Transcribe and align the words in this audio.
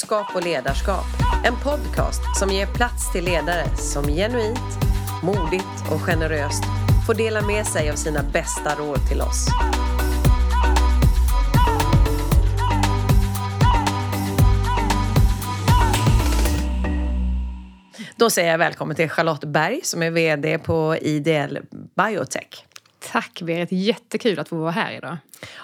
Klokskap 0.00 0.36
och 0.36 0.44
ledarskap. 0.44 1.04
En 1.44 1.56
podcast 1.56 2.38
som 2.38 2.50
ger 2.50 2.66
plats 2.66 3.12
till 3.12 3.24
ledare 3.24 3.76
som 3.76 4.04
genuint, 4.04 4.58
modigt 5.22 5.92
och 5.92 6.00
generöst 6.00 6.62
får 7.06 7.14
dela 7.14 7.42
med 7.42 7.66
sig 7.66 7.90
av 7.90 7.94
sina 7.94 8.22
bästa 8.22 8.74
råd 8.74 9.08
till 9.08 9.20
oss. 9.20 9.46
Då 18.16 18.30
säger 18.30 18.50
jag 18.50 18.58
välkommen 18.58 18.96
till 18.96 19.10
Charlotte 19.10 19.44
Berg 19.44 19.80
som 19.82 20.02
är 20.02 20.10
VD 20.10 20.58
på 20.58 20.96
IDL 21.00 21.58
Biotech. 21.96 22.69
Tack 23.00 23.42
Berit, 23.42 23.68
jättekul 23.72 24.38
att 24.38 24.48
få 24.48 24.56
vara 24.56 24.70
här 24.70 24.92
idag. 24.92 25.16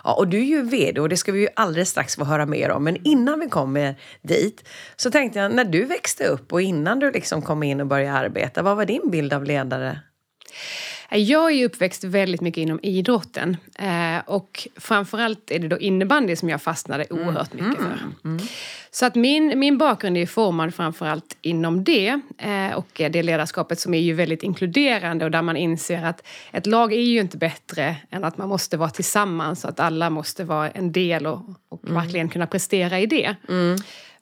Ja, 0.05 0.15
och 0.15 0.29
du 0.29 0.39
är 0.39 0.45
ju 0.45 0.63
VD 0.63 1.01
och 1.01 1.09
det 1.09 1.17
ska 1.17 1.33
vi 1.33 1.41
ju 1.41 1.49
alldeles 1.57 1.91
strax 1.91 2.17
få 2.17 2.25
höra 2.25 2.47
mer 2.47 2.71
om. 2.71 2.85
Men 2.85 3.07
innan 3.07 3.41
vi 3.41 3.49
kommer 3.49 3.95
dit 4.23 4.69
så 4.97 5.11
tänkte 5.11 5.39
jag, 5.39 5.55
när 5.55 5.65
du 5.65 5.85
växte 5.85 6.25
upp 6.25 6.53
och 6.53 6.63
innan 6.63 6.99
du 6.99 7.11
liksom 7.11 7.43
kom 7.43 7.63
in 7.63 7.81
och 7.81 7.87
började 7.87 8.19
arbeta, 8.19 8.63
vad 8.63 8.77
var 8.77 8.85
din 8.85 9.11
bild 9.11 9.33
av 9.33 9.45
ledare? 9.45 10.01
Jag 11.11 11.53
är 11.53 11.65
uppväxt 11.65 12.05
väldigt 12.05 12.41
mycket 12.41 12.61
inom 12.61 12.81
idrotten. 12.83 13.57
Eh, 13.79 14.19
och 14.27 14.69
framförallt 14.77 15.51
är 15.51 15.59
det 15.59 15.69
då 15.69 15.79
innebandy 15.79 16.37
som 16.37 16.49
jag 16.49 16.63
fastnade 16.63 17.05
mm. 17.05 17.29
oerhört 17.29 17.53
mycket 17.53 17.77
för. 17.77 17.85
Mm, 17.85 18.15
mm. 18.25 18.39
Så 18.91 19.07
att 19.07 19.15
min, 19.15 19.59
min 19.59 19.79
bakgrund 19.79 20.17
är 20.17 20.27
formad 20.27 20.75
framförallt 20.75 21.37
inom 21.41 21.85
det. 21.85 22.21
Eh, 22.39 22.73
och 22.75 22.89
det 22.95 23.23
ledarskapet 23.23 23.81
som 23.81 23.95
är 23.95 24.01
ju 24.01 24.13
väldigt 24.13 24.43
inkluderande 24.43 25.25
och 25.25 25.31
där 25.31 25.43
man 25.43 25.57
inser 25.57 26.05
att 26.05 26.27
ett 26.53 26.67
lag 26.67 26.93
är 26.93 27.01
ju 27.01 27.21
inte 27.21 27.37
bättre 27.37 27.97
än 28.11 28.25
att 28.25 28.39
man 28.39 28.49
måste 28.49 28.77
vara 28.77 28.91
tillsammans. 28.91 29.65
Och 29.65 29.71
att 29.71 29.81
alla 29.81 30.11
måste 30.11 30.45
vara 30.45 30.71
en 30.71 30.93
del 30.93 31.27
och, 31.27 31.41
och 31.69 31.85
mm. 31.85 31.95
verkligen 32.03 32.29
kunna 32.29 32.47
prestera 32.47 33.01
i 33.01 33.07
det. 33.07 33.37
Mm. 33.49 33.77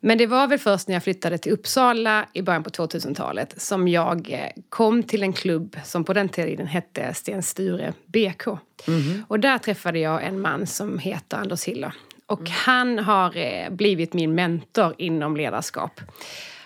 Men 0.07 0.19
det 0.19 0.27
var 0.27 0.47
väl 0.47 0.59
först 0.59 0.89
när 0.89 0.95
jag 0.95 1.03
flyttade 1.03 1.39
till 1.39 1.53
Uppsala 1.53 2.27
i 2.33 2.43
början 2.43 2.63
på 2.63 2.71
2000-talet 2.71 3.55
som 3.57 3.89
jag 3.89 4.31
eh, 4.33 4.63
kom 4.69 5.03
till 5.03 5.23
en 5.23 5.33
klubb 5.33 5.77
som 5.85 6.05
på 6.05 6.13
den 6.13 6.29
tiden 6.29 6.67
hette 6.67 7.15
Sten 7.15 7.43
Sture 7.43 7.93
BK. 8.07 8.47
Mm. 8.87 9.25
Och 9.29 9.41
där 9.41 9.59
träffade 9.59 9.99
jag 9.99 10.25
en 10.25 10.41
man 10.41 10.67
som 10.67 10.99
heter 10.99 11.37
Anders 11.37 11.65
Hiller. 11.65 11.93
Och 12.27 12.41
mm. 12.41 12.53
han 12.53 12.99
har 12.99 13.37
eh, 13.37 13.71
blivit 13.71 14.13
min 14.13 14.35
mentor 14.35 14.95
inom 14.99 15.37
ledarskap. 15.37 16.01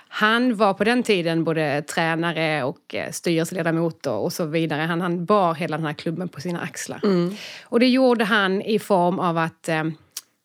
Han 0.09 0.57
var 0.57 0.75
på 0.75 0.85
den 0.85 1.03
tiden 1.03 1.45
både 1.45 1.83
tränare 1.83 2.65
och 2.65 2.95
eh, 2.95 3.11
styrelseledamot 3.11 4.07
och 4.07 4.33
så 4.33 4.45
vidare. 4.45 4.83
Han, 4.83 5.01
han 5.01 5.25
bar 5.25 5.55
hela 5.55 5.77
den 5.77 5.87
här 5.87 5.93
klubben 5.93 6.29
på 6.29 6.41
sina 6.41 6.61
axlar. 6.61 7.01
Mm. 7.05 7.35
Och 7.63 7.81
det 7.81 7.89
gjorde 7.89 8.25
han 8.25 8.63
i 8.63 8.79
form 8.79 9.19
av 9.19 9.39
att 9.39 9.69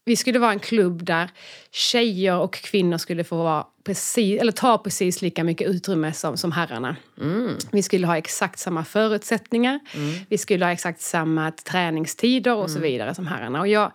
vi 0.05 0.15
skulle 0.15 0.39
vara 0.39 0.51
en 0.51 0.59
klubb 0.59 1.05
där 1.05 1.29
tjejer 1.71 2.37
och 2.37 2.53
kvinnor 2.53 2.97
skulle 2.97 3.23
få 3.23 3.37
vara 3.37 3.65
precis, 3.83 4.41
eller 4.41 4.51
ta 4.51 4.77
precis 4.77 5.21
lika 5.21 5.43
mycket 5.43 5.67
utrymme 5.67 6.13
som, 6.13 6.37
som 6.37 6.51
herrarna. 6.51 6.95
Mm. 7.21 7.57
Vi 7.71 7.83
skulle 7.83 8.07
ha 8.07 8.17
exakt 8.17 8.59
samma 8.59 8.85
förutsättningar, 8.85 9.79
mm. 9.95 10.13
vi 10.29 10.37
skulle 10.37 10.65
ha 10.65 10.71
exakt 10.71 11.01
samma 11.01 11.51
träningstider 11.51 12.51
och 12.51 12.69
mm. 12.69 12.69
så 12.69 12.79
vidare 12.79 13.15
som 13.15 13.27
herrarna. 13.27 13.59
Och 13.59 13.67
jag 13.67 13.91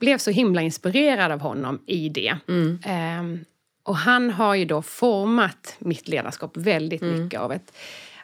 blev 0.00 0.18
så 0.18 0.30
himla 0.30 0.62
inspirerad 0.62 1.32
av 1.32 1.40
honom 1.40 1.80
i 1.86 2.08
det. 2.08 2.36
Um, 2.48 3.44
och 3.82 3.96
han 3.96 4.30
har 4.30 4.54
ju 4.54 4.64
då 4.64 4.82
format 4.82 5.76
mitt 5.78 6.08
ledarskap 6.08 6.56
väldigt 6.56 7.02
mm. 7.02 7.22
mycket 7.22 7.40
av 7.40 7.52
ett 7.52 7.72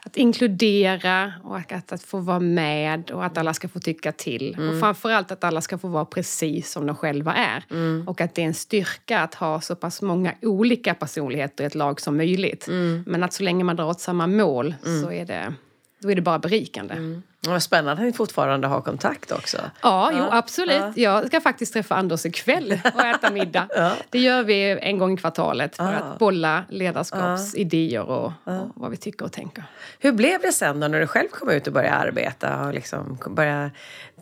att 0.05 0.17
inkludera 0.17 1.33
och 1.43 1.71
att, 1.71 1.91
att 1.91 2.03
få 2.03 2.17
vara 2.19 2.39
med 2.39 3.11
och 3.11 3.25
att 3.25 3.37
alla 3.37 3.53
ska 3.53 3.67
få 3.67 3.79
tycka 3.79 4.11
till. 4.11 4.55
Mm. 4.57 4.69
Och 4.69 4.79
framförallt 4.79 5.31
att 5.31 5.43
alla 5.43 5.61
ska 5.61 5.77
få 5.77 5.87
vara 5.87 6.05
precis 6.05 6.71
som 6.71 6.85
de 6.85 6.95
själva 6.95 7.33
är. 7.33 7.63
Mm. 7.71 8.07
Och 8.07 8.21
att 8.21 8.35
det 8.35 8.41
är 8.41 8.45
en 8.45 8.53
styrka 8.53 9.19
att 9.19 9.33
ha 9.35 9.61
så 9.61 9.75
pass 9.75 10.01
många 10.01 10.33
olika 10.41 10.93
personligheter 10.93 11.63
i 11.63 11.67
ett 11.67 11.75
lag 11.75 12.01
som 12.01 12.17
möjligt. 12.17 12.67
Mm. 12.67 13.03
Men 13.07 13.23
att 13.23 13.33
så 13.33 13.43
länge 13.43 13.63
man 13.63 13.75
drar 13.75 13.85
åt 13.85 13.99
samma 13.99 14.27
mål 14.27 14.75
mm. 14.85 15.03
så 15.03 15.11
är 15.11 15.25
det, 15.25 15.53
då 16.01 16.11
är 16.11 16.15
det 16.15 16.21
bara 16.21 16.39
berikande. 16.39 16.93
Mm. 16.93 17.23
Vad 17.47 17.63
spännande 17.63 18.01
att 18.01 18.07
ni 18.07 18.13
fortfarande 18.13 18.67
har 18.67 18.81
kontakt 18.81 19.31
också. 19.31 19.57
Ja, 19.57 20.11
ja. 20.11 20.17
Jo, 20.17 20.25
absolut. 20.31 20.81
Ja. 20.81 20.93
Jag 20.95 21.27
ska 21.27 21.41
faktiskt 21.41 21.73
träffa 21.73 21.95
Anders 21.95 22.25
ikväll 22.25 22.79
och 22.95 23.01
äta 23.05 23.31
middag. 23.31 23.67
ja. 23.75 23.91
Det 24.09 24.19
gör 24.19 24.43
vi 24.43 24.79
en 24.81 24.97
gång 24.97 25.13
i 25.13 25.17
kvartalet 25.17 25.75
för 25.75 25.93
att 25.93 26.19
bolla 26.19 26.63
ledarskapsidéer 26.69 28.01
och, 28.01 28.25
och, 28.43 28.71
vad 28.75 28.91
vi 28.91 28.97
tycker 28.97 29.25
och 29.25 29.31
tänker. 29.31 29.63
Hur 29.99 30.11
blev 30.11 30.41
det 30.41 30.51
sen 30.51 30.79
då 30.79 30.87
när 30.87 30.99
du 30.99 31.07
själv 31.07 31.27
kom 31.27 31.49
ut 31.49 31.67
och 31.67 31.73
började 31.73 31.95
arbeta 31.95 32.65
och 32.65 32.73
liksom 32.73 33.17
började 33.29 33.71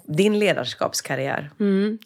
din 0.09 0.39
ledarskapskarriär? 0.39 1.49
Mm. 1.59 1.97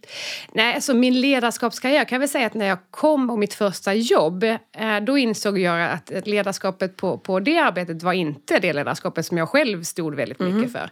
Nej, 0.51 0.75
alltså 0.75 0.93
min 0.93 1.21
ledarskapskarriär 1.21 2.05
kan 2.05 2.15
jag 2.15 2.19
väl 2.19 2.29
säga 2.29 2.47
att 2.47 2.53
när 2.53 2.65
jag 2.65 2.77
kom 2.91 3.29
och 3.29 3.39
mitt 3.39 3.53
första 3.53 3.93
jobb 3.93 4.43
eh, 4.43 4.99
då 5.01 5.17
insåg 5.17 5.59
jag 5.59 5.91
att 5.91 6.27
ledarskapet 6.27 6.97
på, 6.97 7.17
på 7.17 7.39
det 7.39 7.59
arbetet 7.59 8.03
var 8.03 8.13
inte 8.13 8.59
det 8.59 8.73
ledarskapet 8.73 9.25
som 9.25 9.37
jag 9.37 9.49
själv 9.49 9.83
stod 9.83 10.15
väldigt 10.15 10.39
mycket 10.39 10.55
mm. 10.55 10.69
för. 10.69 10.89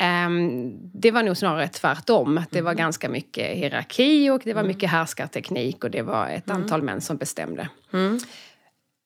Um, 0.00 0.72
det 0.94 1.10
var 1.10 1.22
nog 1.22 1.36
snarare 1.36 1.68
tvärtom. 1.68 2.42
Det 2.50 2.60
var 2.60 2.70
mm. 2.70 2.78
ganska 2.78 3.08
mycket 3.08 3.56
hierarki 3.56 4.30
och 4.30 4.40
det 4.44 4.52
var 4.54 4.60
mm. 4.60 4.68
mycket 4.68 4.90
härskarteknik 4.90 5.84
och 5.84 5.90
det 5.90 6.02
var 6.02 6.28
ett 6.28 6.50
mm. 6.50 6.62
antal 6.62 6.82
män 6.82 7.00
som 7.00 7.16
bestämde. 7.16 7.68
Mm. 7.92 8.18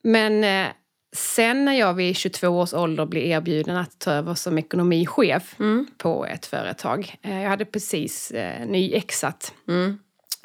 Men 0.03 0.45
uh, 0.45 0.73
sen 1.17 1.65
när 1.65 1.73
jag 1.73 1.95
vid 1.95 2.17
22 2.17 2.49
års 2.49 2.75
ålder 2.75 3.07
blev 3.07 3.25
erbjuden 3.25 3.77
att 3.77 3.99
ta 3.99 4.13
över 4.13 4.35
som 4.35 4.59
ekonomichef 4.59 5.61
mm. 5.61 5.87
på 5.99 6.27
ett 6.27 6.47
företag. 6.47 7.15
Uh, 7.27 7.43
jag 7.43 7.51
hade 7.51 7.65
precis 7.65 8.33
uh, 8.35 8.67
nyexat. 8.67 9.55
Mm. 9.69 9.99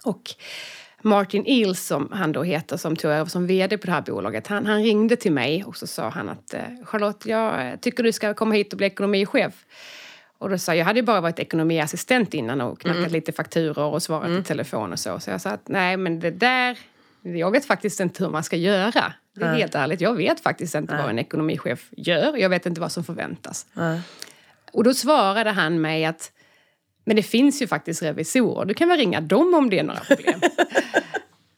Och 0.03 0.21
Martin 1.01 1.43
Eels, 1.47 1.85
som 1.85 2.09
han 2.11 2.31
då 2.31 2.43
heter, 2.43 2.77
som 2.77 2.95
tog 2.95 3.11
över 3.11 3.25
som 3.25 3.47
VD 3.47 3.77
på 3.77 3.85
det 3.85 3.91
här 3.91 4.01
bolaget, 4.01 4.47
han, 4.47 4.65
han 4.65 4.83
ringde 4.83 5.15
till 5.15 5.31
mig 5.31 5.63
och 5.63 5.77
så 5.77 5.87
sa 5.87 6.09
han 6.09 6.29
att 6.29 6.55
Charlotte, 6.83 7.25
jag 7.25 7.81
tycker 7.81 8.03
du 8.03 8.11
ska 8.11 8.33
komma 8.33 8.55
hit 8.55 8.73
och 8.73 8.77
bli 8.77 8.87
ekonomichef. 8.87 9.65
Och 10.41 10.49
då 10.49 10.57
sa 10.57 10.71
jag, 10.71 10.77
jag 10.79 10.85
hade 10.85 11.03
bara 11.03 11.21
varit 11.21 11.39
ekonomiassistent 11.39 12.33
innan 12.33 12.61
och 12.61 12.79
knackat 12.79 12.99
mm. 12.99 13.11
lite 13.11 13.31
fakturor 13.31 13.93
och 13.93 14.03
svarat 14.03 14.27
mm. 14.27 14.41
i 14.41 14.43
telefon 14.43 14.91
och 14.91 14.99
så. 14.99 15.19
Så 15.19 15.29
jag 15.29 15.41
sa 15.41 15.49
att 15.49 15.67
nej 15.67 15.97
men 15.97 16.19
det 16.19 16.31
där, 16.31 16.77
jag 17.21 17.51
vet 17.51 17.65
faktiskt 17.65 17.99
inte 17.99 18.23
hur 18.23 18.31
man 18.31 18.43
ska 18.43 18.55
göra. 18.55 19.13
Det 19.35 19.45
är 19.45 19.53
helt 19.53 19.75
ärligt, 19.75 20.01
jag 20.01 20.13
vet 20.13 20.39
faktiskt 20.39 20.75
inte 20.75 20.97
vad 20.97 21.09
en 21.09 21.19
ekonomichef 21.19 21.89
gör. 21.91 22.37
Jag 22.37 22.49
vet 22.49 22.65
inte 22.65 22.81
vad 22.81 22.91
som 22.91 23.03
förväntas. 23.03 23.65
Och 24.71 24.83
då 24.83 24.93
svarade 24.93 25.49
han 25.49 25.81
mig 25.81 26.05
att 26.05 26.31
men 27.05 27.15
det 27.15 27.23
finns 27.23 27.61
ju 27.61 27.67
faktiskt 27.67 28.03
revisorer, 28.03 28.65
du 28.65 28.73
kan 28.73 28.89
väl 28.89 28.97
ringa 28.97 29.21
dem 29.21 29.53
om 29.53 29.69
det 29.69 29.79
är 29.79 29.83
några 29.83 29.99
problem. 29.99 30.41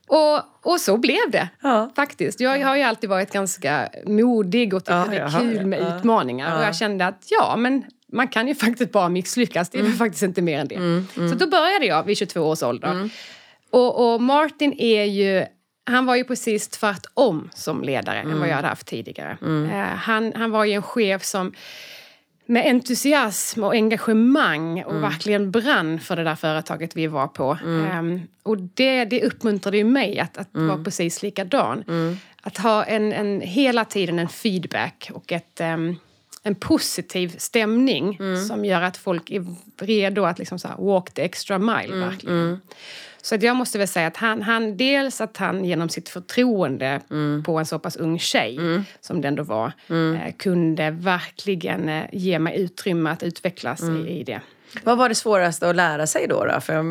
Och, 0.07 0.71
och 0.73 0.79
så 0.79 0.97
blev 0.97 1.31
det 1.31 1.49
ja. 1.61 1.91
faktiskt. 1.95 2.39
Jag 2.39 2.65
har 2.65 2.75
ju 2.75 2.81
alltid 2.83 3.09
varit 3.09 3.31
ganska 3.31 3.89
modig 4.05 4.73
och 4.73 4.85
tyckt 4.85 4.89
ja, 4.89 5.07
det 5.09 5.17
är 5.17 5.39
kul 5.39 5.65
med 5.65 5.81
ja. 5.81 5.97
utmaningar. 5.97 6.57
Och 6.57 6.63
jag 6.63 6.75
kände 6.75 7.05
att 7.05 7.27
ja, 7.29 7.55
men 7.57 7.83
man 8.11 8.27
kan 8.27 8.47
ju 8.47 8.55
faktiskt 8.55 8.91
bara 8.91 9.09
misslyckas. 9.09 9.69
Det 9.69 9.77
är 9.77 9.81
mm. 9.81 9.93
faktiskt 9.93 10.23
inte 10.23 10.41
mer 10.41 10.59
än 10.59 10.67
det. 10.67 10.75
Mm, 10.75 11.07
mm. 11.17 11.29
Så 11.29 11.35
då 11.35 11.47
började 11.47 11.85
jag 11.85 12.03
vid 12.03 12.17
22 12.17 12.41
års 12.41 12.63
ålder. 12.63 12.91
Mm. 12.91 13.09
Och, 13.69 14.13
och, 14.13 14.21
Martin 14.21 14.73
är 14.77 15.03
ju 15.03 15.45
han 15.85 16.05
var 16.05 16.15
ju 16.15 16.23
precis 16.23 16.67
tvärtom 16.67 17.49
som 17.53 17.83
ledare 17.83 18.19
än 18.19 18.27
vad 18.27 18.35
mm. 18.35 18.49
jag 18.49 18.55
hade 18.55 18.67
haft 18.67 18.87
tidigare. 18.87 19.37
Uh, 19.41 19.69
han, 19.79 20.33
han 20.35 20.51
var 20.51 20.65
ju 20.65 20.73
en 20.73 20.81
chef 20.81 21.23
som 21.23 21.53
med 22.45 22.67
entusiasm 22.67 23.63
och 23.63 23.73
engagemang 23.73 24.83
och 24.83 24.91
mm. 24.91 25.01
verkligen 25.01 25.51
brann 25.51 25.99
för 25.99 26.15
det 26.15 26.23
där 26.23 26.35
företaget 26.35 26.95
vi 26.95 27.07
var 27.07 27.27
på. 27.27 27.57
Mm. 27.63 27.99
Um, 27.99 28.27
och 28.43 28.57
det, 28.57 29.05
det 29.05 29.23
uppmuntrade 29.23 29.77
ju 29.77 29.83
mig 29.83 30.19
att, 30.19 30.37
att 30.37 30.55
mm. 30.55 30.67
vara 30.67 30.83
precis 30.83 31.23
likadan. 31.23 31.83
Mm. 31.87 32.17
Att 32.41 32.57
ha 32.57 32.83
en, 32.83 33.13
en, 33.13 33.41
hela 33.41 33.85
tiden 33.85 34.19
en 34.19 34.29
feedback 34.29 35.09
och 35.13 35.31
ett, 35.31 35.61
um, 35.61 35.95
en 36.43 36.55
positiv 36.55 37.35
stämning 37.37 38.17
mm. 38.19 38.45
som 38.45 38.65
gör 38.65 38.81
att 38.81 38.97
folk 38.97 39.31
är 39.31 39.45
redo 39.77 40.23
att 40.23 40.39
liksom 40.39 40.59
så 40.59 40.67
walk 40.77 41.13
the 41.13 41.21
extra 41.21 41.57
mile. 41.57 41.93
Mm, 41.93 41.99
verkligen. 41.99 42.39
Mm. 42.39 42.59
Så 43.25 43.35
att 43.35 43.43
jag 43.43 43.55
måste 43.55 43.77
väl 43.77 43.87
säga 43.87 44.07
att 44.07 44.17
han, 44.17 44.41
han, 44.41 44.77
dels 44.77 45.21
att 45.21 45.37
han 45.37 45.65
genom 45.65 45.89
sitt 45.89 46.09
förtroende 46.09 47.01
mm. 47.09 47.43
på 47.43 47.59
en 47.59 47.65
så 47.65 47.79
pass 47.79 47.95
ung 47.95 48.19
tjej 48.19 48.57
mm. 48.57 48.83
som 49.01 49.21
det 49.21 49.27
ändå 49.27 49.43
var, 49.43 49.71
mm. 49.89 50.15
eh, 50.15 50.33
kunde 50.37 50.91
verkligen 50.91 51.89
eh, 51.89 52.03
ge 52.11 52.39
mig 52.39 52.61
utrymme 52.61 53.09
att 53.09 53.23
utvecklas 53.23 53.83
i, 53.83 54.19
i, 54.19 54.23
det. 54.23 54.41
Vad 54.83 54.97
var 54.97 55.09
det 55.09 55.15
svåraste 55.15 55.69
att 55.69 55.75
lära 55.75 56.07
sig 56.07 56.27
då, 56.27 56.45
då 56.45 56.61
för, 56.61 56.83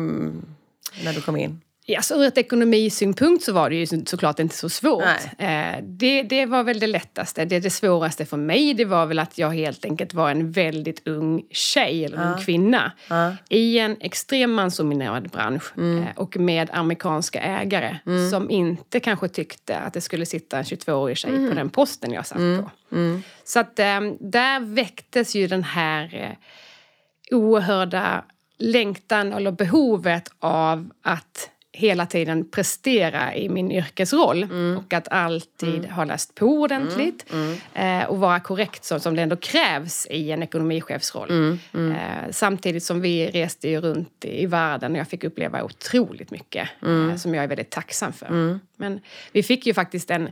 när 1.03 1.13
du 1.13 1.21
kom 1.21 1.37
in? 1.37 1.61
Ja, 1.85 2.01
så 2.01 2.15
ur 2.15 2.27
ett 2.27 2.37
ekonomisynpunkt 2.37 3.43
så 3.43 3.53
var 3.53 3.69
det 3.69 3.75
ju 3.75 4.05
såklart 4.05 4.39
inte 4.39 4.55
så 4.55 4.69
svårt. 4.69 5.03
Eh, 5.37 5.77
det, 5.81 6.23
det 6.23 6.45
var 6.45 6.63
väl 6.63 6.79
det 6.79 6.87
lättaste. 6.87 7.45
Det, 7.45 7.59
det 7.59 7.69
svåraste 7.69 8.25
för 8.25 8.37
mig 8.37 8.73
det 8.73 8.85
var 8.85 9.05
väl 9.05 9.19
att 9.19 9.37
jag 9.37 9.49
helt 9.49 9.85
enkelt 9.85 10.13
var 10.13 10.31
en 10.31 10.51
väldigt 10.51 11.07
ung 11.07 11.43
tjej, 11.51 12.05
eller 12.05 12.17
ja. 12.17 12.23
ung 12.23 12.43
kvinna. 12.43 12.91
Ja. 13.09 13.35
I 13.49 13.79
en 13.79 13.97
extrem 13.99 14.53
mansdominerad 14.53 15.29
bransch 15.29 15.77
mm. 15.77 16.03
eh, 16.03 16.09
och 16.15 16.37
med 16.37 16.69
amerikanska 16.73 17.41
ägare 17.41 17.97
mm. 18.05 18.29
som 18.29 18.49
inte 18.49 18.99
kanske 18.99 19.27
tyckte 19.27 19.77
att 19.77 19.93
det 19.93 20.01
skulle 20.01 20.25
sitta 20.25 20.57
en 20.57 20.63
22-årig 20.63 21.17
tjej 21.17 21.35
mm. 21.35 21.49
på 21.49 21.55
den 21.55 21.69
posten 21.69 22.11
jag 22.11 22.25
satt 22.25 22.37
mm. 22.37 22.63
på. 22.63 22.95
Mm. 22.95 23.23
Så 23.43 23.59
att 23.59 23.79
eh, 23.79 24.01
där 24.19 24.59
väcktes 24.59 25.35
ju 25.35 25.47
den 25.47 25.63
här 25.63 26.15
eh, 26.15 27.35
oerhörda 27.37 28.23
längtan 28.57 29.33
eller 29.33 29.51
behovet 29.51 30.31
av 30.39 30.91
att 31.01 31.49
hela 31.75 32.05
tiden 32.05 32.49
prestera 32.51 33.35
i 33.35 33.49
min 33.49 33.71
yrkesroll 33.71 34.43
Mm. 34.43 34.77
och 34.77 34.93
att 34.93 35.07
alltid 35.07 35.85
ha 35.85 36.03
läst 36.03 36.35
på 36.35 36.45
ordentligt 36.45 37.25
Mm. 37.33 37.57
eh, 38.01 38.09
och 38.09 38.19
vara 38.19 38.39
korrekt 38.39 38.83
så 38.85 38.99
som 38.99 39.15
det 39.15 39.21
ändå 39.21 39.35
krävs 39.35 40.07
i 40.09 40.31
en 40.31 40.43
ekonomichefsroll. 40.43 41.29
Mm. 41.73 41.91
Eh, 41.91 42.31
samtidigt 42.31 42.83
som 42.83 43.01
vi 43.01 43.27
reste 43.31 43.69
ju 43.69 43.81
runt 43.81 44.25
i 44.25 44.45
världen 44.45 44.91
och 44.91 44.97
jag 44.97 45.07
fick 45.07 45.23
uppleva 45.23 45.63
otroligt 45.63 46.31
mycket 46.31 46.69
Mm. 46.81 47.09
eh, 47.09 47.15
som 47.15 47.35
jag 47.35 47.43
är 47.43 47.47
väldigt 47.47 47.69
tacksam 47.69 48.13
för. 48.13 48.59
Men 48.77 48.99
vi 49.31 49.43
fick 49.43 49.65
ju 49.67 49.73
faktiskt 49.73 50.11
en 50.11 50.29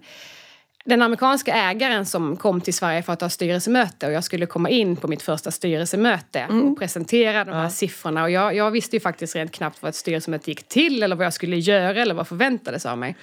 den 0.85 1.01
amerikanska 1.01 1.53
ägaren 1.53 2.05
som 2.05 2.37
kom 2.37 2.61
till 2.61 2.73
Sverige 2.73 3.03
för 3.03 3.13
att 3.13 3.21
ha 3.21 3.29
styrelsemöte 3.29 4.07
och 4.07 4.13
jag 4.13 4.23
skulle 4.23 4.45
komma 4.45 4.69
in 4.69 4.95
på 4.95 5.07
mitt 5.07 5.21
första 5.21 5.51
styrelsemöte 5.51 6.47
och 6.47 6.79
presentera 6.79 7.45
de 7.45 7.51
här 7.51 7.69
siffrorna. 7.69 8.23
Och 8.23 8.31
jag, 8.31 8.55
jag 8.55 8.71
visste 8.71 8.95
ju 8.95 8.99
faktiskt 8.99 9.35
rent 9.35 9.51
knappt 9.51 9.81
vad 9.81 9.89
ett 9.89 9.95
styrelsemöte 9.95 10.51
gick 10.51 10.67
till 10.67 11.03
eller 11.03 11.15
vad 11.15 11.25
jag 11.25 11.33
skulle 11.33 11.57
göra 11.57 12.01
eller 12.01 12.13
vad 12.13 12.27
förväntades 12.27 12.85
av 12.85 12.97
mig. 12.97 13.15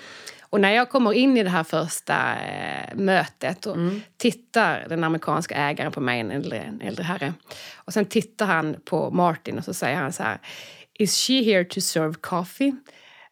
Och 0.51 0.61
när 0.61 0.73
jag 0.73 0.91
kommer 0.91 1.13
in 1.13 1.37
i 1.37 1.43
det 1.43 1.51
här 1.51 1.65
första 1.65 2.15
eh, 2.37 2.95
mötet 2.95 3.67
och 3.67 3.77
tittar 4.17 4.87
den 4.89 5.05
amerikanska 5.05 5.55
ägaren 5.55 5.93
på 5.93 6.01
mig, 6.01 6.21
en 6.21 6.31
äldre, 6.31 6.59
en 6.59 6.81
äldre 6.81 7.05
herre. 7.05 7.35
Och 7.75 7.93
sen 7.93 8.05
tittar 8.05 8.47
han 8.47 8.77
på 8.85 9.11
Martin 9.11 9.59
och 9.59 9.65
så 9.65 9.75
säger 9.75 9.97
han 9.97 10.13
så 10.13 10.23
här 10.23 10.39
Is 10.99 11.27
she 11.27 11.43
here 11.43 11.65
to 11.65 11.81
serve 11.81 12.15
coffee? 12.21 12.77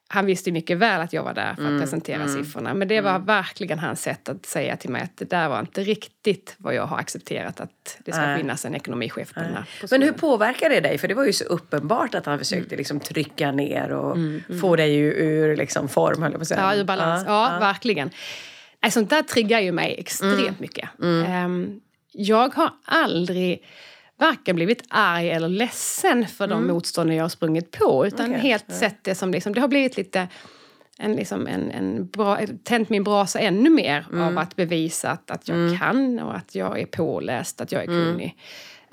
Han 0.08 0.26
visste 0.26 0.52
mycket 0.52 0.78
väl 0.78 1.00
att 1.00 1.12
jag 1.12 1.22
var 1.22 1.34
där 1.34 1.54
för 1.54 1.74
att 1.74 1.80
presentera 1.80 2.28
siffrorna. 2.28 2.74
Men 2.74 2.88
det 2.88 3.00
var 3.00 3.18
verkligen 3.18 3.78
hans 3.78 4.02
sätt 4.02 4.28
att 4.28 4.46
säga 4.46 4.76
till 4.76 4.90
mig 4.90 5.02
att 5.02 5.16
det 5.16 5.30
där 5.30 5.48
var 5.48 5.60
inte 5.60 5.82
riktigt 5.82 6.54
vad 6.58 6.74
jag 6.74 6.86
har 6.86 6.98
accepterat 6.98 7.60
att 7.60 7.98
det 8.04 8.12
ska 8.12 8.20
Nej. 8.20 8.38
finnas 8.38 8.64
en 8.64 8.74
ekonomichef 8.74 9.34
på 9.34 9.40
den 9.40 9.54
här 9.54 9.64
Men 9.90 10.02
hur 10.02 10.12
påverkar 10.12 10.70
det 10.70 10.80
dig? 10.80 10.98
För 10.98 11.08
det 11.08 11.14
var 11.14 11.24
ju 11.24 11.32
så 11.32 11.44
uppenbart 11.44 12.14
att 12.14 12.26
han 12.26 12.38
försökte 12.38 12.76
liksom 12.76 13.00
trycka 13.00 13.52
ner 13.52 13.92
och 13.92 14.16
få 14.60 14.76
dig 14.76 14.96
ur, 14.96 15.56
liksom 15.56 15.88
form, 15.88 16.22
höll 16.22 16.32
jag 16.32 16.38
på 16.38 16.42
att 16.42 16.48
säga. 16.48 16.60
Ja, 16.60 16.74
ur 16.76 16.84
balans. 16.84 17.24
Ja, 17.26 17.56
verkligen. 17.60 18.10
Nej, 18.82 18.92
sånt 18.92 19.10
där 19.10 19.22
triggar 19.22 19.60
ju 19.60 19.72
mig 19.72 19.94
extremt 19.98 20.60
mycket. 20.60 20.88
Ehm, 21.26 21.80
jag 22.12 22.54
har 22.54 22.70
aldrig 22.84 23.64
varken 24.18 24.56
blivit 24.56 24.84
arg 24.88 25.30
eller 25.30 25.48
ledsen 25.48 26.26
för 26.26 26.46
de 26.46 26.66
motstånd 26.66 27.12
jag 27.12 27.24
har 27.24 27.28
sprungit 27.28 27.70
på. 27.70 28.06
Utan 28.06 28.30
Okej, 28.30 28.40
helt 28.40 28.72
sett 28.72 29.04
det 29.04 29.14
som 29.14 29.30
liksom, 29.30 29.54
det 29.54 29.60
har 29.60 29.68
blivit 29.68 29.96
lite 29.96 30.28
en, 30.98 31.12
liksom 31.12 31.46
en, 31.46 31.70
en 31.70 32.06
bra, 32.06 32.38
tänt 32.64 32.88
min 32.88 33.04
brasa 33.04 33.38
ännu 33.38 33.70
mer 33.70 34.06
av 34.12 34.38
att 34.38 34.56
bevisa 34.56 35.10
att, 35.10 35.30
att 35.30 35.48
jag 35.48 35.78
kan 35.78 36.18
och 36.18 36.36
att 36.36 36.54
jag 36.54 36.80
är 36.80 36.86
påläst, 36.86 37.60
att 37.60 37.72
jag 37.72 37.82
är 37.82 37.86
kunnig. 37.86 38.36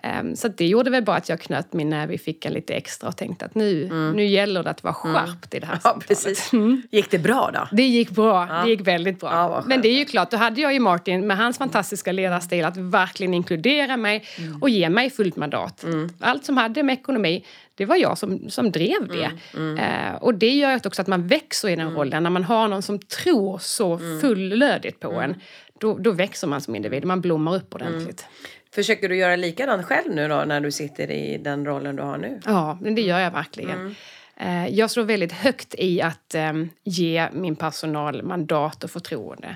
Ehm, 0.06 0.36
så 0.36 0.48
det 0.48 0.68
gjorde 0.68 0.90
väl 0.90 1.04
bara 1.04 1.18
att 1.18 1.30
jag 1.30 1.40
knöt 1.42 1.74
min 1.74 1.90
näve 1.90 2.14
i 2.14 2.18
fickan 2.18 2.54
lite 2.54 2.74
extra 2.74 3.10
och 3.10 3.18
tänkte 3.18 3.46
att 3.46 3.56
nu, 3.56 3.90
nu 4.16 4.26
gäller 4.26 4.64
det 4.64 4.70
att 4.70 4.84
vara 4.84 4.94
skärpt 4.94 5.54
i 5.54 5.60
det 5.60 5.66
här 5.66 5.74
Ja, 5.74 5.80
samtalet. 5.80 6.08
precis. 6.08 6.52
Gick 6.92 7.12
det 7.12 7.20
bra 7.20 7.52
då? 7.54 7.68
Det 7.72 7.84
gick 7.84 8.10
bra. 8.10 8.46
Det 8.64 8.70
gick 8.70 8.88
väldigt 8.88 9.20
bra. 9.20 9.30
Ja. 9.32 9.64
Men 9.68 9.82
det 9.82 9.88
är 9.88 9.98
ju 10.00 10.06
klart, 10.06 10.32
då 10.32 10.38
hade 10.38 10.62
jag 10.62 10.74
ju 10.74 10.80
Martin 10.80 11.28
med 11.28 11.38
hans 11.38 11.58
fantastiska 11.58 12.12
ledarstil 12.12 12.66
att 12.66 12.78
verkligen 12.78 13.34
inkludera 13.34 13.98
mig 13.98 14.24
Mm. 14.38 14.62
och 14.62 14.70
ge 14.70 14.90
mig 14.90 15.10
fullt 15.10 15.36
mandat. 15.36 15.86
Allt 16.20 16.46
som 16.46 16.58
hade 16.58 16.84
med 16.84 16.94
ekonomi, 16.94 17.46
det 17.76 17.86
var 17.86 17.96
jag 17.96 18.18
som, 18.18 18.50
som 18.50 18.72
drev 18.72 19.08
det. 19.08 19.32
Mm, 19.58 19.78
Eh, 19.78 20.16
och 20.16 20.34
det 20.34 20.50
gör 20.50 20.88
också 20.88 21.02
att 21.02 21.08
man 21.08 21.28
växer 21.28 21.70
i 21.70 21.76
den 21.76 21.92
rollen. 21.96 22.24
När 22.24 22.30
man 22.30 22.44
har 22.44 22.68
någon 22.68 22.82
som 22.82 23.00
tror 23.00 23.58
så 23.58 23.94
Mm. 23.98 24.22
fullödigt 24.22 25.00
på 25.00 25.12
en, 25.12 25.36
då, 25.80 25.98
då 25.98 26.12
växer 26.12 26.48
man 26.48 26.62
som 26.62 26.76
individ. 26.76 27.06
Man 27.06 27.22
blommar 27.22 27.56
upp 27.56 27.76
ordentligt. 27.76 28.26
Försöker 28.76 29.10
du 29.10 29.16
göra 29.18 29.36
likadant 29.36 29.86
själv 29.86 30.16
nu 30.16 30.28
då 30.28 30.44
när 30.48 30.62
du 30.62 30.72
sitter 30.72 31.12
i 31.12 31.38
den 31.38 31.66
rollen 31.66 31.96
du 31.96 32.04
har 32.04 32.18
nu? 32.18 32.40
Ja, 32.46 32.78
det 32.82 33.02
gör 33.02 33.20
jag 33.20 33.32
verkligen. 33.32 33.96
Eh, 34.38 34.68
Jag 34.68 34.92
står 34.92 35.04
väldigt 35.04 35.32
högt 35.32 35.76
i 35.78 36.02
att 36.02 36.36
eh, 36.36 36.54
ge 36.84 37.28
min 37.34 37.56
personal 37.56 38.24
mandat 38.24 38.84
och 38.84 38.92
förtroende. 38.92 39.56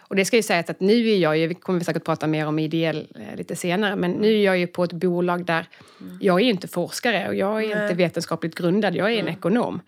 Och 0.00 0.16
det 0.16 0.24
ska 0.24 0.36
ju 0.36 0.42
sägas 0.42 0.70
att 0.70 0.80
nu 0.80 1.08
är 1.08 1.16
jag 1.18 1.38
ju, 1.38 1.46
vi 1.46 1.54
kommer 1.54 1.78
vi 1.78 1.84
säkert 1.84 2.04
prata 2.04 2.26
mer 2.26 2.46
om 2.46 2.58
ideell 2.58 3.06
eh, 3.14 3.36
lite 3.36 3.56
senare, 3.56 3.96
men 3.96 4.10
nu 4.10 4.28
är 4.34 4.44
jag 4.44 4.58
ju 4.58 4.66
på 4.66 4.84
ett 4.84 4.92
bolag 4.92 5.44
där 5.44 5.66
jag 6.20 6.40
är 6.40 6.44
inte 6.44 6.68
forskare 6.68 7.28
och 7.28 7.34
jag 7.34 7.64
är 7.64 7.82
inte 7.82 7.94
vetenskapligt 7.94 8.54
grundad, 8.54 8.94
jag 8.94 9.12
är 9.12 9.18
en 9.18 9.28
ekonom. 9.28 9.80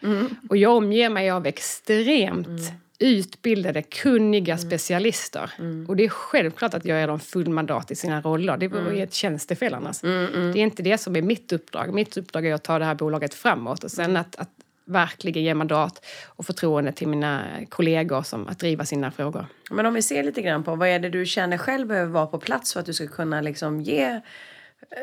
Och 0.49 0.57
jag 0.57 0.77
omger 0.77 1.11
mig 1.11 1.31
av 1.31 1.47
extremt 1.47 2.73
utbildade, 3.01 3.83
kunniga 3.83 4.59
specialister. 4.59 5.51
Och 5.89 5.97
det 5.97 6.05
är 6.05 6.09
självklart 6.09 6.75
att 6.75 6.85
jag 6.85 7.01
ger 7.01 7.07
dem 7.07 7.21
full 7.21 7.49
mandat 7.49 7.91
i 7.91 7.95
sina 7.95 8.21
roller. 8.21 8.57
Det 8.57 8.69
vore 8.69 8.97
ju 8.97 9.03
ett 9.03 9.15
tjänstefel 9.15 9.75
annars. 9.75 10.01
Det 10.01 10.09
är 10.09 10.57
inte 10.57 10.83
det 10.83 10.99
som 10.99 11.17
är 11.17 11.23
mitt 11.23 11.53
uppdrag. 11.53 11.95
Mitt 11.95 12.17
uppdrag 12.17 12.47
är 12.47 12.55
att 12.55 12.65
ta 12.65 12.79
det 12.79 12.85
här 12.85 12.95
bolaget 12.95 13.35
framåt 13.35 13.85
och 13.85 13.91
sen 13.91 14.17
att, 14.17 14.37
att 14.37 14.51
verkligen 14.85 15.43
ge 15.43 15.55
mandat 15.55 16.07
och 16.27 16.47
förtroende 16.47 16.93
till 16.93 17.09
mina 17.09 17.43
kollegor 17.69 18.23
som 18.23 18.49
att 18.49 18.59
driva 18.59 18.85
sina 18.85 19.11
frågor. 19.11 19.47
Men 19.71 19.87
om 19.87 19.95
vi 19.95 20.03
ser 20.03 20.23
lite 20.23 20.43
grann 20.43 20.63
på 20.63 20.77
vad 20.77 20.89
är 20.89 20.99
det 20.99 21.09
du 21.09 21.27
känner 21.27 21.59
själv 21.59 21.87
behöver 21.87 22.13
vara 22.13 22.27
på 22.27 22.39
plats 22.39 22.73
för 22.73 22.81
att 22.81 22.87
du 22.87 22.93
ska 22.93 23.07
kunna 23.07 23.41
liksom 23.41 23.81
ge 23.81 24.21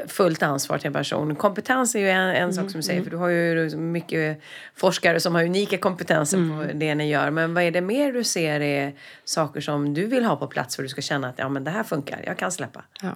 fullt 0.08 0.44
ansvar 0.44 0.78
till 0.78 0.88
en 0.88 0.94
person. 0.94 1.36
Kompetens 1.36 1.96
är 1.96 2.00
ju 2.00 2.10
en, 2.10 2.30
en 2.30 2.54
sak 2.54 2.72
som 2.72 2.80
du 2.80 2.84
säger, 2.84 3.04
för 3.04 3.12
du 3.12 3.18
har 3.18 3.30
ju 3.30 3.78
mycket 3.78 4.42
forskare 4.76 5.20
som 5.20 5.36
har 5.36 5.44
unika 5.44 5.78
kompetenser 5.78 6.38
på 6.38 6.74
det 6.74 6.96
ni 6.96 7.10
gör. 7.10 7.32
Men 7.32 7.54
vad 7.54 7.64
är 7.64 7.72
det 7.72 7.82
mer 7.82 8.14
du 8.14 8.24
ser 8.24 8.60
är 8.60 8.94
saker 9.24 9.62
som 9.62 9.94
du 9.94 10.06
vill 10.06 10.26
ha 10.26 10.36
på 10.36 10.48
plats 10.48 10.76
för 10.76 10.84
att 10.84 10.86
du 10.86 10.90
ska 10.90 11.02
känna 11.02 11.30
att 11.30 11.40
ja, 11.40 11.50
men 11.50 11.64
det 11.64 11.72
här 11.72 11.84
funkar, 11.84 12.24
jag 12.26 12.38
kan 12.38 12.52
släppa? 12.52 12.84
Ja. 13.02 13.16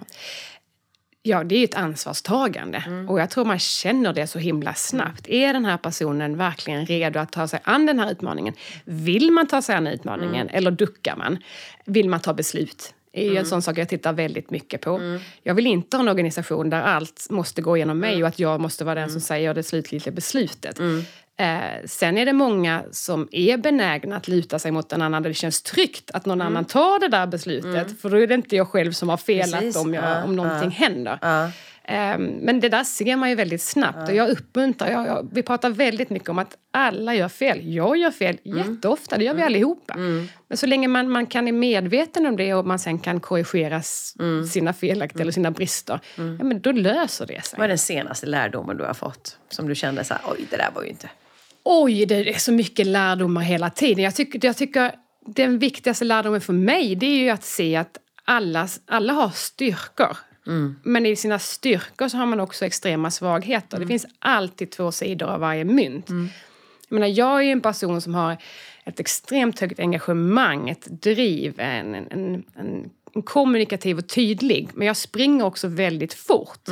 Ja, 1.24 1.44
det 1.44 1.54
är 1.54 1.58
ju 1.58 1.64
ett 1.64 1.74
ansvarstagande. 1.74 3.06
Och 3.08 3.20
jag 3.20 3.30
tror 3.30 3.44
man 3.44 3.58
känner 3.58 4.12
det 4.12 4.26
så 4.26 4.38
himla 4.38 4.74
snabbt. 4.74 5.28
Är 5.28 5.52
den 5.52 5.64
här 5.64 5.76
personen 5.76 6.36
verkligen 6.36 6.86
redo 6.86 7.18
att 7.20 7.32
ta 7.32 7.48
sig 7.48 7.60
an 7.64 7.86
den 7.86 7.98
här 7.98 8.10
utmaningen? 8.10 8.54
Vill 8.84 9.30
man 9.30 9.46
ta 9.46 9.62
sig 9.62 9.74
an 9.74 9.86
utmaningen 9.86 10.48
eller 10.48 10.70
duckar 10.70 11.16
man? 11.16 11.38
Vill 11.84 12.08
man 12.08 12.20
ta 12.20 12.34
beslut? 12.34 12.94
Är 13.12 13.24
ju 13.24 13.36
en 13.36 13.46
sån 13.46 13.62
sak 13.62 13.78
jag 13.78 13.88
tittar 13.88 14.12
väldigt 14.12 14.50
mycket 14.50 14.80
på. 14.80 15.18
Jag 15.42 15.54
vill 15.54 15.66
inte 15.66 15.96
ha 15.96 16.02
en 16.02 16.08
organisation 16.08 16.70
där 16.70 16.82
allt 16.82 17.26
måste 17.30 17.62
gå 17.62 17.76
genom 17.76 17.98
mig 17.98 18.22
och 18.22 18.28
att 18.28 18.38
jag 18.38 18.60
måste 18.60 18.84
vara 18.84 18.94
den 18.94 19.10
som 19.10 19.20
säger 19.20 19.54
det 19.54 19.62
slutgiltiga 19.62 20.12
beslutet. 20.12 20.78
Eh, 21.38 21.60
sen 21.84 22.18
är 22.18 22.26
det 22.26 22.32
många 22.32 22.82
som 22.92 23.28
är 23.32 23.56
benägna 23.56 24.16
att 24.16 24.28
luta 24.28 24.58
sig 24.58 24.70
mot 24.70 24.92
en 24.92 25.02
annan 25.02 25.22
där 25.22 25.30
det 25.30 25.34
känns 25.34 25.62
tryggt 25.62 26.10
att 26.14 26.26
någon 26.26 26.40
annan 26.40 26.64
tar 26.64 27.00
det 27.00 27.08
där 27.08 27.26
beslutet. 27.26 28.00
För 28.00 28.10
då 28.10 28.16
är 28.16 28.26
det 28.26 28.34
inte 28.34 28.56
jag 28.56 28.68
själv 28.68 28.92
som 28.92 29.08
har 29.08 29.16
felat 29.16 29.60
Precis. 29.60 29.76
om, 29.76 29.94
jag, 29.94 30.04
Ja, 30.04 30.24
om 30.24 30.36
någonting 30.36 30.70
händer. 30.70 31.18
Ehm, 31.84 32.24
Men 32.26 32.60
det 32.60 32.68
där 32.68 32.84
ser 32.84 33.16
man 33.16 33.28
ju 33.28 33.34
väldigt 33.34 33.62
snabbt 33.62 34.08
och 34.08 34.14
jag 34.14 34.28
uppmuntrar, 34.30 34.90
jag, 34.90 35.06
jag, 35.06 35.28
vi 35.32 35.42
pratar 35.42 35.70
väldigt 35.70 36.10
mycket 36.10 36.28
om 36.28 36.38
att 36.38 36.56
alla 36.70 37.14
gör 37.14 37.28
fel. 37.28 37.74
Jag 37.74 37.96
gör 37.96 38.10
fel 38.10 38.38
jätteofta, 38.42 39.18
det 39.18 39.24
gör 39.24 39.34
vi 39.34 39.42
allihopa. 39.42 39.94
Men 40.48 40.58
så 40.58 40.66
länge 40.66 40.88
man, 40.88 41.08
man 41.10 41.26
kan 41.26 41.48
är 41.48 41.52
medveten 41.52 42.26
om 42.26 42.36
det 42.36 42.54
och 42.54 42.66
man 42.66 42.78
sen 42.78 42.98
kan 42.98 43.20
korrigera 43.20 43.76
s- 43.76 44.14
sina 44.52 44.72
felaktigheter 44.72 45.20
eller 45.20 45.32
sina 45.32 45.50
brister, 45.50 46.00
ja, 46.16 46.44
men 46.44 46.60
då 46.60 46.72
löser 46.72 47.26
det 47.26 47.44
sig. 47.44 47.56
Vad 47.58 47.64
är 47.64 47.68
den 47.68 47.78
senaste 47.78 48.26
lärdomen 48.26 48.76
du 48.76 48.84
har 48.84 48.94
fått? 48.94 49.38
Som 49.48 49.68
du 49.68 49.74
kände 49.74 50.04
så 50.04 50.14
här, 50.14 50.22
oj 50.26 50.46
det 50.50 50.56
där 50.56 50.68
var 50.74 50.82
ju 50.82 50.88
inte... 50.88 51.10
Oj, 51.64 52.06
det 52.06 52.14
är 52.34 52.38
så 52.38 52.52
mycket 52.52 52.86
lärdomar 52.86 53.40
hela 53.40 53.70
tiden. 53.70 54.04
Jag 54.04 54.14
tycker, 54.14 54.40
jag 54.46 54.56
tycker 54.56 54.92
den 55.26 55.58
viktigaste 55.58 56.04
lärdomen 56.04 56.40
för 56.40 56.52
mig 56.52 56.94
det 56.96 57.06
är 57.06 57.16
ju 57.18 57.30
att 57.30 57.44
se 57.44 57.76
att 57.76 57.98
alla, 58.24 58.68
alla 58.86 59.12
har 59.12 59.30
styrkor. 59.34 60.16
Men 60.82 61.06
i 61.06 61.16
sina 61.16 61.38
styrkor 61.38 62.08
så 62.08 62.16
har 62.16 62.26
man 62.26 62.40
också 62.40 62.64
extrema 62.64 63.10
svagheter. 63.10 63.80
Det 63.80 63.86
finns 63.86 64.06
alltid 64.18 64.70
två 64.70 64.92
sidor 64.92 65.28
av 65.28 65.40
varje 65.40 65.64
mynt. 65.64 66.06
Jag, 66.88 66.94
menar, 66.94 67.06
jag 67.06 67.38
är 67.38 67.42
ju 67.42 67.50
en 67.50 67.60
person 67.60 68.00
som 68.00 68.14
har 68.14 68.36
ett 68.84 69.00
extremt 69.00 69.60
högt 69.60 69.80
engagemang, 69.80 70.70
ett 70.70 71.02
driv, 71.02 71.60
en, 71.60 71.94
en, 71.94 72.06
en, 72.10 72.44
en, 72.56 72.90
kommunikativ 73.24 73.98
och 73.98 74.08
tydlig. 74.08 74.68
Men 74.74 74.86
jag 74.86 74.96
springer 74.96 75.44
också 75.44 75.68
väldigt 75.68 76.14
fort. 76.14 76.68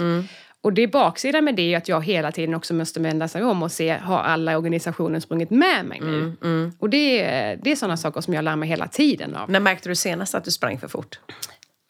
Och 0.63 0.73
det 0.73 0.87
baksidan 0.87 1.45
med 1.45 1.55
det 1.57 1.75
är 1.75 1.77
att 1.77 1.89
jag 1.89 2.05
hela 2.05 2.33
tiden 2.33 2.55
också 2.55 2.75
måste 2.75 3.01
vända 3.01 3.29
sig 3.29 3.43
om 3.43 3.63
och 3.63 3.73
se, 3.73 3.99
har 3.99 4.19
alla 4.19 4.59
organisationen 4.59 5.21
sprungit 5.21 5.51
med 5.51 5.87
mig 5.87 6.01
nu? 6.01 6.33
Och 6.79 6.91
det, 6.91 7.23
det 7.63 7.73
är 7.73 7.77
sådana 7.77 7.97
saker 7.97 8.21
som 8.21 8.35
jag 8.35 8.45
lär 8.45 8.57
mig 8.57 8.69
hela 8.69 8.89
tiden 8.89 9.37
av. 9.37 9.51
När 9.51 9.61
märkte 9.61 9.89
du 9.89 9.95
senast 9.95 10.35
att 10.35 10.45
du 10.45 10.51
sprang 10.51 10.79
för 10.79 10.89
fort? 10.89 11.19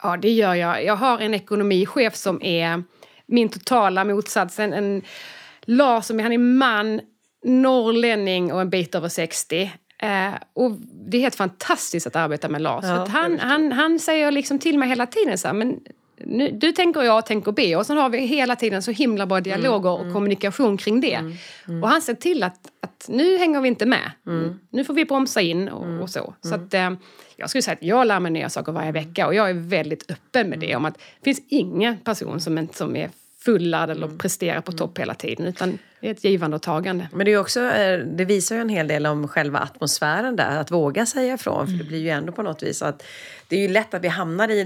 Ja, 0.03 0.17
det 0.17 0.31
gör 0.31 0.55
jag. 0.55 0.85
Jag 0.85 0.97
har 0.97 1.19
en 1.19 1.35
ekonomichef 1.35 2.15
som 2.15 2.43
är 2.43 2.83
min 3.27 3.49
totala 3.49 4.05
motsats. 4.05 4.59
En, 4.59 4.73
en 4.73 5.03
Lars, 5.63 6.05
som 6.05 6.19
han 6.19 6.33
är 6.33 6.39
man, 6.39 7.01
norrlänning 7.45 8.53
och 8.53 8.61
en 8.61 8.71
bit 8.71 8.95
över 8.95 9.09
60. 9.09 9.73
Eh, 10.03 10.35
och 10.53 10.73
det 11.11 11.17
är 11.17 11.21
helt 11.21 11.35
fantastiskt 11.35 12.07
att 12.07 12.17
arbeta 12.17 12.49
med 12.49 12.63
Lars. 12.63 12.85
Ja, 12.85 13.07
han, 13.09 13.39
han, 13.39 13.73
han 13.73 13.99
säger 13.99 14.31
liksom 14.31 14.59
till 14.59 14.79
mig 14.79 14.89
hela 14.89 15.07
tiden 15.07 15.39
så 15.39 15.49
här, 15.49 15.55
men 15.55 15.81
nu, 16.25 16.51
du 16.51 16.73
tänker 16.73 17.19
A, 17.19 17.23
tänker 17.23 17.53
B. 17.53 17.77
Och 17.77 17.87
sen 17.87 17.97
har 17.97 18.09
vi 18.11 18.19
hela 18.19 18.57
tiden 18.57 18.83
så 18.83 18.91
himla 18.91 19.27
bra 19.27 19.41
dialoger 19.41 19.91
och 19.91 20.13
kommunikation 20.13 20.77
kring 20.77 21.01
det. 21.01 21.21
Och 21.83 21.89
han 21.89 22.03
ser 22.03 22.15
till 22.15 22.43
att, 22.43 22.59
att 22.81 23.09
nu 23.09 23.39
hänger 23.39 23.61
vi 23.61 23.69
inte 23.69 23.87
med. 23.87 24.11
Nu 24.71 24.85
får 24.85 24.95
vi 24.95 25.05
bromsa 25.05 25.41
in 25.41 25.69
och, 25.69 26.03
och 26.03 26.11
så. 26.11 26.35
Så 26.41 26.55
att, 26.55 26.75
eh, 26.75 26.91
jag 27.37 27.51
skulle 27.51 27.63
säga 27.63 27.75
att 27.75 27.83
jag 27.83 28.07
lär 28.07 28.21
mig 28.21 28.33
nya 28.33 28.49
saker 28.49 28.73
varje 28.73 28.93
vecka 28.93 29.27
och 29.27 29.35
jag 29.35 29.51
är 29.51 29.55
väldigt 29.55 30.11
öppen 30.11 30.49
med 30.49 30.59
det. 30.59 30.77
Om 30.77 30.85
att 30.85 30.95
det 30.95 31.25
finns 31.25 31.43
ingen 31.49 31.99
person 31.99 32.41
som, 32.41 32.69
som 32.73 32.97
är 32.97 33.11
fulladdad 33.45 34.05
och 34.05 34.19
prestera 34.19 34.63
på 34.63 34.73
topp 34.73 34.99
hela 34.99 35.15
tiden. 35.15 35.47
Utan 35.47 35.79
det 36.01 36.07
är 36.07 36.11
ett 36.11 36.25
givande 36.25 36.57
och 36.57 36.63
tagande. 36.63 37.09
Men 37.13 37.27
det, 37.27 37.33
är 37.33 37.39
också, 37.39 37.61
eh, 37.61 37.99
det 37.99 38.25
visar 38.25 38.55
ju 38.55 38.61
en 38.61 38.69
hel 38.69 38.89
del 38.89 39.07
om 39.07 39.29
själva 39.29 39.59
atmosfären 39.59 40.37
där, 40.37 40.57
att 40.57 40.71
våga 40.71 41.07
säga 41.07 41.35
ifrån. 41.35 41.67
För 41.67 41.75
det 41.75 41.85
blir 41.85 41.99
ju 41.99 42.09
ändå 42.09 42.33
på 42.33 42.43
något 42.43 42.63
vis 42.63 42.83
att 42.83 43.03
det 43.49 43.57
är 43.57 43.61
ju 43.61 43.69
lätt 43.69 43.95
att 43.95 44.05
vi 44.05 44.09
hamnar 44.09 44.49
i 44.49 44.61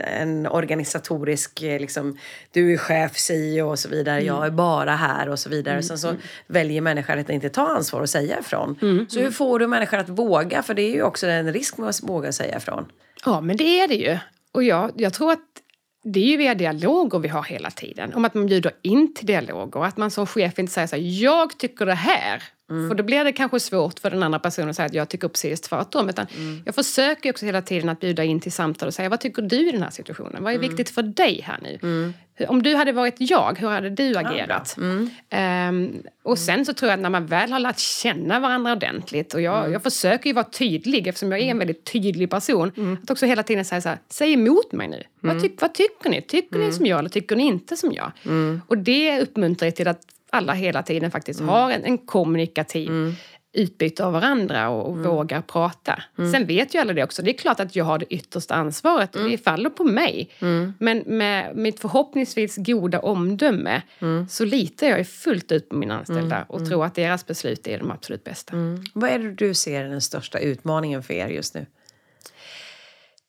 en, 0.00 0.46
organisatorisk, 0.46 1.62
eh, 1.62 1.80
liksom, 1.80 2.18
du 2.52 2.72
är 2.72 2.76
chef, 2.76 3.16
si 3.16 3.60
och 3.60 3.78
så 3.78 3.88
vidare, 3.88 4.20
jag 4.20 4.46
är 4.46 4.50
bara 4.50 4.96
här 4.96 5.28
och 5.28 5.38
så 5.38 5.50
vidare. 5.50 5.82
Sen 5.82 5.98
så 5.98 6.14
väljer 6.46 6.80
människor 6.80 7.18
att 7.18 7.30
inte 7.30 7.48
ta 7.48 7.66
ansvar 7.66 8.00
och 8.00 8.10
säga 8.10 8.38
ifrån. 8.40 9.06
Så 9.08 9.20
hur 9.20 9.30
får 9.30 9.58
du 9.58 9.66
människor 9.66 9.98
att 9.98 10.08
våga? 10.08 10.62
För 10.62 10.74
det 10.74 10.82
är 10.82 10.94
ju 10.94 11.02
också 11.02 11.26
en 11.26 11.52
risk 11.52 11.78
med 11.78 11.88
att 11.88 12.02
våga 12.02 12.32
säga 12.32 12.56
ifrån. 12.56 12.86
Ja, 13.24 13.40
men 13.40 13.56
det 13.56 13.80
är 13.80 13.88
det 13.88 13.94
ju. 13.94 14.18
Och 14.52 14.62
jag, 14.62 14.92
jag 14.96 15.12
tror 15.12 15.32
att 15.32 15.38
det 16.04 16.20
är 16.20 16.24
ju 16.24 16.36
via 16.36 16.54
dialoger 16.54 17.18
vi 17.18 17.28
har 17.28 17.42
hela 17.42 17.70
tiden. 17.70 18.14
Om 18.14 18.24
att 18.24 18.34
man 18.34 18.46
bjuder 18.46 18.72
in 18.82 19.14
till 19.14 19.26
dialoger. 19.26 19.84
Att 19.84 19.96
man 19.96 20.10
som 20.10 20.26
chef 20.26 20.58
inte 20.58 20.72
säger 20.72 20.86
så 20.86 20.96
här, 20.96 21.22
jag 21.22 21.58
tycker 21.58 21.86
det 21.86 21.94
här. 21.94 22.42
För 22.68 22.94
då 22.94 23.02
blir 23.02 23.24
det 23.24 23.32
kanske 23.32 23.60
svårt 23.60 23.98
för 23.98 24.10
den 24.10 24.22
andra 24.22 24.38
personen 24.38 24.70
att 24.70 24.76
säga 24.76 24.86
att 24.86 24.94
jag 24.94 25.08
tycker 25.08 25.28
precis 25.28 25.60
tvärtom. 25.60 26.08
Utan 26.08 26.26
Jag 26.66 26.74
försöker 26.74 27.30
också 27.30 27.46
hela 27.46 27.62
tiden 27.62 27.88
att 27.88 28.00
bjuda 28.00 28.24
in 28.24 28.40
till 28.40 28.52
samtal 28.52 28.86
och 28.86 28.94
säga, 28.94 29.08
vad 29.08 29.20
tycker 29.20 29.42
du 29.42 29.68
i 29.68 29.72
den 29.72 29.82
här 29.82 29.90
situationen? 29.90 30.42
Vad 30.42 30.52
är 30.52 30.58
viktigt 30.58 30.90
för 30.90 31.02
dig 31.02 31.40
här 31.46 31.58
nu? 31.62 31.78
Om 32.48 32.62
du 32.62 32.74
hade 32.74 32.92
varit 32.92 33.14
jag, 33.18 33.58
hur 33.58 33.68
hade 33.68 33.90
du 33.90 34.16
agerat? 34.16 34.76
Ehm, 35.30 35.92
och 36.22 36.38
sen 36.38 36.64
så 36.66 36.74
tror 36.74 36.90
jag 36.90 36.96
att 36.96 37.02
när 37.02 37.10
man 37.10 37.26
väl 37.26 37.52
har 37.52 37.58
lärt 37.58 37.78
känna 37.78 38.40
varandra 38.40 38.72
ordentligt 38.72 39.34
och 39.34 39.40
jag, 39.40 39.72
jag 39.72 39.82
försöker 39.82 40.30
ju 40.30 40.34
vara 40.34 40.44
tydlig 40.44 41.06
eftersom 41.06 41.32
jag 41.32 41.40
är 41.40 41.44
en 41.50 41.58
väldigt 41.58 41.84
tydlig 41.92 42.30
person. 42.30 42.98
Att 43.02 43.10
också 43.10 43.26
hela 43.26 43.42
tiden 43.42 43.64
säga 43.64 43.80
så 43.80 43.88
här, 43.88 43.98
säg 44.08 44.32
emot 44.32 44.72
mig 44.72 44.88
nu. 44.88 45.02
Vad, 45.20 45.42
ty 45.42 45.50
vad 45.60 45.74
tycker 45.74 46.10
ni? 46.10 46.22
Tycker 46.22 46.58
ni 46.58 46.72
som 46.72 46.86
jag 46.86 46.98
eller 46.98 47.08
tycker 47.10 47.36
ni 47.36 47.42
inte 47.42 47.76
som 47.76 47.92
jag? 47.92 48.12
Och 48.66 48.78
det 48.78 49.20
uppmuntrar 49.20 49.66
ju 49.66 49.72
till 49.72 49.88
att 49.88 50.00
alla 50.30 50.52
hela 50.52 50.82
tiden 50.82 51.10
faktiskt 51.10 51.40
har 51.40 51.70
en, 51.70 51.84
en 51.84 51.98
kommunikativ 51.98 53.14
utbyte 53.52 54.04
av 54.04 54.12
varandra 54.12 54.68
och, 54.68 54.90
och 54.90 54.98
vågar 54.98 55.40
prata. 55.42 56.02
Sen 56.32 56.46
vet 56.46 56.74
ju 56.74 56.78
alla 56.78 56.92
det 56.92 57.04
också. 57.04 57.22
Det 57.22 57.30
är 57.30 57.38
klart 57.38 57.60
att 57.60 57.76
jag 57.76 57.84
har 57.84 57.98
det 57.98 58.14
yttersta 58.14 58.54
ansvaret 58.54 59.16
och 59.16 59.30
det 59.30 59.38
faller 59.38 59.70
på 59.70 59.84
mig. 59.84 60.30
Men 60.78 60.98
med 61.06 61.56
mitt 61.56 61.80
förhoppningsvis 61.80 62.56
goda 62.56 63.00
omdöme 63.00 63.82
så 64.28 64.44
litar 64.44 64.86
jag 64.86 65.08
fullt 65.08 65.52
ut 65.52 65.68
på 65.68 65.76
mina 65.76 65.98
anställda 65.98 66.44
och 66.48 66.68
tror 66.68 66.84
att 66.84 66.94
deras 66.94 67.26
beslut 67.26 67.66
är 67.66 67.78
de 67.78 67.90
absolut 67.90 68.24
bästa. 68.24 68.56
Vad 68.92 69.10
är 69.10 69.18
det 69.18 69.32
du 69.32 69.54
ser 69.54 69.84
är 69.84 69.88
den 69.88 70.00
största 70.00 70.38
utmaningen 70.38 71.02
för 71.02 71.14
er 71.14 71.28
just 71.28 71.54
nu? 71.54 71.66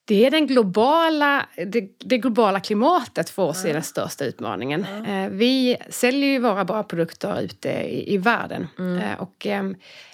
Det 0.09 0.25
är 0.25 0.31
den 0.31 0.47
globala, 0.47 1.45
det, 1.67 1.89
det 1.97 2.17
globala 2.17 2.59
klimatet 2.59 3.29
för 3.29 3.43
oss 3.43 3.65
är 3.65 3.73
den 3.73 3.83
största 3.83 4.25
utmaningen. 4.25 4.85
Eh, 5.07 5.29
vi 5.29 5.77
säljer 5.89 6.29
ju 6.29 6.39
våra 6.39 6.65
bra 6.65 6.83
produkter 6.83 7.41
ute 7.41 7.69
i, 7.69 8.13
i 8.13 8.17
världen. 8.17 8.67
Eh, 8.77 9.21
och 9.21 9.45
eh, 9.45 9.63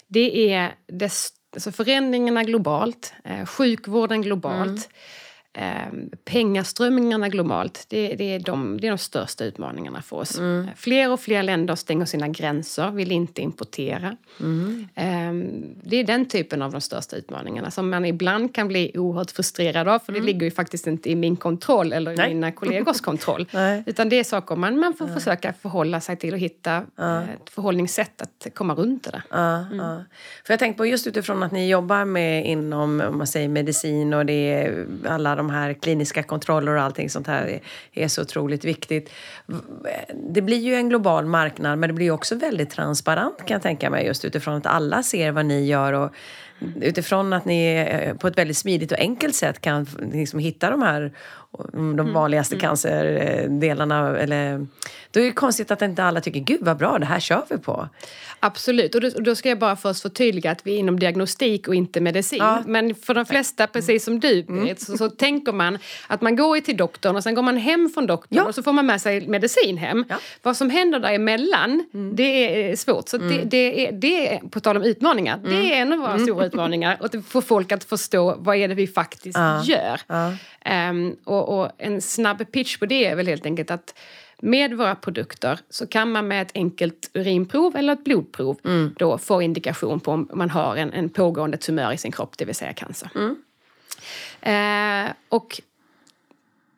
det 0.08 0.54
är 0.54 0.76
dess, 0.88 1.30
alltså 1.54 1.72
förändringarna 1.72 2.44
globalt, 2.44 3.14
eh, 3.24 3.46
sjukvården 3.46 4.22
globalt, 4.22 4.90
eh, 5.56 5.94
pengaströmningarna 6.26 7.30
globalt. 7.30 7.86
Det, 7.90 8.16
det, 8.16 8.36
är 8.36 8.40
de, 8.40 8.82
det 8.82 8.88
är 8.88 8.92
de 8.92 8.98
största 8.98 9.44
utmaningarna 9.44 10.02
för 10.02 10.16
oss. 10.16 10.40
Fler 10.76 11.12
och 11.12 11.20
fler 11.20 11.44
länder 11.44 11.76
stänger 11.76 12.06
sina 12.06 12.28
gränser, 12.28 12.92
vill 12.92 13.12
inte 13.12 13.42
importera. 13.42 14.18
Eh, 14.96 15.34
det 15.84 15.96
är 15.96 16.04
den 16.04 16.26
typen 16.26 16.62
av 16.62 16.72
de 16.72 16.82
största 16.82 17.16
utmaningarna 17.16 17.72
som 17.72 17.90
man 17.90 18.06
ibland 18.06 18.56
kan 18.56 18.68
bli 18.68 18.92
oerhört 18.96 19.32
frustrerad 19.32 19.88
av 19.88 20.00
för 20.00 20.14
det 20.14 20.20
ligger 20.20 20.46
ju 20.46 20.52
faktiskt 20.52 20.88
inte 20.88 21.10
i 21.10 21.16
min 21.16 21.36
kontroll 21.36 21.94
eller 21.94 22.12
i 22.12 22.16
Nej. 22.16 22.34
mina 22.34 22.52
kollegors 22.52 23.02
kontroll. 23.02 23.48
Utan 23.86 24.10
det 24.10 24.20
är 24.20 24.24
saker 24.24 24.56
man, 24.56 24.80
man 24.80 24.94
får 24.94 25.08
försöka 25.08 25.54
förhålla 25.54 26.02
sig 26.02 26.18
till 26.18 26.34
och 26.34 26.40
hitta 26.40 26.76
eh, 27.00 27.30
ett 27.30 27.50
förhållningssätt 27.50 28.22
att 28.22 28.48
komma 28.54 28.76
runt 28.76 29.04
det 29.04 29.12
där. 29.12 29.24
Ja, 29.30 29.66
ja. 29.78 30.04
För 30.46 30.54
jag 30.54 30.60
tänkte 30.60 30.78
på 30.78 30.86
just 30.86 31.08
utifrån 31.08 31.44
att 31.44 31.52
ni 31.52 31.70
jobbar 31.70 32.06
med 32.06 32.46
inom 32.46 33.02
om 33.02 33.18
man 33.18 33.28
säger 33.28 33.50
medicin 33.50 34.14
och 34.14 34.26
det 34.26 34.54
är 34.54 34.88
alla 35.08 35.36
de 35.36 35.45
här 35.50 35.74
kliniska 35.74 36.24
kontroller 36.24 36.76
och 36.76 36.82
allting 36.82 37.10
sånt 37.10 37.28
här 37.28 37.48
är, 37.48 37.60
är 37.94 38.08
så 38.08 38.22
otroligt 38.22 38.66
viktigt. 38.66 39.10
Det 40.14 40.42
blir 40.42 40.58
ju 40.58 40.76
en 40.76 40.90
global 40.90 41.26
marknad 41.26 41.80
men 41.80 41.90
det 41.90 41.94
blir 41.94 42.12
också 42.12 42.36
väldigt 42.36 42.70
transparent 42.70 43.38
kan 43.38 43.56
jag 43.56 43.62
tänka 43.62 43.90
mig 43.90 44.06
just 44.06 44.26
utifrån 44.26 44.54
att 44.54 44.66
alla 44.66 45.04
ser 45.04 45.32
vad 45.32 45.46
ni 45.46 45.66
gör 45.66 45.94
och 45.94 46.12
utifrån 46.82 47.34
att 47.34 47.46
ni 47.46 47.88
eh, 47.92 48.14
på 48.14 48.28
ett 48.28 48.38
väldigt 48.38 48.58
smidigt 48.58 48.92
och 48.92 49.00
enkelt 49.00 49.36
sätt 49.36 49.62
kan 49.62 49.88
liksom 50.14 50.40
hitta 50.40 50.70
de 50.70 50.82
här 50.82 51.12
mm, 51.74 51.96
de 51.96 52.14
vanligaste 52.14 52.56
cancerdelarna. 52.56 54.18
Eller, 54.18 54.68
då 55.12 55.20
är 55.20 55.26
det 55.26 55.32
konstigt 55.32 55.72
att 55.72 55.82
inte 55.82 56.04
alla 56.04 56.22
tycker 56.22 56.40
gud 56.40 56.60
vad 56.62 56.78
bra, 56.78 57.00
det 57.00 57.06
här 57.06 57.20
kör 57.20 57.44
vi 57.50 57.58
på. 57.58 57.90
Absolut, 58.40 58.96
och 58.96 59.02
då, 59.02 59.08
och 59.08 59.24
då 59.24 59.36
ska 59.36 59.50
jag 59.50 59.60
bara 59.60 59.76
först 59.76 60.02
förtydliga 60.02 60.52
att 60.52 60.68
vi 60.68 60.76
är 60.76 60.80
inom 60.80 61.00
diagnostik 61.00 61.68
och 61.68 61.76
inte 61.76 62.02
medicin. 62.02 62.40
Ja. 62.40 62.64
Men 62.66 62.96
för 62.96 63.14
de 63.14 63.26
flesta, 63.26 63.68
precis 63.68 64.06
som 64.06 64.20
du 64.20 64.44
Berit, 64.44 64.82
så, 64.82 64.98
så 64.98 65.10
tänker 65.10 65.52
man 65.52 65.78
att 66.08 66.22
man 66.22 66.36
går 66.36 66.60
till 66.60 66.78
doktorn 66.78 67.16
och 67.16 67.24
sen 67.24 67.36
går 67.36 67.42
man 67.42 67.58
hem 67.58 67.90
från 67.94 68.08
doktorn 68.08 68.38
Ja. 68.38 68.44
och 68.44 68.56
så 68.56 68.64
får 68.64 68.74
man 68.74 68.86
med 68.86 69.02
sig 69.02 69.28
medicin 69.28 69.78
hem. 69.78 70.06
Ja. 70.10 70.16
Vad 70.42 70.58
som 70.58 70.70
händer 70.70 71.00
däremellan, 71.00 71.86
det 72.14 72.72
är 72.72 72.76
svårt. 72.76 73.10
Så 73.10 73.18
det, 73.18 73.44
det, 73.44 73.88
är, 73.88 73.92
det 73.92 74.34
är, 74.34 74.40
på 74.50 74.60
tal 74.60 74.78
om 74.78 74.84
utmaningar, 74.84 75.38
det 75.38 75.74
är 75.74 75.82
en 75.82 75.94
av 75.94 76.00
våra 76.00 76.20
stora 76.20 76.45
utmaningar. 76.46 76.98
Och 77.02 77.26
få 77.26 77.42
folk 77.42 77.72
att 77.72 77.84
förstå 77.84 78.36
vad 78.40 78.56
är 78.56 78.68
det 78.68 78.76
vi 78.76 78.88
faktiskt 78.88 79.38
Ja. 79.38 79.64
gör. 79.64 80.02
Ja. 80.08 80.34
Ehm, 80.62 81.16
och, 81.24 81.60
och 81.60 81.72
en 81.78 82.02
snabb 82.02 82.52
pitch 82.52 82.78
på 82.78 82.86
det 82.86 83.06
är 83.06 83.16
väl 83.16 83.28
helt 83.28 83.46
enkelt 83.46 83.72
att 83.72 83.96
med 84.42 84.74
våra 84.78 84.96
produkter 84.96 85.60
så 85.70 85.88
kan 85.88 86.12
man 86.12 86.28
med 86.28 86.42
ett 86.42 86.52
enkelt 86.56 87.10
urinprov 87.14 87.76
eller 87.76 87.94
ett 87.94 88.04
blodprov 88.04 88.58
då 88.98 89.18
få 89.18 89.42
indikation 89.42 90.00
på 90.00 90.12
om 90.12 90.30
man 90.34 90.50
har 90.50 90.76
en, 90.76 90.94
en 90.94 91.10
pågående 91.10 91.58
tumör 91.58 91.92
i 91.94 91.98
sin 91.98 92.12
kropp, 92.12 92.38
det 92.38 92.46
vill 92.46 92.56
säga 92.56 92.74
cancer. 92.74 93.10
Eh, 94.42 95.12
och 95.30 95.62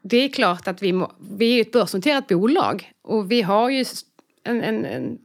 det 0.02 0.18
är 0.18 0.30
klart 0.30 0.68
att 0.68 0.82
vi, 0.82 0.94
må, 0.94 1.12
vi 1.32 1.58
är 1.58 1.62
ett 1.62 1.72
börsnoterat 1.72 2.28
bolag 2.28 2.92
och 3.04 3.32
vi 3.32 3.42
har 3.42 3.70
ju 3.70 3.86
en, 4.44 4.64
en, 4.64 4.86
en, 4.86 5.18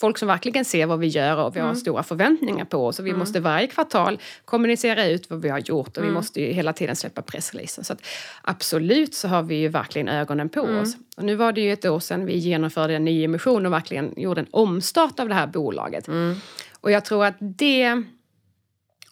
folk 0.00 0.18
som 0.18 0.28
verkligen 0.28 0.64
ser 0.64 0.86
vad 0.86 0.98
vi 0.98 1.06
gör 1.06 1.36
och 1.36 1.56
vi 1.56 1.60
har 1.60 1.74
stora 1.74 2.02
förväntningar 2.02 2.64
på 2.64 2.86
oss. 2.86 2.98
Och 2.98 3.06
vi 3.06 3.12
måste 3.12 3.40
varje 3.40 3.66
kvartal 3.66 4.18
kommunicera 4.44 5.06
ut 5.06 5.30
vad 5.30 5.42
vi 5.42 5.48
har 5.48 5.58
gjort 5.58 5.96
och 5.96 6.04
vi 6.04 6.10
måste 6.10 6.40
ju 6.40 6.52
hela 6.52 6.72
tiden 6.72 6.96
släppa 6.96 7.22
pressreleaser. 7.22 7.82
Så 7.82 7.92
att 7.92 8.06
absolut 8.42 9.14
så 9.14 9.28
har 9.28 9.42
vi 9.42 9.56
ju 9.56 9.68
verkligen 9.68 10.08
ögonen 10.08 10.48
på 10.48 10.60
oss. 10.60 10.96
Och 11.16 11.24
nu 11.24 11.34
var 11.34 11.52
det 11.52 11.60
ju 11.60 11.72
ett 11.72 11.84
år 11.84 12.00
sedan 12.00 12.26
vi 12.26 12.36
genomförde 12.36 12.94
en 12.94 13.04
ny 13.04 13.24
emission 13.24 13.66
och 13.66 13.72
verkligen 13.72 14.14
gjorde 14.16 14.40
en 14.40 14.46
omstart 14.50 15.20
av 15.20 15.28
det 15.28 15.34
här 15.34 15.46
bolaget. 15.46 16.08
Och 16.80 16.90
jag 16.90 17.04
tror 17.04 17.24
att 17.24 17.36
det 17.38 18.02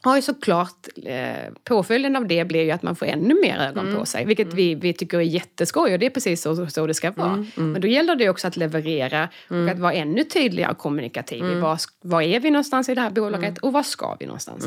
har 0.05 0.17
ju 0.17 0.23
såklart 0.23 0.89
eh, 1.05 1.53
påföljden 1.65 2.17
av 2.17 2.27
det 2.27 2.45
blir 2.45 2.63
ju 2.63 2.71
att 2.71 2.83
man 2.83 2.97
får 2.97 3.07
ännu 3.07 3.35
mer 3.43 3.59
ögon 3.59 3.87
på 3.99 4.07
sig. 4.07 4.25
Vilket 4.25 4.53
vi, 4.53 4.75
vi 4.75 4.93
tycker 4.93 5.19
är 5.19 5.23
jätteskoj 5.23 5.93
och 5.93 5.99
det 5.99 6.07
är 6.07 6.11
precis 6.11 6.43
så, 6.43 6.67
så 6.67 6.87
det 6.87 6.95
ska 6.95 7.11
vara. 7.11 7.47
Men 7.73 7.81
då 7.81 7.89
gäller 7.89 8.17
det 8.17 8.29
också 8.29 8.47
att 8.47 8.57
leverera 8.57 9.29
och 9.49 9.69
att 9.69 9.79
vara 9.79 9.93
ännu 9.93 10.25
tydligare 10.25 10.71
och 10.73 10.79
kommunikativ. 10.79 11.45
i 11.45 11.55
Var, 11.61 11.79
var 12.03 12.23
är 12.23 12.41
vi 12.41 12.51
någonstans 12.51 12.89
i 12.89 12.95
det 12.95 13.01
här 13.01 13.11
bolaget 13.11 13.59
och 13.59 13.73
var 13.73 13.83
ska 13.83 14.17
vi 14.21 14.27
någonstans? 14.27 14.65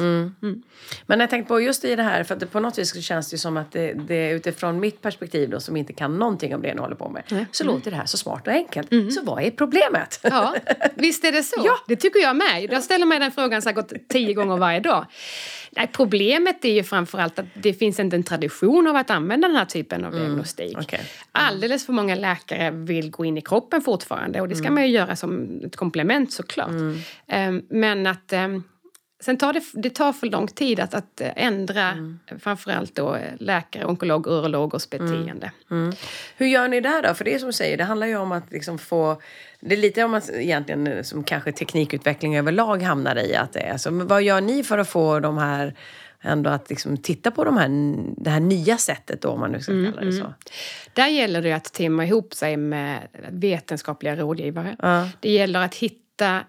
Men 1.06 1.20
jag 1.20 1.30
tänkte 1.30 1.48
på 1.48 1.62
just 1.62 1.86
i 1.86 1.96
det 1.96 2.04
här, 2.04 2.24
för 2.24 2.36
att 2.36 2.52
på 2.52 2.60
något 2.60 2.78
vis 2.78 3.02
känns 3.04 3.30
det 3.30 3.34
ju 3.34 3.38
som 3.38 3.58
att 3.58 3.72
det, 3.72 3.94
det 4.08 4.30
utifrån 4.32 4.80
mitt 4.80 5.02
perspektiv 5.02 5.50
då, 5.50 5.60
som 5.60 5.78
inte 5.78 5.94
kan 5.94 6.18
någonting 6.20 6.56
om 6.56 6.62
det 6.62 6.74
ni 6.74 6.82
håller 6.82 6.96
på 6.96 7.10
med, 7.10 7.46
så 7.52 7.64
låter 7.64 7.92
det 7.92 7.98
här 7.98 8.06
så 8.06 8.18
smart 8.18 8.48
och 8.48 8.54
enkelt. 8.54 8.90
Så 9.14 9.22
vad 9.24 9.44
är 9.44 9.52
problemet? 9.52 10.20
Ja, 10.24 10.56
visst 10.96 11.24
är 11.26 11.32
det 11.32 11.44
så. 11.44 11.62
Ja. 11.66 11.74
Det 11.88 11.96
tycker 11.96 12.20
jag 12.20 12.36
med. 12.36 12.68
Jag 12.72 12.84
ställer 12.84 13.06
mig 13.06 13.20
den 13.20 13.32
frågan 13.32 13.62
säkert 13.62 14.08
tio 14.10 14.34
gånger 14.34 14.58
varje 14.58 14.80
dag. 14.80 15.06
Nej, 15.72 15.90
problemet 15.94 16.66
är 16.66 16.74
ju 16.74 16.84
framförallt 16.84 17.40
att 17.40 17.46
det 17.54 17.74
finns 17.74 18.00
inte 18.00 18.16
en 18.16 18.24
tradition 18.24 18.88
av 18.88 18.96
att 18.96 19.10
använda 19.10 19.48
den 19.48 19.58
här 19.58 19.66
typen 19.66 20.06
av 20.06 20.12
diagnostik. 20.12 20.78
Okej. 20.80 21.02
Alldeles 21.32 21.86
för 21.86 21.94
många 21.94 22.16
läkare 22.16 22.72
vill 22.72 23.12
gå 23.12 23.26
in 23.26 23.38
i 23.38 23.42
kroppen 23.42 23.82
fortfarande 23.82 24.42
och 24.42 24.48
det 24.48 24.56
ska 24.56 24.72
man 24.72 24.84
ju 24.84 24.90
göra 24.90 25.16
som 25.16 25.62
ett 25.66 25.76
komplement 25.76 26.34
såklart. 26.34 26.72
Ehm, 27.28 27.62
Men 27.70 28.08
att 28.08 28.34
ehm, 28.34 28.64
Sen 29.20 29.38
tar 29.38 29.54
det, 29.54 29.62
det 29.74 29.90
tar 29.90 30.14
för 30.14 30.28
lång 30.28 30.48
tid 30.48 30.80
att, 30.80 30.94
att 30.94 31.22
ändra 31.36 32.18
framförallt 32.40 32.96
då 32.96 33.16
eh, 33.16 33.34
läkare, 33.40 33.86
onkolog, 33.86 34.28
urologers 34.28 34.90
beteende. 34.90 35.52
Hur 36.38 36.48
gör 36.48 36.68
ni 36.68 36.82
där 36.82 37.04
då? 37.04 37.14
För 37.14 37.26
det 37.26 37.34
är 37.34 37.40
som 37.40 37.48
du 37.48 37.54
säger, 37.54 37.78
det 37.78 37.84
handlar 37.84 38.08
ju 38.08 38.18
om 38.18 38.32
att 38.32 38.52
liksom 38.52 38.78
få... 38.78 39.22
Det 39.60 39.76
är 39.76 39.80
lite 39.80 40.04
om 40.04 40.14
att 40.14 40.30
egentligen 40.30 40.88
eh, 40.88 41.04
som 41.04 41.24
kanske 41.24 41.52
teknikutveckling 41.52 42.38
överlag 42.38 42.82
hamnar 42.82 43.16
i 43.16 43.36
att 43.36 43.54
det 43.54 43.60
är. 43.60 43.78
Så, 43.78 43.92
men 43.92 44.08
vad 44.08 44.24
gör 44.24 44.42
ni 44.42 44.64
för 44.64 44.78
att 44.78 44.90
få 44.90 45.20
de 45.20 45.38
här 45.38 45.76
ändå 46.22 46.50
att 46.50 46.70
liksom 46.70 46.98
titta 46.98 47.32
på 47.32 47.44
de 47.44 47.58
här, 47.58 47.96
det 48.24 48.30
här 48.30 48.40
nya 48.40 48.78
sättet 48.78 49.22
då, 49.22 49.30
om 49.30 49.40
man 49.40 49.52
nu 49.52 49.62
ska 49.62 49.72
kalla 49.72 50.02
det 50.02 50.14
så? 50.14 50.34
Där 50.94 51.08
gäller 51.08 51.42
det 51.42 51.52
att 51.52 51.74
teama 51.74 52.06
ihop 52.06 52.34
sig 52.34 52.58
med 52.58 53.08
vetenskapliga 53.32 54.16
rådgivare. 54.16 54.76
Ja. 54.82 55.10
Det 55.20 55.32
gäller 55.32 55.60
att 55.60 55.76
hitta 55.76 56.42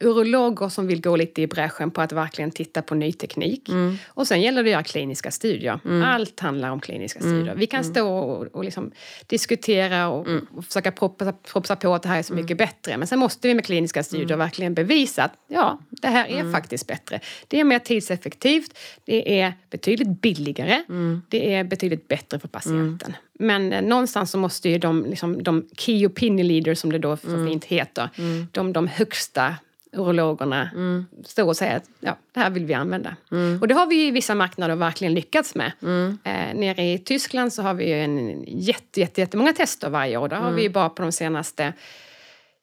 urologer 0.00 0.68
som 0.68 0.86
vill 0.86 1.00
gå 1.02 1.16
lite 1.16 1.42
i 1.42 1.46
bräschen 1.46 1.90
på 1.90 2.00
att 2.00 2.12
verkligen 2.12 2.50
titta 2.50 2.82
på 2.82 2.94
ny 2.94 3.12
teknik. 3.12 3.68
Mm. 3.68 3.96
Och 4.08 4.26
sen 4.26 4.40
gäller 4.42 4.62
det 4.62 4.68
att 4.68 4.72
göra 4.72 4.82
kliniska 4.82 5.30
studier. 5.30 5.80
Allt 6.04 6.40
handlar 6.40 6.70
om 6.70 6.80
kliniska 6.80 7.18
Mm. 7.20 7.32
studier. 7.32 7.54
Vi 7.54 7.66
kan 7.66 7.84
stå 7.84 8.08
och, 8.18 8.46
och 8.46 8.64
liksom 8.64 8.90
diskutera 9.26 10.08
och, 10.08 10.26
och 10.56 10.64
försöka 10.64 10.92
propsa, 10.92 11.32
propsa 11.32 11.76
på 11.76 11.94
att 11.94 12.02
det 12.02 12.08
här 12.08 12.18
är 12.18 12.22
så 12.22 12.32
Mm. 12.32 12.44
mycket 12.44 12.58
bättre. 12.58 12.96
Men 12.96 13.06
sen 13.08 13.18
måste 13.18 13.48
vi 13.48 13.54
med 13.54 13.64
kliniska 13.64 14.02
studier 14.02 14.36
verkligen 14.36 14.74
bevisa 14.74 15.24
att 15.24 15.32
ja, 15.48 15.78
det 15.90 16.08
här 16.08 16.26
är 16.28 16.40
Mm. 16.40 16.52
faktiskt 16.52 16.86
bättre. 16.86 17.20
Det 17.48 17.60
är 17.60 17.64
mer 17.64 17.78
tidseffektivt, 17.78 18.78
det 19.04 19.40
är 19.40 19.52
betydligt 19.70 20.20
billigare, 20.20 20.82
Mm. 20.88 21.22
det 21.28 21.54
är 21.54 21.64
betydligt 21.64 22.08
bättre 22.08 22.38
för 22.38 22.48
patienten. 22.48 23.14
Men 23.32 23.72
eh, 23.72 23.82
någonstans 23.82 24.30
så 24.30 24.38
måste 24.38 24.68
ju 24.68 24.78
de, 24.78 25.04
liksom, 25.06 25.42
de 25.42 25.68
key 25.76 26.06
opinion 26.06 26.46
leaders, 26.48 26.78
som 26.78 26.92
det 26.92 26.98
då 26.98 27.16
så 27.16 27.28
Mm. 27.28 27.46
fint 27.48 27.64
heter, 27.64 28.08
de, 28.52 28.72
de 28.72 28.86
högsta 28.88 29.54
urologerna 29.92 30.70
Mm. 30.74 31.06
stå 31.24 31.46
och 31.46 31.56
säga 31.56 31.76
att 31.76 31.84
ja, 32.00 32.16
det 32.32 32.40
här 32.40 32.50
vill 32.50 32.64
vi 32.66 32.74
använda. 32.74 33.16
Och 33.60 33.68
det 33.68 33.74
har 33.74 33.86
vi 33.86 34.06
i 34.06 34.10
vissa 34.10 34.34
marknader 34.34 34.76
verkligen 34.76 35.14
lyckats 35.14 35.54
med. 35.54 35.72
Mm. 35.82 36.18
Eh, 36.24 36.54
nere 36.54 36.82
i 36.82 36.98
Tyskland 36.98 37.52
så 37.52 37.62
har 37.62 37.74
vi 37.74 37.92
en 37.92 38.44
jätte, 38.46 39.00
jätte, 39.00 39.20
jättemånga 39.20 39.52
tester 39.52 39.90
varje 39.90 40.16
år. 40.16 40.28
Där 40.28 40.36
har 40.36 40.50
vi 40.52 40.62
ju 40.62 40.68
bara 40.68 40.88
på 40.88 41.02
de 41.02 41.12
senaste 41.12 41.72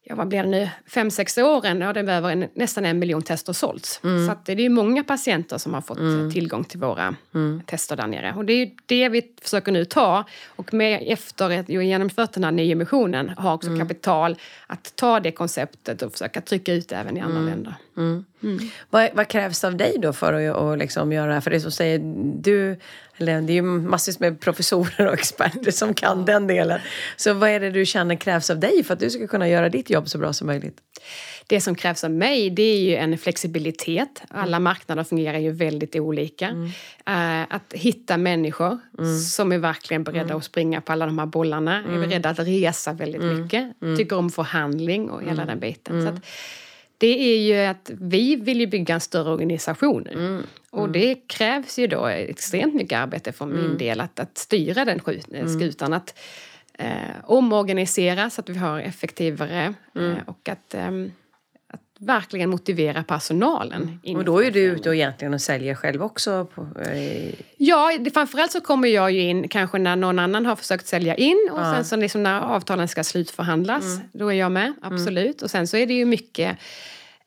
ja, 0.09 0.15
vad 0.15 0.27
blir 0.27 0.43
det 0.43 0.49
nu, 0.49 0.69
fem, 0.87 1.11
sex 1.11 1.37
åren 1.37 1.81
har 1.81 1.93
det 1.93 1.99
över 1.99 2.29
en, 2.31 2.47
nästan 2.53 2.85
en 2.85 2.99
miljon 2.99 3.21
tester 3.21 3.53
sålts. 3.53 3.99
Så 4.01 4.31
att 4.31 4.45
det 4.45 4.65
är 4.65 4.69
många 4.69 5.03
patienter 5.03 5.57
som 5.57 5.73
har 5.73 5.81
fått 5.81 5.97
eh, 5.97 6.29
tillgång 6.33 6.63
till 6.63 6.79
våra 6.79 7.15
tester 7.65 7.95
där 7.95 8.07
nere. 8.07 8.33
Och 8.37 8.45
det 8.45 8.53
är 8.53 8.71
det 8.85 9.09
vi 9.09 9.31
försöker 9.41 9.71
nu 9.71 9.85
ta. 9.85 10.23
Och 10.55 10.73
med, 10.73 11.03
efter 11.07 11.59
att 11.59 11.69
vi 11.69 11.85
genomfört 11.85 12.33
den 12.33 12.43
här 12.43 12.51
nyemissionen 12.51 13.29
har 13.37 13.53
också 13.53 13.77
kapital 13.79 14.35
att 14.67 14.95
ta 14.95 15.19
det 15.19 15.31
konceptet 15.31 16.01
och 16.01 16.11
försöka 16.11 16.41
trycka 16.41 16.73
ut 16.73 16.89
det 16.89 16.95
även 16.95 17.17
i 17.17 17.19
andra 17.19 17.39
länder. 17.41 17.75
Vad, 18.89 19.09
vad 19.13 19.27
krävs 19.27 19.63
av 19.63 19.77
dig 19.77 19.95
då 20.01 20.13
för 20.13 20.33
att, 20.33 20.55
att 20.55 20.79
liksom 20.79 21.11
göra, 21.11 21.41
för 21.41 21.51
det 21.51 21.59
som 21.59 21.71
säger 21.71 21.99
du, 22.41 22.79
eller 23.17 23.41
det 23.41 23.53
är 23.53 23.55
ju 23.55 23.61
massvis 23.61 24.19
med 24.19 24.39
professorer 24.39 25.07
och 25.07 25.13
experter 25.13 25.71
som 25.71 25.93
kan 25.93 26.25
den 26.25 26.47
delen. 26.47 26.79
Så 27.15 27.33
vad 27.33 27.49
är 27.49 27.59
det 27.59 27.71
du 27.71 27.85
känner 27.85 28.15
krävs 28.15 28.49
av 28.49 28.59
dig 28.59 28.83
för 28.83 28.93
att 28.93 28.99
du 28.99 29.09
ska 29.09 29.27
kunna 29.27 29.49
göra 29.49 29.69
ditt 29.69 29.89
jobb 29.89 30.09
så 30.09 30.17
bra 30.17 30.33
som 30.33 30.47
möjligt? 30.47 30.77
Det 31.47 31.61
som 31.61 31.75
krävs 31.75 32.03
av 32.03 32.11
mig 32.11 32.49
det 32.49 32.61
är 32.63 32.79
ju 32.79 32.95
en 32.95 33.17
flexibilitet. 33.17 34.21
Alla 34.29 34.59
marknader 34.59 35.03
fungerar 35.03 35.37
ju 35.37 35.51
väldigt 35.51 35.95
olika. 35.95 36.47
Eh, 37.05 37.41
att 37.41 37.73
hitta 37.73 38.17
människor 38.17 38.77
som 39.35 39.51
är 39.51 39.57
verkligen 39.57 40.03
beredda 40.03 40.35
att 40.35 40.43
springa 40.43 40.81
på 40.81 40.91
alla 40.91 41.05
de 41.05 41.19
här 41.19 41.25
bollarna. 41.25 41.77
Är 41.77 42.07
beredda 42.07 42.29
att 42.29 42.39
resa 42.39 42.93
väldigt 42.93 43.21
mycket. 43.21 43.79
Tycker 43.97 44.17
om 44.17 44.29
förhandling 44.29 45.09
och 45.09 45.21
hela 45.23 45.45
den 45.45 45.59
biten. 45.59 46.01
Så 46.01 46.09
att, 46.13 46.25
det 46.97 47.19
är 47.19 47.39
ju 47.39 47.65
att 47.65 47.91
vi 47.93 48.35
vill 48.35 48.59
ju 48.59 48.67
bygga 48.67 48.93
en 48.93 48.99
större 49.01 49.31
organisation 49.31 50.01
nu. 50.11 50.43
Och 50.69 50.89
det 50.89 51.15
krävs 51.27 51.79
ju 51.79 51.87
då 51.87 52.05
extremt 52.05 52.75
mycket 52.75 52.97
arbete 52.99 53.31
från 53.31 53.53
min 53.53 53.77
del 53.77 54.01
att, 54.01 54.19
att 54.19 54.37
styra 54.37 54.85
den 54.85 54.99
skjut- 54.99 55.49
skutan. 55.57 55.93
Att 55.93 56.19
eh, 56.73 56.91
omorganisera 57.23 58.29
så 58.29 58.41
att 58.41 58.49
vi 58.49 58.57
har 58.57 58.79
effektivare 58.79 59.73
eh, 59.95 60.17
och 60.25 60.49
att, 60.49 60.73
ehm, 60.73 61.11
att 61.26 61.26
verkligen 61.99 62.49
motivera 62.49 63.03
personalen. 63.03 63.99
in 64.03 64.15
Och 64.15 64.21
i 64.21 64.25
då 64.25 64.43
är 64.43 64.51
du 64.51 64.59
ute 64.59 64.89
och 64.89 64.95
egentligen 64.95 65.33
och 65.33 65.41
säljer 65.41 65.75
själv 65.75 66.03
också? 66.03 66.45
På, 66.55 66.67
eh, 66.81 67.33
Ja, 67.57 67.97
det, 67.99 68.11
framförallt 68.11 68.51
så 68.51 68.61
kommer 68.61 68.87
jag 68.87 69.11
ju 69.11 69.21
in 69.21 69.47
kanske 69.47 69.77
när 69.77 69.95
någon 69.95 70.19
annan 70.19 70.45
har 70.45 70.55
försökt 70.55 70.87
sälja 70.87 71.15
in 71.15 71.49
och 71.51 71.59
Ja. 71.59 71.73
sen 71.75 71.85
så 71.85 71.95
liksom 71.95 72.23
när 72.23 72.39
avtalen 72.41 72.87
ska 72.87 73.03
slutförhandlas, 73.03 73.99
då 74.13 74.27
är 74.27 74.35
jag 74.35 74.51
med, 74.51 74.73
absolut. 74.81 75.41
Och 75.41 75.51
sen 75.51 75.67
så 75.67 75.77
är 75.77 75.85
det 75.85 75.93
ju 75.93 76.05
mycket 76.05 76.57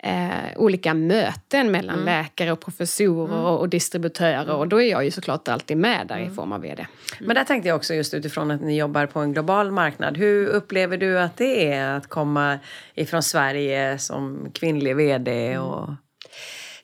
eh, 0.02 0.56
olika 0.56 0.94
möten 0.94 1.70
mellan 1.70 2.04
läkare 2.04 2.52
och 2.52 2.60
professorer 2.60 3.36
och, 3.36 3.60
och 3.60 3.68
distributörer 3.68 4.54
och 4.54 4.68
då 4.68 4.80
är 4.82 4.90
jag 4.90 5.04
ju 5.04 5.10
såklart 5.10 5.48
alltid 5.48 5.76
med 5.76 6.06
där 6.06 6.18
i 6.18 6.30
form 6.30 6.52
av 6.52 6.60
VD. 6.60 6.86
Men 7.20 7.36
där 7.36 7.44
tänkte 7.44 7.68
jag 7.68 7.76
också 7.76 7.94
just 7.94 8.14
utifrån 8.14 8.50
att 8.50 8.60
ni 8.60 8.78
jobbar 8.78 9.06
på 9.06 9.20
en 9.20 9.32
global 9.32 9.70
marknad. 9.70 10.16
Hur 10.16 10.46
upplever 10.46 10.96
du 10.96 11.18
att 11.18 11.36
det 11.36 11.72
är 11.72 11.96
att 11.96 12.06
komma 12.06 12.58
ifrån 12.94 13.22
Sverige 13.22 13.98
som 13.98 14.50
kvinnlig 14.54 14.96
vd? 14.96 15.58
Och... 15.58 15.88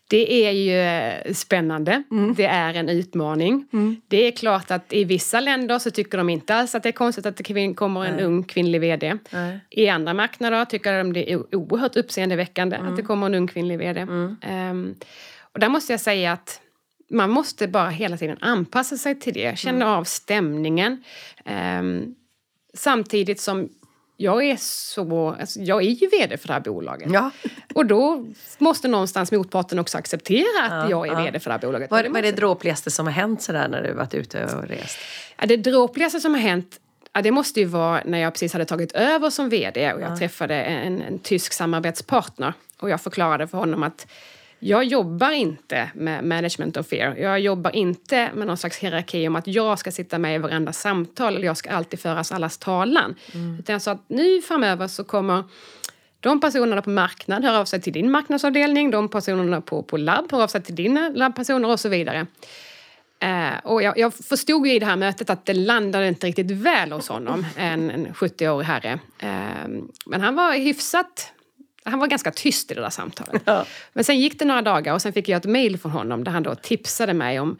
Det 0.08 0.46
är 0.46 0.52
ju 0.52 0.80
eh, 0.80 1.32
spännande. 1.34 2.02
Det 2.36 2.44
är 2.44 2.74
en 2.74 2.88
utmaning. 2.88 3.66
Det 4.08 4.16
är 4.16 4.30
klart 4.30 4.70
att 4.70 4.92
i 4.92 5.04
vissa 5.04 5.40
länder 5.40 5.78
så 5.78 5.90
tycker 5.90 6.18
de 6.18 6.30
inte 6.30 6.54
alls 6.54 6.74
att 6.74 6.82
det 6.82 6.88
är 6.88 6.92
konstigt 6.92 7.26
att 7.26 7.36
det 7.36 7.74
kommer 7.74 8.04
en 8.04 8.20
ung 8.20 8.42
kvinnlig 8.42 8.80
VD. 8.80 9.18
Nej. 9.30 9.60
I 9.70 9.88
andra 9.88 10.14
marknader 10.14 10.64
tycker 10.64 10.98
de 10.98 11.12
det 11.12 11.32
är 11.32 11.54
oerhört 11.56 11.96
uppseendeväckande 11.96 12.76
att 12.76 12.96
det 12.96 13.02
kommer 13.02 13.26
en 13.26 13.34
ung 13.34 13.46
kvinnlig 13.46 13.78
VD. 13.78 14.06
Ehm, 14.42 14.94
och 15.52 15.60
där 15.60 15.68
måste 15.68 15.92
jag 15.92 16.00
säga 16.00 16.32
att 16.32 16.60
man 17.10 17.30
måste 17.30 17.68
bara 17.68 17.88
hela 17.88 18.16
tiden 18.16 18.36
anpassa 18.40 18.96
sig 18.96 19.20
till 19.20 19.34
det, 19.34 19.58
känna 19.58 19.96
av 19.96 20.04
stämningen. 20.04 21.02
Ehm, 21.44 22.14
samtidigt 22.74 23.40
som 23.40 23.68
jag 24.16 24.44
är 24.44 24.56
så, 24.60 25.36
alltså 25.40 25.60
jag 25.60 25.82
är 25.82 25.90
ju 25.90 26.08
VD 26.08 26.36
för 26.36 26.48
det 26.48 26.52
här 26.52 26.60
bolaget. 26.60 27.12
Ja. 27.12 27.30
Och 27.74 27.86
då 27.86 28.26
måste 28.58 28.88
någonstans 28.88 29.32
motparten 29.32 29.78
också 29.78 29.98
acceptera 29.98 30.62
att 30.62 30.90
Ja, 30.90 30.90
jag 30.90 31.08
är 31.08 31.12
ja. 31.12 31.24
VD 31.24 31.40
för 31.40 31.50
det 31.50 31.54
här 31.54 31.60
bolaget. 31.60 31.90
Vad, 31.90 32.16
är 32.16 32.22
det 32.22 32.32
dråpligaste 32.32 32.90
som 32.90 33.06
har 33.06 33.12
hänt 33.12 33.42
sådär 33.42 33.68
när 33.68 33.82
du 33.82 33.92
varit 33.92 34.14
ute 34.14 34.44
och 34.44 34.68
rest? 34.68 34.98
Ja, 35.40 35.46
det 35.46 35.56
dråpligaste 35.56 36.20
som 36.20 36.34
har 36.34 36.40
hänt 36.40 36.80
Ja, 37.12 37.22
det 37.22 37.30
måste 37.30 37.60
ju 37.60 37.66
vara 37.66 38.02
när 38.04 38.18
jag 38.18 38.32
precis 38.32 38.52
hade 38.52 38.64
tagit 38.64 38.92
över 38.92 39.30
som 39.30 39.48
VD 39.48 39.92
och 39.92 40.00
jag 40.00 40.18
träffade 40.18 40.54
en, 40.54 41.02
en 41.02 41.18
tysk 41.18 41.52
samarbetspartner. 41.52 42.52
Och 42.78 42.90
jag 42.90 43.00
förklarade 43.00 43.46
för 43.46 43.58
honom 43.58 43.82
att 43.82 44.06
jag 44.66 44.84
jobbar 44.84 45.30
inte 45.30 45.90
med 45.94 46.24
management 46.24 46.76
of 46.76 46.86
fear. 46.86 47.16
Jag 47.16 47.40
jobbar 47.40 47.76
inte 47.76 48.30
med 48.34 48.46
någon 48.46 48.56
slags 48.56 48.78
hierarki 48.78 49.28
om 49.28 49.36
att 49.36 49.46
jag 49.46 49.78
ska 49.78 49.90
sitta 49.90 50.18
med 50.18 50.34
i 50.34 50.38
varenda 50.38 50.72
samtal 50.72 51.36
eller 51.36 51.46
jag 51.46 51.56
ska 51.56 51.70
alltid 51.70 52.00
föras 52.00 52.32
allas 52.32 52.58
talan. 52.58 53.14
Utan 53.58 53.72
jag 53.72 53.82
sa 53.82 53.92
att 53.92 54.04
nu 54.08 54.42
framöver 54.42 54.88
så 54.88 55.04
kommer 55.04 55.44
de 56.20 56.40
personerna 56.40 56.82
på 56.82 56.90
marknad 56.90 57.44
hör 57.44 57.60
av 57.60 57.64
sig 57.64 57.80
till 57.80 57.92
din 57.92 58.10
marknadsavdelning, 58.10 58.90
de 58.90 59.08
personerna 59.08 59.60
på, 59.60 59.82
på 59.82 59.96
labb 59.96 60.32
hör 60.32 60.42
av 60.42 60.48
sig 60.48 60.62
till 60.62 60.74
dina 60.74 61.08
labbpersoner 61.08 61.70
och 61.70 61.80
så 61.80 61.88
vidare. 61.88 62.26
Eh, 63.18 63.58
och 63.62 63.82
jag, 63.82 63.98
jag 63.98 64.14
förstod 64.14 64.66
ju 64.66 64.74
i 64.74 64.78
det 64.78 64.86
här 64.86 64.96
mötet 64.96 65.30
att 65.30 65.44
det 65.46 65.54
landade 65.54 66.08
inte 66.08 66.26
riktigt 66.26 66.50
väl 66.50 66.92
hos 66.92 67.08
honom, 67.08 67.46
en, 67.56 67.90
en 67.90 68.06
70-årig 68.06 68.66
herre. 68.66 68.98
Eh, 69.18 69.68
men 70.06 70.20
han 70.20 70.34
var 70.34 70.52
hyfsat... 70.52 71.32
Han 71.86 71.98
var 71.98 72.06
ganska 72.06 72.30
tyst 72.30 72.70
i 72.70 72.74
det 72.74 72.80
där 72.80 72.90
samtalet. 72.90 73.42
Ja. 73.44 73.64
Men 73.92 74.04
sen 74.04 74.20
gick 74.20 74.38
det 74.38 74.44
några 74.44 74.62
dagar 74.62 74.94
och 74.94 75.02
sen 75.02 75.12
fick 75.12 75.28
jag 75.28 75.36
ett 75.36 75.44
mejl 75.44 75.78
från 75.78 75.92
honom 75.92 76.24
där 76.24 76.32
han 76.32 76.42
då 76.42 76.54
tipsade 76.54 77.14
mig 77.14 77.40
om 77.40 77.58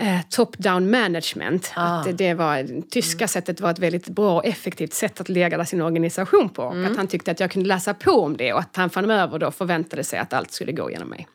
eh, 0.00 0.20
top-down 0.30 0.90
management. 0.90 1.72
Ah. 1.76 2.00
Att 2.00 2.18
det, 2.18 2.34
var, 2.34 2.82
tyska 2.90 3.28
sättet 3.28 3.60
var 3.60 3.70
ett 3.70 3.78
väldigt 3.78 4.08
bra 4.08 4.36
och 4.36 4.46
effektivt 4.46 4.92
sätt 4.92 5.20
att 5.20 5.28
leda 5.28 5.64
sin 5.64 5.82
organisation 5.82 6.48
på. 6.48 6.62
Och 6.62 6.84
att 6.84 6.96
han 6.96 7.06
tyckte 7.06 7.30
att 7.30 7.40
jag 7.40 7.50
kunde 7.50 7.68
läsa 7.68 7.94
på 7.94 8.10
om 8.10 8.36
det 8.36 8.52
och 8.52 8.60
att 8.60 8.76
han 8.76 8.90
framöver 8.90 9.38
då 9.38 9.50
förväntade 9.50 10.04
sig 10.04 10.18
att 10.18 10.32
allt 10.32 10.52
skulle 10.52 10.72
gå 10.72 10.90
genom 10.90 11.08
mig. 11.08 11.28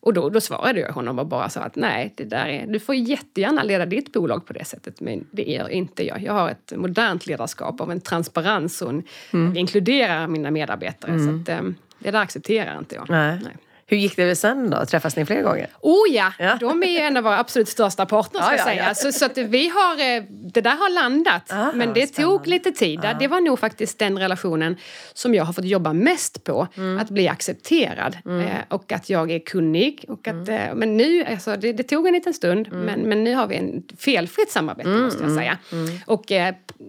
Och 0.00 0.14
då, 0.14 0.28
då 0.28 0.40
svarade 0.40 0.80
jag 0.80 0.92
honom 0.92 1.18
och 1.18 1.26
bara 1.26 1.48
sa 1.48 1.60
att 1.60 1.76
nej, 1.76 2.12
det 2.16 2.24
där 2.24 2.46
är, 2.46 2.66
du 2.66 2.80
får 2.80 2.94
jättegärna 2.94 3.62
leda 3.62 3.86
ditt 3.86 4.12
bolag 4.12 4.46
på 4.46 4.52
det 4.52 4.64
sättet 4.64 5.00
men 5.00 5.26
det 5.30 5.42
gör 5.42 5.68
inte 5.68 6.06
jag. 6.06 6.22
Jag 6.22 6.32
har 6.32 6.50
ett 6.50 6.72
modernt 6.76 7.26
ledarskap 7.26 7.80
av 7.80 7.90
en 7.90 8.00
transparens 8.00 8.82
och 8.82 8.90
en, 8.90 9.02
jag 9.30 9.56
inkluderar 9.56 10.26
mina 10.26 10.50
medarbetare. 10.50 11.18
Så 11.18 11.40
att, 11.40 11.48
eh, 11.48 11.70
det 11.98 12.10
där 12.10 12.20
accepterar 12.20 12.78
inte 12.78 12.94
jag. 12.94 13.10
Nej. 13.10 13.38
Nej. 13.44 13.52
Hur 13.88 13.96
gick 13.96 14.16
det 14.16 14.36
sen 14.36 14.70
då? 14.70 14.84
Träffas 14.86 15.16
ni 15.16 15.24
fler 15.26 15.42
gånger? 15.42 15.68
Oh 15.80 16.10
ja, 16.10 16.32
Ja. 16.38 16.56
de 16.60 16.82
är 16.82 16.86
ju 16.86 16.98
en 16.98 17.16
av 17.16 17.24
våra 17.24 17.38
absolut 17.38 17.68
största 17.68 18.06
partners. 18.06 18.44
Ska 18.44 18.56
ja, 18.56 18.64
säga. 18.64 18.84
ja. 18.88 18.94
Så, 18.94 19.12
så 19.12 19.24
att 19.24 19.38
vi 19.38 19.68
har, 19.68 19.92
eh, 19.92 20.22
det 20.30 20.60
där 20.60 20.70
har 20.76 20.90
landat. 20.94 21.42
Ah, 21.52 21.72
men 21.74 21.92
det 21.92 22.06
spännande. 22.06 22.38
tog 22.38 22.46
lite 22.46 22.72
tid. 22.72 23.00
Det 23.20 23.28
var 23.28 23.40
nog 23.40 23.58
faktiskt 23.58 23.98
den 23.98 24.18
relationen 24.18 24.76
som 25.14 25.34
jag 25.34 25.44
har 25.44 25.52
fått 25.52 25.64
jobba 25.64 25.92
mest 25.92 26.44
på. 26.44 26.68
Mm. 26.76 26.98
Att 26.98 27.10
bli 27.10 27.28
accepterad 27.28 28.16
eh, 28.26 28.56
och 28.68 28.92
att 28.92 29.10
jag 29.10 29.30
är 29.30 29.38
kunnig. 29.38 30.04
Och 30.08 30.28
att, 30.28 30.48
Mm. 30.48 30.48
eh, 30.68 30.74
men 30.74 30.96
nu, 30.96 31.24
alltså, 31.24 31.56
det, 31.56 31.72
det 31.72 31.82
tog 31.82 32.06
en 32.06 32.12
liten 32.14 32.34
stund, 32.34 32.68
men, 32.72 33.00
men 33.00 33.24
nu 33.24 33.34
har 33.34 33.46
vi 33.46 33.56
en 33.56 33.82
felfritt 33.98 34.50
samarbete 34.50 34.88
Mm, 34.90 35.02
måste 35.04 35.22
jag 35.22 35.32
säga. 35.32 35.58
Och 36.06 36.24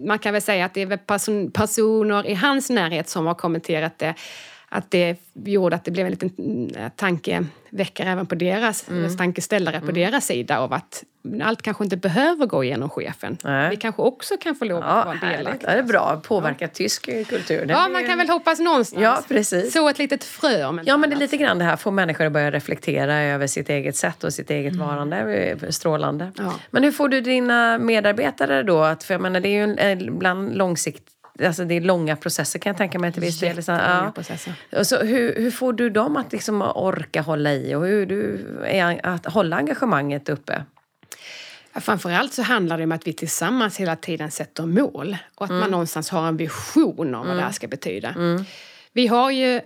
man 0.06 0.18
kan 0.18 0.32
väl 0.32 0.42
säga 0.42 0.64
att 0.64 0.74
det 0.74 0.82
är 0.82 1.50
personer 1.50 2.26
i 2.26 2.34
hans 2.34 2.70
närhet 2.70 3.08
som 3.08 3.26
har 3.26 3.34
kommenterat 3.34 3.98
det 3.98 4.14
att 4.68 4.90
det 4.90 5.16
gjorde 5.34 5.76
att 5.76 5.84
det 5.84 5.90
blev 5.90 6.06
en 6.06 6.10
liten 6.12 6.30
mm, 6.38 6.90
tankeväckare 6.96 8.08
även 8.10 8.26
på 8.26 8.34
deras, 8.34 8.88
Mm. 8.88 9.16
tankeställare 9.16 9.80
på 9.80 9.92
deras 9.92 10.26
sida 10.26 10.58
av 10.58 10.72
att 10.72 11.04
allt 11.42 11.62
kanske 11.62 11.84
inte 11.84 11.96
behöver 11.96 12.46
gå 12.46 12.64
genom 12.64 12.90
chefen. 12.90 13.36
Nej. 13.44 13.70
Vi 13.70 13.76
kanske 13.76 14.02
också 14.02 14.36
kan 14.36 14.54
få 14.56 14.64
lov 14.64 14.78
Ja, 14.80 14.86
att 14.86 15.06
vara 15.22 15.32
delaktiga. 15.36 15.70
Ja, 15.70 15.74
det 15.76 15.82
är 15.82 15.86
bra. 15.86 16.20
Påverka 16.24 16.68
tysk 16.68 17.04
kultur. 17.28 17.66
Det 17.66 17.72
Ja, 17.72 17.88
man 17.88 18.02
ju- 18.02 18.08
kan 18.08 18.18
väl 18.18 18.28
hoppas 18.28 18.58
någonstans. 18.58 19.02
Ja, 19.02 19.22
precis. 19.28 19.72
Så 19.72 19.88
ett 19.88 19.98
litet 19.98 20.24
frö 20.24 20.64
om 20.64 20.80
Ja, 20.84 20.96
men 20.96 21.10
det 21.10 21.16
är 21.16 21.18
lite 21.20 21.36
grann 21.36 21.58
det 21.58 21.64
här, 21.64 21.76
få 21.76 21.90
människor 21.90 22.24
att 22.26 22.32
börja 22.32 22.50
reflektera 22.50 23.14
över 23.22 23.46
sitt 23.46 23.68
eget 23.70 23.96
sätt 23.96 24.24
och 24.24 24.32
sitt 24.34 24.50
eget 24.50 24.76
varande. 24.76 25.16
Det 25.24 25.66
är 25.66 25.70
Strålande. 25.70 26.32
Ja. 26.38 26.54
Men 26.70 26.84
hur 26.84 26.92
får 26.92 27.08
du 27.08 27.20
dina 27.20 27.78
medarbetare 27.78 28.62
då? 28.62 28.82
Att, 28.82 29.04
för 29.04 29.14
jag 29.14 29.20
menar, 29.20 29.40
det 29.40 29.48
är 29.48 29.66
ju 29.66 29.74
en, 29.78 30.00
ibland 30.00 30.56
långsikt, 30.56 31.02
alltså 31.46 31.64
det 31.64 31.74
är 31.74 31.80
långa 31.80 32.16
processer 32.16 32.58
kan 32.58 32.70
jag 32.70 32.76
tänka 32.76 32.98
mig 32.98 33.12
till 33.12 33.22
viss 33.22 33.40
del. 33.40 33.56
Jättelånga 33.56 34.02
ja. 34.04 34.12
processer. 34.14 34.54
Så, 34.84 34.98
hur, 34.98 35.34
hur 35.34 35.50
får 35.50 35.72
du 35.72 35.90
dem 35.90 36.16
att 36.16 36.32
liksom 36.32 36.62
orka 36.62 37.22
hålla 37.22 37.54
i 37.54 37.74
och 37.74 37.86
hur 37.86 38.06
du 38.06 38.44
är, 38.64 39.06
att 39.06 39.26
hålla 39.26 39.56
engagemanget 39.56 40.28
uppe? 40.28 40.64
Framförallt 41.74 42.32
så 42.32 42.42
handlar 42.42 42.78
det 42.78 42.84
om 42.84 42.92
att 42.92 43.06
vi 43.06 43.12
tillsammans 43.12 43.76
hela 43.76 43.96
tiden 43.96 44.30
sätter 44.30 44.66
mål 44.66 45.16
och 45.34 45.44
att 45.44 45.50
man 45.50 45.70
någonstans 45.70 46.10
har 46.10 46.28
en 46.28 46.36
vision 46.36 47.14
om 47.14 47.26
vad 47.26 47.36
det 47.36 47.42
här 47.42 47.52
ska 47.52 47.68
betyda. 47.68 48.14
Vi 48.92 49.06
har 49.06 49.30
ju 49.30 49.60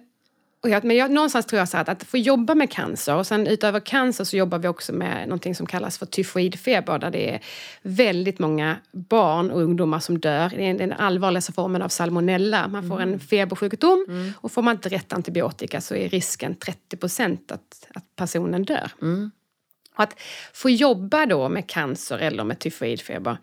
och 0.62 0.68
jag, 0.68 0.84
men 0.84 0.96
jag, 0.96 1.10
någonstans 1.10 1.46
tror 1.46 1.58
jag 1.58 1.68
så 1.68 1.76
att, 1.76 1.88
att 1.88 2.04
få 2.04 2.18
jobba 2.18 2.54
med 2.54 2.70
cancer 2.70 3.14
och 3.14 3.26
sen 3.26 3.46
utöver 3.46 3.80
cancer 3.80 4.24
så 4.24 4.36
jobbar 4.36 4.58
vi 4.58 4.68
också 4.68 4.92
med 4.92 5.28
någonting 5.28 5.54
som 5.54 5.66
kallas 5.66 5.98
för 5.98 6.06
tyfoidfeber 6.06 6.98
där 6.98 7.10
det 7.10 7.30
är 7.34 7.40
väldigt 7.82 8.38
många 8.38 8.76
barn 8.92 9.50
och 9.50 9.62
ungdomar 9.62 10.00
som 10.00 10.18
dör. 10.18 10.48
Det 10.48 10.70
är 10.70 10.74
den 10.74 10.92
allvarligaste 10.92 11.52
formen 11.52 11.82
av 11.82 11.88
salmonella. 11.88 12.68
Man 12.68 12.88
får 12.88 13.00
en 13.00 13.20
febersjukdom 13.20 14.06
och 14.36 14.52
får 14.52 14.62
man 14.62 14.76
inte 14.76 14.88
rätt 14.88 15.12
antibiotika 15.12 15.80
så 15.80 15.94
är 15.94 16.08
risken 16.08 16.54
30 16.54 16.96
procent 16.96 17.52
att, 17.52 17.88
att 17.94 18.16
personen 18.16 18.64
dör. 18.64 18.90
Och 19.96 20.02
att 20.02 20.20
få 20.52 20.70
jobba 20.70 21.26
då 21.26 21.48
med 21.48 21.68
cancer 21.68 22.18
eller 22.18 22.44
med 22.44 22.58
tyfoidfeber 22.58 23.38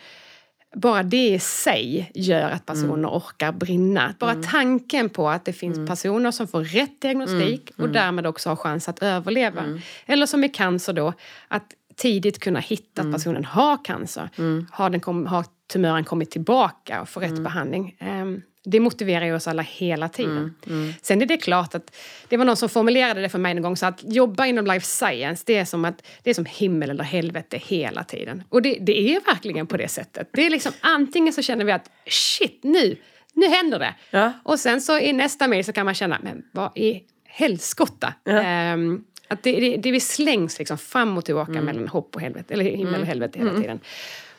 bara 0.75 1.03
det 1.03 1.29
i 1.29 1.39
sig 1.39 2.12
gör 2.15 2.49
att 2.49 2.65
personer 2.65 3.10
orkar 3.10 3.51
brinna. 3.51 4.13
Bara 4.19 4.36
tanken 4.36 5.10
på 5.10 5.29
att 5.29 5.45
det 5.45 5.53
finns 5.53 5.89
personer 5.89 6.32
som 6.32 6.47
får 6.47 6.63
rätt 6.63 7.01
diagnostik 7.01 7.71
och 7.77 7.89
därmed 7.89 8.27
också 8.27 8.49
har 8.49 8.55
chans 8.55 8.89
att 8.89 9.03
överleva. 9.03 9.79
Eller 10.05 10.25
som 10.25 10.43
i 10.43 10.49
cancer 10.49 10.93
då, 10.93 11.13
att 11.47 11.63
tidigt 11.95 12.39
kunna 12.39 12.60
hitta 12.60 13.01
att 13.01 13.12
personen 13.13 13.45
har 13.45 13.86
cancer. 13.86 14.29
Har, 14.71 14.89
den 14.89 14.99
kom, 14.99 15.25
har 15.25 15.45
tumören 15.69 16.03
kommit 16.03 16.32
tillbaka 16.32 17.01
och 17.01 17.10
får 17.10 17.21
rätt 17.21 17.39
behandling. 17.39 17.95
Ehm, 17.99 18.41
det 18.63 18.79
motiverar 18.79 19.25
ju 19.25 19.36
oss 19.36 19.47
alla 19.47 19.62
hela 19.62 20.10
tiden. 20.10 20.55
Sen 21.01 21.21
är 21.21 21.25
det 21.25 21.38
klart 21.38 21.75
att 21.75 21.95
det 22.27 22.38
var 22.38 22.45
någon 22.45 22.58
som 22.58 22.69
formulerade 22.69 23.21
det 23.21 23.29
för 23.29 23.39
mig 23.39 23.55
en 23.55 23.62
gång 23.62 23.77
så 23.77 23.86
att 23.86 24.03
jobba 24.03 24.45
inom 24.45 24.65
life 24.65 24.86
science 24.86 25.43
det 25.47 25.58
är 25.58 25.65
som, 25.65 25.86
att, 25.86 26.08
det 26.23 26.29
är 26.29 26.34
som 26.34 26.45
himmel 26.45 26.89
eller 26.89 27.03
helvete 27.03 27.58
hela 27.58 28.03
tiden. 28.03 28.43
Och 28.49 28.62
det, 28.62 28.77
det 28.82 29.15
är 29.15 29.21
verkligen 29.25 29.67
på 29.67 29.77
det 29.77 29.88
sättet. 29.88 30.29
Det 30.34 30.45
är 30.45 30.49
liksom 30.49 30.71
antingen 30.82 31.34
så 31.34 31.41
känner 31.41 31.65
vi 31.65 31.71
att 31.71 31.91
shit 32.05 32.60
nu, 32.63 32.97
nu 33.34 33.47
händer 33.47 33.79
det. 33.79 33.95
Ja. 34.12 34.34
Och 34.43 34.60
sen 34.60 34.82
så 34.82 34.99
i 34.99 35.13
nästa 35.13 35.47
mail 35.47 35.65
så 35.65 35.73
kan 35.73 35.86
man 35.86 35.95
känna 35.95 36.17
men 36.21 36.43
vad 36.51 36.77
i 36.77 37.03
helskotta. 37.25 38.13
Ehm, 38.25 39.03
att 39.27 39.43
det, 39.43 39.60
det, 39.60 39.77
det 39.77 39.91
vi 39.91 39.99
slängs 39.99 40.60
liksom 40.60 40.77
fram 40.77 41.17
och 41.17 41.25
tillbaka 41.25 41.62
mellan 41.62 41.88
hopp 41.88 42.15
och 42.15 42.21
helvete, 42.21 42.53
eller 42.53 42.63
himmel 42.63 43.01
och 43.01 43.08
helvete 43.08 43.39
hela 43.39 43.62
tiden. 43.62 43.79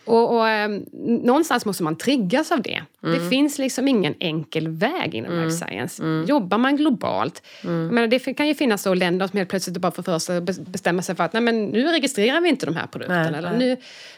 Och, 0.05 0.37
och 0.37 0.49
ehm, 0.49 0.85
någonstans 1.23 1.67
måste 1.67 1.83
man 1.83 1.97
triggas 1.97 2.53
av 2.53 2.63
det. 2.63 2.83
Det 3.01 3.29
finns 3.31 3.59
liksom 3.59 3.89
ingen 3.89 4.15
enkel 4.21 4.69
väg 4.69 5.15
inom 5.15 5.33
life 5.33 5.51
science. 5.67 6.03
Jobbar 6.29 6.59
man 6.59 6.77
globalt, 6.77 7.43
jag 7.63 7.71
menar, 7.71 8.07
det 8.07 8.19
kan 8.35 8.49
ju 8.49 8.55
finnas 8.55 8.83
så 8.83 8.95
länder 8.95 9.27
som 9.27 9.37
helt 9.37 9.51
plötsligt 9.51 9.79
bara 9.79 9.93
får 9.93 10.03
för 10.03 10.19
sig 10.19 10.37
att 10.37 10.43
bes- 10.45 10.71
bestämma 10.71 11.03
sig 11.03 11.15
för 11.15 11.25
att 11.25 11.33
nej, 11.33 11.43
men 11.43 11.67
nu 11.67 11.83
registrerar 11.85 12.41
vi 12.41 12.49
inte 12.49 12.67
de 12.67 12.77
här 12.77 12.87
produkterna. 12.87 13.31
Nej, 13.31 13.39
eller 13.39 13.51
nej. 13.59 13.77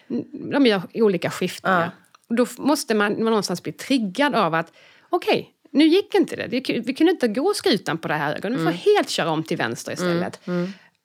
nu, 0.08 0.28
de 0.52 0.66
gör 0.66 0.82
olika 0.94 1.30
skiftningar. 1.30 1.90
Och 2.28 2.34
då 2.34 2.46
måste 2.58 2.94
man, 2.94 3.12
man 3.12 3.24
någonstans 3.24 3.62
bli 3.62 3.72
triggad 3.72 4.34
av 4.34 4.54
att 4.54 4.72
okej, 5.10 5.50
nu 5.70 5.84
gick 5.84 6.14
inte 6.14 6.36
det. 6.36 6.46
Vi 6.86 6.94
kunde 6.94 7.12
inte 7.12 7.28
gå 7.28 7.52
skutan 7.54 7.98
på 7.98 8.08
det 8.08 8.14
här 8.14 8.34
ögonen. 8.34 8.58
Vi 8.58 8.64
får 8.64 8.72
helt 8.72 9.08
köra 9.10 9.30
om 9.30 9.42
till 9.42 9.56
vänster 9.56 9.92
istället. 9.92 10.40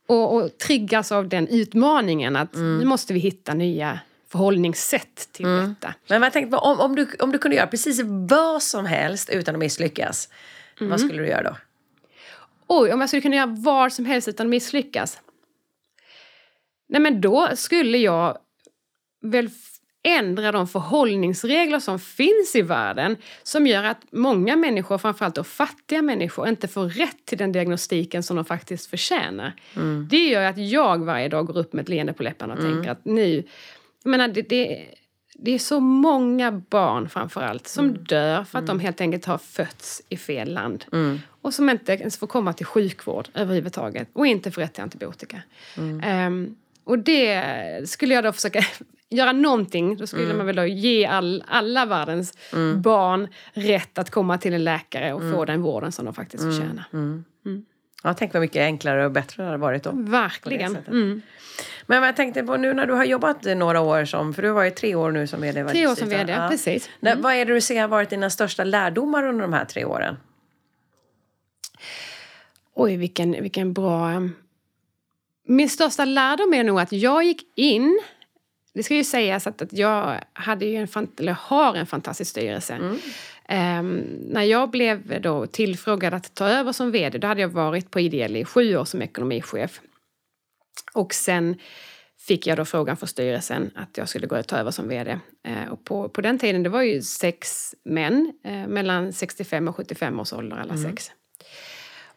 Och, 0.08 0.36
och 0.36 0.58
triggas 0.58 1.12
av 1.12 1.28
den 1.30 1.48
utmaningen 1.48 2.36
att 2.36 2.54
nu 2.80 2.86
måste 2.86 3.14
vi 3.14 3.20
hitta 3.20 3.54
nya 3.54 4.00
förhållningssätt 4.30 5.30
till 5.32 5.46
detta. 5.46 5.94
Men 6.08 6.22
jag 6.22 6.34
tänkte, 6.34 6.58
om, 6.58 6.80
om, 6.80 6.96
du, 6.96 7.08
om 7.20 7.32
du 7.32 7.38
kunde 7.38 7.58
göra 7.58 7.68
precis 7.68 8.02
vad 8.30 8.64
som 8.64 8.86
helst 8.86 9.30
utan 9.30 9.56
att 9.56 9.60
misslyckas, 9.60 10.30
vad 10.80 11.00
skulle 11.00 11.22
du 11.22 11.28
göra 11.28 11.44
då? 11.44 11.58
Oj, 12.68 12.94
om 12.94 13.00
jag 13.00 13.10
skulle 13.10 13.22
kunna 13.22 13.36
göra 13.36 13.56
vad 13.58 13.94
som 13.94 14.06
helst 14.06 14.28
utan 14.28 14.48
att 14.48 14.52
misslyckas. 14.52 15.22
Nej 16.90 17.02
men 17.02 17.22
då 17.22 17.50
skulle 17.56 17.98
jag 17.98 18.38
väl 19.22 19.50
ändra 20.04 20.52
de 20.52 20.68
förhållningsregler 20.68 21.80
som 21.80 22.00
finns 22.00 22.56
i 22.56 22.62
världen 22.62 23.18
som 23.44 23.68
gör 23.68 23.84
att 23.84 23.98
många 24.12 24.56
människor, 24.56 24.98
framförallt 24.98 25.36
då 25.36 25.44
fattiga 25.44 26.02
människor, 26.02 26.48
inte 26.48 26.68
får 26.68 26.90
rätt 26.90 27.26
till 27.26 27.38
den 27.38 27.52
diagnostiken 27.52 28.24
som 28.24 28.36
de 28.36 28.46
faktiskt 28.46 28.90
förtjänar. 28.90 29.54
Det 30.10 30.28
gör 30.28 30.44
att 30.44 30.58
jag 30.58 31.06
varje 31.06 31.30
dag 31.30 31.46
går 31.46 31.58
upp 31.58 31.74
med 31.74 31.84
ett 31.84 31.90
leende 31.90 32.14
på 32.14 32.24
läpparna 32.24 32.54
och 32.54 32.60
tänker 32.60 32.92
att 32.92 33.06
nu... 33.06 33.44
Jag 34.04 34.12
menar, 34.12 34.28
det, 34.28 34.42
det, 34.42 34.86
det 35.34 35.52
är 35.52 35.60
så 35.60 35.80
många 35.80 36.52
barn 36.52 37.10
framförallt 37.10 37.68
som 37.68 37.98
dör 38.04 38.44
för 38.44 38.60
att 38.60 38.68
de 38.68 38.80
helt 38.80 39.02
enkelt 39.02 39.26
har 39.26 39.38
fötts 39.38 40.02
i 40.10 40.18
fel 40.18 40.54
land. 40.54 40.86
Och 41.42 41.54
som 41.54 41.70
inte 41.70 41.94
ens 41.94 42.18
får 42.18 42.28
komma 42.28 42.54
till 42.54 42.66
sjukvård 42.66 43.30
överhuvudtaget. 43.34 44.10
Och 44.14 44.28
inte 44.28 44.52
får 44.52 44.62
rätt 44.62 44.74
till 44.74 44.84
antibiotika. 44.84 45.42
Ehm, 46.04 46.56
och 46.84 47.00
det 47.00 47.44
skulle 47.90 48.14
jag 48.14 48.24
då 48.24 48.32
försöka 48.32 48.62
göra 49.10 49.32
någonting. 49.32 49.98
Då 49.98 50.08
skulle 50.08 50.34
man 50.34 50.46
väl 50.46 50.56
då 50.56 50.66
ge 50.66 51.06
all, 51.06 51.44
alla 51.48 51.86
världens 51.86 52.38
barn 52.84 53.28
rätt 53.54 53.98
att 53.98 54.10
komma 54.10 54.38
till 54.38 54.54
en 54.54 54.64
läkare 54.64 55.14
och 55.14 55.22
få 55.34 55.46
den 55.46 55.62
vården 55.62 55.92
som 55.92 56.06
de 56.06 56.14
faktiskt 56.14 56.44
förtjänar. 56.44 56.86
Ja, 58.04 58.14
tänk 58.14 58.34
vad 58.34 58.42
mycket 58.42 58.62
enklare 58.62 59.06
och 59.06 59.12
bättre 59.12 59.44
det 59.44 59.46
hade 59.46 59.58
varit 59.58 59.84
då. 59.84 59.92
Verkligen. 59.94 60.76
Mm. 60.76 61.22
Men 61.86 62.04
jag 62.04 62.16
tänkte 62.16 62.44
på 62.44 62.58
nu 62.58 62.74
när 62.74 62.86
du 62.86 62.94
har 62.94 63.06
jobbat 63.06 63.44
några 63.44 63.82
år 63.82 64.06
som, 64.06 64.34
för 64.34 64.42
du 64.42 64.52
var 64.52 64.64
ju 64.64 64.72
tre 64.72 64.96
år 64.96 65.12
nu 65.12 65.28
som 65.28 65.42
vd. 65.42 65.68
Tre 65.68 65.88
år 65.88 65.96
som 65.96 66.10
vd, 66.10 66.34
ja. 66.34 66.48
precis. 66.50 66.90
Nej, 67.00 67.16
Vad 67.18 67.34
är 67.34 67.46
det 67.46 67.54
du 67.54 67.62
ser 67.62 67.82
har 67.82 67.88
varit 67.88 68.10
dina 68.10 68.30
största 68.30 68.64
lärdomar 68.64 69.28
under 69.28 69.42
de 69.42 69.54
här 69.54 69.66
tre 69.66 69.86
åren? 69.86 70.18
Oj, 72.74 72.98
vilken, 72.98 73.32
vilken 73.32 73.74
bra... 73.74 74.16
um, 74.16 74.36
Min 75.48 75.70
största 75.70 76.06
lärdom 76.06 76.54
är 76.54 76.64
nog 76.64 76.80
att 76.80 76.92
jag 76.92 77.24
gick 77.24 77.42
in... 77.56 78.00
Det 78.74 78.84
ska 78.84 78.96
ju 78.96 79.04
sägas 79.04 79.48
att, 79.48 79.62
att 79.62 79.74
jag 79.74 80.20
hade 80.34 80.66
ju 80.66 80.76
en, 80.76 81.08
eller 81.20 81.34
har 81.34 81.76
en 81.76 81.86
fantastisk 81.86 82.32
styrelse. 82.32 82.80
Ehm, 83.48 83.98
när 84.22 84.44
jag 84.44 84.70
blev 84.70 85.22
då 85.22 85.46
tillfrågad 85.46 86.14
att 86.14 86.36
ta 86.36 86.48
över 86.48 86.72
som 86.72 86.92
vd, 86.92 87.18
då 87.18 87.28
hade 87.28 87.42
jag 87.42 87.50
varit 87.50 87.92
på 87.92 88.00
IDL 88.00 88.36
i 88.36 88.46
sju 88.46 88.78
år 88.78 88.86
som 88.86 89.02
ekonomichef. 89.02 89.82
Och 90.94 91.14
sen 91.14 91.56
fick 92.28 92.48
jag 92.48 92.58
då 92.58 92.66
frågan 92.66 92.98
från 92.98 93.08
styrelsen 93.08 93.72
att 93.76 93.98
jag 93.98 94.10
skulle 94.10 94.28
gå 94.28 94.40
och 94.40 94.48
ta 94.48 94.58
över 94.58 94.72
som 94.72 94.88
vd. 94.88 95.20
Eh, 95.48 95.72
och 95.72 95.84
på, 95.84 96.10
på 96.10 96.22
den 96.22 96.40
tiden, 96.40 96.64
det 96.64 96.70
var 96.70 96.82
ju 96.82 97.02
sex 97.02 97.76
män 97.86 98.34
eh, 98.44 98.68
mellan 98.68 99.14
65 99.14 99.68
och 99.68 99.76
75 99.76 100.20
års 100.20 100.34
ålder, 100.34 100.58
alla 100.58 100.78
sex. 100.78 101.12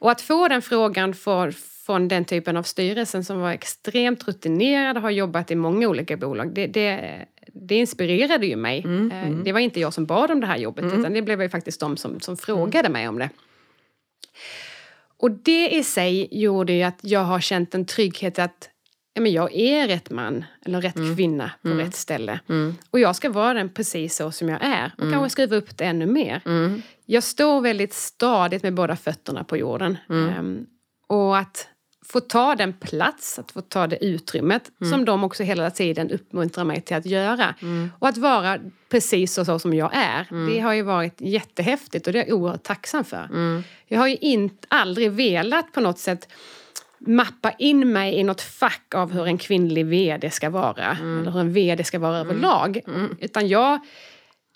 Och 0.00 0.10
att 0.10 0.20
få 0.20 0.48
den 0.48 0.62
frågan 0.62 1.14
för, 1.14 1.50
från 1.86 2.08
den 2.08 2.24
typen 2.24 2.56
av 2.56 2.62
styrelsen 2.62 3.24
som 3.24 3.40
var 3.40 3.50
extremt 3.50 4.28
rutinerad 4.28 4.96
och 4.96 5.02
har 5.02 5.10
jobbat 5.10 5.50
i 5.50 5.54
många 5.54 5.88
olika 5.88 6.16
bolag, 6.16 6.54
det, 6.54 6.66
det, 6.66 7.26
det 7.54 7.74
inspirerade 7.74 8.46
ju 8.46 8.56
mig. 8.56 8.78
Eh, 9.12 9.30
Det 9.44 9.52
var 9.52 9.60
inte 9.60 9.80
jag 9.80 9.94
som 9.94 10.06
bad 10.06 10.30
om 10.30 10.40
det 10.40 10.46
här 10.46 10.56
jobbet, 10.58 10.84
utan 11.00 11.12
det 11.12 11.22
blev 11.22 11.42
ju 11.42 11.48
faktiskt 11.48 11.80
de 11.80 11.96
som, 11.96 12.20
som 12.20 12.36
frågade 12.36 12.88
mig 12.88 13.08
om 13.08 13.18
det. 13.18 13.30
Och 15.16 15.30
det 15.30 15.68
i 15.68 15.84
sig 15.84 16.28
gjorde 16.30 16.72
ju 16.72 16.82
att 16.82 16.98
jag 17.02 17.20
har 17.20 17.40
känt 17.40 17.74
en 17.74 17.84
trygghet 17.86 18.38
att 18.38 18.68
ja, 19.14 19.20
men 19.22 19.32
jag 19.32 19.54
är 19.54 19.88
rätt 19.88 20.10
man 20.10 20.44
eller 20.64 20.80
rätt 20.80 20.94
kvinna 21.16 21.50
på 21.62 21.68
rätt 21.68 21.94
ställe. 21.94 22.40
Och 22.90 23.00
jag 23.00 23.16
ska 23.16 23.30
vara 23.30 23.54
den 23.54 23.68
precis 23.68 24.16
så 24.16 24.30
som 24.30 24.48
jag 24.48 24.58
är 24.64 24.92
och 24.98 25.10
kanske 25.12 25.30
skriva 25.30 25.56
upp 25.56 25.76
det 25.78 25.84
ännu 25.84 26.06
mer. 26.06 26.42
Jag 27.06 27.22
står 27.22 27.60
väldigt 27.60 27.92
stadigt 27.94 28.62
med 28.62 28.74
båda 28.74 28.96
fötterna 28.96 29.44
på 29.44 29.56
jorden. 29.56 29.96
Ehm, 30.08 30.66
och 31.06 31.38
att 31.38 31.68
få 32.10 32.20
ta 32.20 32.54
den 32.54 32.72
plats, 32.72 33.38
att 33.38 33.52
få 33.52 33.60
ta 33.60 33.86
det 33.86 34.04
utrymmet 34.04 34.70
som 34.90 35.04
de 35.04 35.24
också 35.24 35.42
hela 35.42 35.70
tiden 35.70 36.10
uppmuntrar 36.10 36.64
mig 36.64 36.80
till 36.80 36.96
att 36.96 37.06
göra. 37.06 37.54
Och 37.98 38.08
att 38.08 38.16
vara 38.18 38.58
precis 38.88 39.34
så, 39.34 39.44
så 39.44 39.58
som 39.58 39.74
jag 39.74 39.90
är, 39.94 40.46
det 40.48 40.60
har 40.60 40.72
ju 40.72 40.82
varit 40.82 41.14
jättehäftigt 41.20 42.06
och 42.06 42.12
det 42.12 42.18
är 42.18 42.28
jag 42.28 42.38
oerhört 42.38 42.62
tacksam 42.62 43.04
för. 43.04 43.28
Jag 43.88 43.98
har 43.98 44.08
ju 44.08 44.16
inte, 44.16 44.66
aldrig 44.70 45.10
velat 45.12 45.72
på 45.72 45.80
något 45.80 45.98
sätt 45.98 46.28
mappa 46.98 47.50
in 47.50 47.92
mig 47.92 48.14
i 48.14 48.24
något 48.24 48.40
fack 48.40 48.94
av 48.94 49.12
hur 49.12 49.26
en 49.26 49.38
kvinnlig 49.38 49.86
vd 49.86 50.30
ska 50.30 50.50
vara. 50.50 50.96
Eller 51.20 51.30
hur 51.30 51.40
en 51.40 51.52
vd 51.52 51.84
ska 51.84 51.98
vara 51.98 52.18
överlag. 52.18 52.80
Utan 53.20 53.48
jag... 53.48 53.78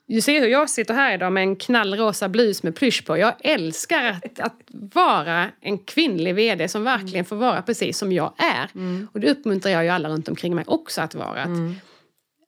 Du 0.07 0.21
ser 0.21 0.41
hur 0.41 0.49
jag 0.49 0.71
sitter 0.71 0.95
här 0.95 1.15
idag 1.15 1.33
med 1.33 1.43
en 1.43 1.57
knallrosa 1.57 2.29
blus 2.29 2.63
med 2.63 2.77
plysch 2.77 3.07
på. 3.07 3.19
Jag 3.19 3.35
älskar 3.41 4.05
att, 4.05 4.41
att 4.41 4.61
vara 4.95 5.51
en 5.61 5.79
kvinnlig 5.79 6.35
vd 6.35 6.69
som 6.69 6.85
verkligen 6.85 7.25
får 7.25 7.37
vara 7.37 7.63
precis 7.63 7.99
som 7.99 8.13
jag 8.13 8.33
är. 8.39 8.69
Och 9.13 9.21
det 9.21 9.31
uppmuntrar 9.31 9.73
jag 9.73 9.85
ju 9.85 9.91
alla 9.91 10.09
runt 10.09 10.29
omkring 10.29 10.55
mig 10.55 10.65
också 10.67 11.01
att 11.01 11.15
vara. 11.15 11.43
Att, 11.43 11.49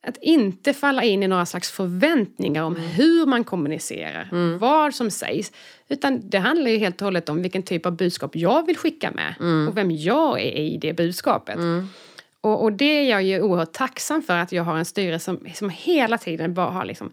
att 0.07 0.17
inte 0.21 0.73
falla 0.73 1.03
in 1.03 1.23
i 1.23 1.27
några 1.27 1.45
slags 1.45 1.71
förväntningar 1.71 2.63
om 2.63 2.75
hur 2.75 3.25
man 3.25 3.43
kommunicerar, 3.43 4.57
vad 4.57 4.95
som 4.95 5.11
sägs. 5.11 5.51
Utan 5.89 6.29
det 6.29 6.37
handlar 6.39 6.71
ju 6.71 6.77
helt 6.77 7.01
och 7.01 7.05
hållet 7.05 7.29
om 7.29 7.41
vilken 7.41 7.63
typ 7.63 7.85
av 7.85 7.95
budskap 7.95 8.35
jag 8.35 8.65
vill 8.65 8.77
skicka 8.77 9.11
med 9.11 9.35
och 9.67 9.77
vem 9.77 9.91
jag 9.91 10.39
är 10.41 10.57
i 10.57 10.77
det 10.81 10.93
budskapet. 10.93 11.57
Och, 12.41 12.63
och 12.63 12.73
det 12.73 12.85
är 12.85 13.09
jag 13.09 13.23
ju 13.23 13.41
oerhört 13.41 13.73
tacksam 13.73 14.21
för 14.21 14.37
att 14.37 14.51
jag 14.51 14.63
har 14.63 14.77
en 14.77 14.85
styrelse 14.85 15.25
som, 15.25 15.39
som 15.53 15.69
hela 15.69 16.17
tiden 16.17 16.53
bara 16.53 16.69
har 16.69 16.85
liksom 16.85 17.11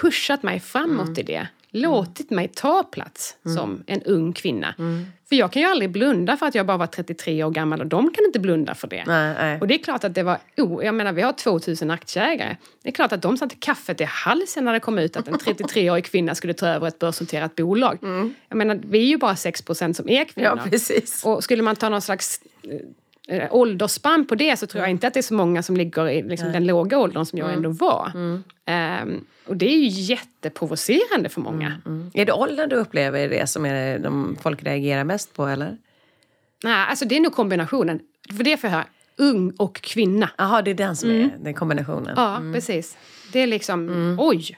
pushat 0.00 0.42
mig 0.42 0.60
framåt 0.60 1.08
Mm. 1.08 1.18
i 1.18 1.22
det. 1.22 1.48
Låtit 1.72 2.30
mig 2.30 2.48
ta 2.48 2.82
plats 2.82 3.36
som 3.56 3.82
en 3.86 4.02
ung 4.02 4.32
kvinna. 4.32 4.74
Mm. 4.78 5.06
För 5.28 5.36
jag 5.36 5.52
kan 5.52 5.62
ju 5.62 5.68
aldrig 5.68 5.90
blunda 5.90 6.36
för 6.36 6.46
att 6.46 6.54
jag 6.54 6.66
bara 6.66 6.76
var 6.76 6.86
33 6.86 7.44
år 7.44 7.50
gammal 7.50 7.80
och 7.80 7.86
de 7.86 8.10
kan 8.10 8.24
inte 8.24 8.38
blunda 8.38 8.74
för 8.74 8.88
det. 8.88 9.04
Nej, 9.06 9.34
nej. 9.34 9.60
Och 9.60 9.68
det 9.68 9.74
är 9.74 9.78
klart 9.78 10.04
att 10.04 10.14
det 10.14 10.22
var... 10.22 10.38
Oh, 10.56 10.84
jag 10.84 10.94
menar, 10.94 11.12
vi 11.12 11.22
har 11.22 11.32
2000 11.32 11.90
aktieägare. 11.90 12.56
Det 12.82 12.88
är 12.88 12.92
klart 12.92 13.12
att 13.12 13.22
de 13.22 13.36
satte 13.36 13.54
kaffet 13.58 14.00
i 14.00 14.04
halsen 14.04 14.64
när 14.64 14.72
det 14.72 14.80
kom 14.80 14.98
ut 14.98 15.16
att 15.16 15.28
en 15.28 15.34
33-årig 15.34 16.04
kvinna 16.04 16.34
skulle 16.34 16.54
ta 16.54 16.66
över 16.68 16.88
ett 16.88 16.98
börsnoterat 16.98 17.56
bolag. 17.56 17.98
Jag 18.48 18.56
menar, 18.56 18.80
vi 18.84 18.98
är 18.98 19.06
ju 19.06 19.16
bara 19.16 19.34
6% 19.34 19.92
som 19.92 20.08
är 20.08 20.24
kvinnor. 20.24 20.48
Mm. 20.48 20.58
Ja, 20.64 20.70
precis. 20.70 21.24
Och 21.24 21.44
skulle 21.44 21.62
man 21.62 21.76
ta 21.76 21.88
någon 21.88 22.02
slags 22.02 22.40
eh, 23.28 23.54
åldersspann 23.54 24.26
på 24.26 24.34
det 24.34 24.56
så 24.58 24.66
tror 24.66 24.82
jag 24.82 24.90
inte 24.90 25.06
att 25.06 25.14
det 25.14 25.20
är 25.20 25.22
så 25.22 25.34
många 25.34 25.62
som 25.62 25.76
ligger 25.76 26.08
i 26.08 26.22
liksom, 26.22 26.52
den 26.52 26.66
låga 26.66 26.98
åldern 26.98 27.24
som 27.26 27.38
jag 27.38 27.48
Mm. 27.48 27.56
ändå 27.56 27.70
var. 27.86 28.12
Ehm, 28.66 29.24
och 29.46 29.56
det 29.56 29.66
är 29.66 29.78
ju 29.78 29.86
jätteprovocerande 29.88 31.28
för 31.28 31.40
många. 31.40 31.80
Mm. 31.86 32.10
Är 32.14 32.24
det 32.26 32.32
åldern 32.32 32.68
du 32.68 32.76
upplever 32.76 33.28
det 33.28 33.46
som 33.46 33.64
är 33.66 33.98
de 33.98 34.36
folk 34.42 34.62
reagerar 34.62 35.04
mest 35.04 35.34
på 35.34 35.46
eller? 35.46 35.76
Nej, 36.64 36.86
alltså 36.88 37.04
det 37.04 37.16
är 37.16 37.20
nog 37.20 37.32
kombinationen. 37.32 38.00
För 38.36 38.44
det 38.44 38.56
får 38.56 38.70
jag 38.70 38.74
höra, 38.76 38.86
ung 39.16 39.50
och 39.58 39.80
kvinna. 39.80 40.30
Jaha, 40.38 40.62
det 40.62 40.70
är 40.70 40.74
den 40.74 40.96
som 40.96 41.10
är 41.10 41.30
den 41.40 41.54
kombinationen. 41.54 42.14
Ja, 42.16 42.40
precis. 42.54 42.96
Det 43.32 43.40
är 43.40 43.46
liksom, 43.46 43.88
Mm. 43.88 44.16
oj! 44.20 44.56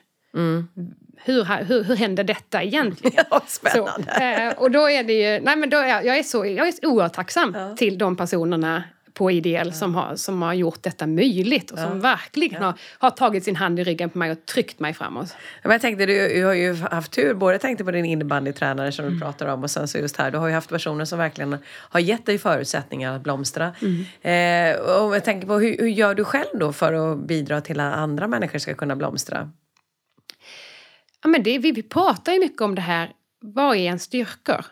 Hur, 1.17 1.45
hur, 1.65 1.85
hur 1.85 1.97
händer 1.97 2.25
detta 2.25 2.63
egentligen? 2.63 3.25
Ja, 3.31 3.41
Så, 3.47 3.69
spännande. 3.69 4.13
eh, 4.49 4.59
och 4.63 4.71
då 4.71 4.91
är 4.91 5.03
det 5.03 5.13
ju, 5.13 5.41
nej 5.41 5.57
men 5.57 5.71
då 5.71 5.77
är 5.77 5.87
jag, 5.89 6.07
jag 6.07 6.19
är 6.19 6.23
så, 6.23 6.47
jag 6.47 6.69
är 6.69 6.73
så 6.73 6.89
oerhört 6.89 7.13
tacksam 7.13 7.57
till 7.77 7.99
de 7.99 8.17
personerna 8.17 8.83
på 9.15 9.31
IDL 9.31 9.71
som, 9.73 9.95
har, 9.95 10.17
som 10.17 10.43
har 10.43 10.55
gjort 10.55 10.83
detta 10.83 11.07
möjligt 11.07 11.71
och 11.71 11.79
som 11.79 12.01
verkligen 12.01 12.63
har, 12.63 12.75
har 12.99 13.11
tagit 13.11 13.45
sin 13.45 13.57
hand 13.57 13.81
i 13.81 13.85
ryggen 13.85 14.11
på 14.11 14.19
mig 14.19 14.31
och 14.31 14.47
tryckt 14.47 14.81
mig 14.81 14.95
framåt. 14.95 15.37
Men 15.63 15.73
jag 15.73 15.81
tänkte, 15.81 16.07
du, 16.07 16.29
du 16.35 16.45
har 16.45 16.53
ju 16.55 16.75
haft 16.75 17.13
tur. 17.13 17.35
Både 17.35 17.59
tänkte 17.59 17.85
på 17.85 17.91
din 17.91 18.05
innebandytränare 18.05 18.93
som 18.93 19.05
du 19.15 19.21
pratar 19.21 19.47
om 19.47 19.63
och 19.63 19.71
sen 19.71 19.89
så 19.89 19.99
just 19.99 20.17
här. 20.17 20.31
Du 20.31 20.39
har 20.39 20.49
ju 20.49 20.55
haft 20.55 20.69
personer 20.69 21.05
som 21.05 21.19
verkligen 21.19 21.59
har 21.67 22.01
gett 22.01 22.27
dig 22.27 22.39
förutsättningar 22.39 23.17
att 23.17 23.23
blomstra. 23.23 23.65
Eh, 24.23 24.77
och 24.81 25.17
jag 25.17 25.25
tänker 25.25 25.47
på 25.47 25.59
hur, 25.59 25.77
hur 25.79 25.89
gör 25.89 26.15
du 26.15 26.25
själv 26.25 26.59
då 26.59 26.73
för 26.73 27.13
att 27.13 27.19
bidra 27.19 27.61
till 27.61 27.81
att 27.81 27.95
andra 27.95 28.27
människor 28.29 28.59
ska 28.59 28.75
kunna 28.75 28.97
blomstra? 28.97 29.51
Ja, 31.23 31.29
men 31.29 31.43
det, 31.43 31.59
vi, 31.59 31.73
vi 31.73 31.83
pratar 31.83 32.33
ju 32.33 32.39
mycket 32.41 32.61
om 32.63 32.75
det 32.75 32.81
här, 32.83 33.11
vad 33.41 33.77
är 33.77 33.81
ens 33.81 34.03
styrkor? 34.03 34.65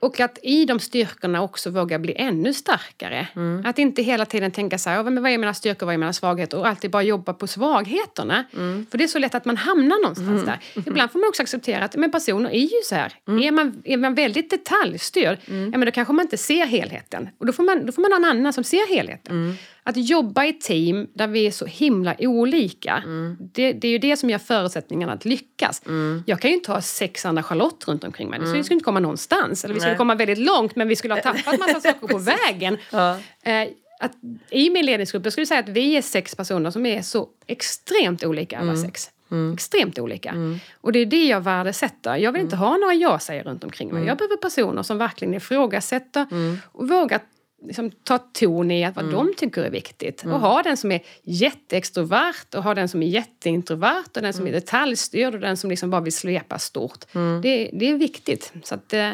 Och 0.00 0.20
att 0.20 0.38
i 0.42 0.64
de 0.64 0.80
styrkorna 0.80 1.42
också 1.42 1.70
våga 1.70 1.98
bli 1.98 2.14
ännu 2.16 2.54
starkare. 2.54 3.26
Att 3.66 3.78
inte 3.78 4.02
hela 4.02 4.24
tiden 4.26 4.50
tänka 4.50 4.78
så 4.78 4.90
här, 4.90 4.96
"Ja, 4.96 5.02
men 5.02 5.22
vad 5.22 5.32
är 5.32 5.38
mina 5.38 5.54
styrkor, 5.54 5.86
vad 5.86 5.94
är 5.94 5.98
mina 5.98 6.12
svagheter? 6.12 6.58
Och 6.58 6.66
alltid 6.68 6.90
bara 6.90 7.02
jobba 7.02 7.32
på 7.34 7.46
svagheterna. 7.46 8.44
För 8.90 8.98
det 8.98 9.04
är 9.04 9.08
så 9.08 9.18
lätt 9.18 9.34
att 9.34 9.44
man 9.44 9.56
hamnar 9.56 10.02
någonstans 10.02 10.44
där. 10.44 10.58
Ibland 10.86 11.10
får 11.12 11.18
man 11.18 11.28
också 11.28 11.42
acceptera 11.42 11.84
att 11.84 11.96
men 11.96 12.10
personer 12.10 12.50
är 12.50 12.58
ju 12.60 12.80
så 12.84 12.94
här. 12.94 13.12
Är, 13.26 13.52
man, 13.52 13.82
är 13.84 13.96
man 13.96 14.14
väldigt 14.14 14.50
detaljstyrd, 14.50 15.38
ja, 15.46 15.54
men 15.78 15.80
då 15.80 15.90
kanske 15.90 16.12
man 16.14 16.22
inte 16.24 16.36
ser 16.38 16.66
helheten. 16.66 17.28
Och 17.38 17.46
då 17.46 17.52
får 17.52 17.62
man, 17.62 17.86
då 17.86 17.92
får 17.92 18.02
man 18.02 18.12
en 18.12 18.24
annan 18.30 18.52
som 18.52 18.64
ser 18.64 18.88
helheten. 18.94 19.56
Att 19.88 19.96
jobba 19.96 20.44
i 20.44 20.52
team 20.52 21.06
där 21.14 21.26
vi 21.26 21.46
är 21.46 21.50
så 21.50 21.66
himla 21.66 22.14
olika, 22.18 23.02
det, 23.38 23.72
det 23.72 23.88
är 23.88 23.92
ju 23.92 23.98
det 23.98 24.16
som 24.16 24.30
ger 24.30 24.38
förutsättningarna 24.38 25.12
att 25.12 25.24
lyckas. 25.24 25.82
Jag 26.26 26.40
kan 26.40 26.50
ju 26.50 26.56
inte 26.56 26.72
ha 26.72 26.80
sex 26.80 27.26
andra 27.26 27.42
Charlotte 27.42 27.88
runt 27.88 28.04
omkring 28.04 28.30
mig. 28.30 28.40
Vi 28.40 28.46
skulle 28.46 28.74
inte 28.74 28.84
komma 28.84 29.00
någonstans. 29.00 29.64
Eller 29.64 29.74
vi 29.74 29.80
skulle 29.80 29.90
Nej. 29.90 29.98
komma 29.98 30.14
väldigt 30.14 30.38
långt 30.38 30.76
men 30.76 30.88
vi 30.88 30.96
skulle 30.96 31.14
ha 31.14 31.20
tappat 31.20 31.58
massa 31.58 31.80
saker 31.92 32.06
på 32.06 32.18
vägen. 32.18 32.76
Ja. 32.90 33.18
Eh, 33.42 33.68
att, 34.00 34.12
I 34.50 34.70
min 34.70 34.86
ledningsgrupp, 34.86 35.24
jag 35.24 35.32
skulle 35.32 35.46
säga 35.46 35.60
att 35.60 35.68
vi 35.68 35.96
är 35.96 36.02
sex 36.02 36.34
personer 36.34 36.70
som 36.70 36.86
är 36.86 37.02
så 37.02 37.28
extremt 37.46 38.24
olika 38.24 38.58
alla 38.58 38.76
sex. 38.76 39.10
Extremt 39.54 39.98
olika. 39.98 40.34
Och 40.80 40.92
det 40.92 40.98
är 40.98 41.06
det 41.06 41.24
jag 41.26 41.40
värdesätter. 41.40 42.16
Jag 42.16 42.32
vill 42.32 42.42
inte 42.42 42.56
ha 42.56 42.76
några 42.76 42.94
jag-säger 42.94 43.44
runt 43.44 43.64
omkring 43.64 43.94
mig. 43.94 44.06
Jag 44.06 44.18
behöver 44.18 44.36
personer 44.36 44.82
som 44.82 44.98
verkligen 44.98 45.34
ifrågasätter 45.34 46.26
och 46.72 46.88
vågar 46.88 47.20
liksom, 47.66 47.90
ta 47.90 48.18
ton 48.18 48.70
i 48.70 48.84
att 48.84 48.96
vad 48.96 49.04
de 49.10 49.34
tycker 49.36 49.62
är 49.62 49.70
viktigt. 49.70 50.22
Och 50.34 50.40
ha 50.40 50.62
den 50.62 50.76
som 50.76 50.92
är 50.92 51.00
jätteextrovert 51.22 52.54
och 52.54 52.62
ha 52.62 52.74
den 52.74 52.88
som 52.88 53.02
är 53.02 53.06
jätteintrovert 53.06 54.16
och 54.16 54.22
den 54.22 54.32
som 54.32 54.46
är 54.46 54.52
detaljstyrd 54.52 55.34
och 55.34 55.40
den 55.40 55.56
som 55.56 55.70
liksom 55.70 55.90
bara 55.90 56.00
vill 56.00 56.12
svepa 56.12 56.58
stort. 56.58 57.04
Det, 57.42 57.70
det 57.72 57.90
är 57.90 57.94
viktigt. 57.94 58.52
Så 58.62 58.74
att, 58.74 58.92
eh, 58.92 59.10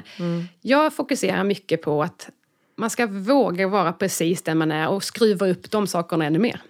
Jag 0.60 0.92
fokuserar 0.92 1.44
mycket 1.44 1.82
på 1.82 2.02
att 2.02 2.28
man 2.76 2.90
ska 2.90 3.06
våga 3.06 3.68
vara 3.68 3.92
precis 3.92 4.42
den 4.42 4.58
man 4.58 4.72
är 4.72 4.88
och 4.88 5.04
skruva 5.04 5.46
upp 5.46 5.70
de 5.70 5.86
sakerna 5.86 6.24
ännu 6.24 6.38
mer. 6.38 6.60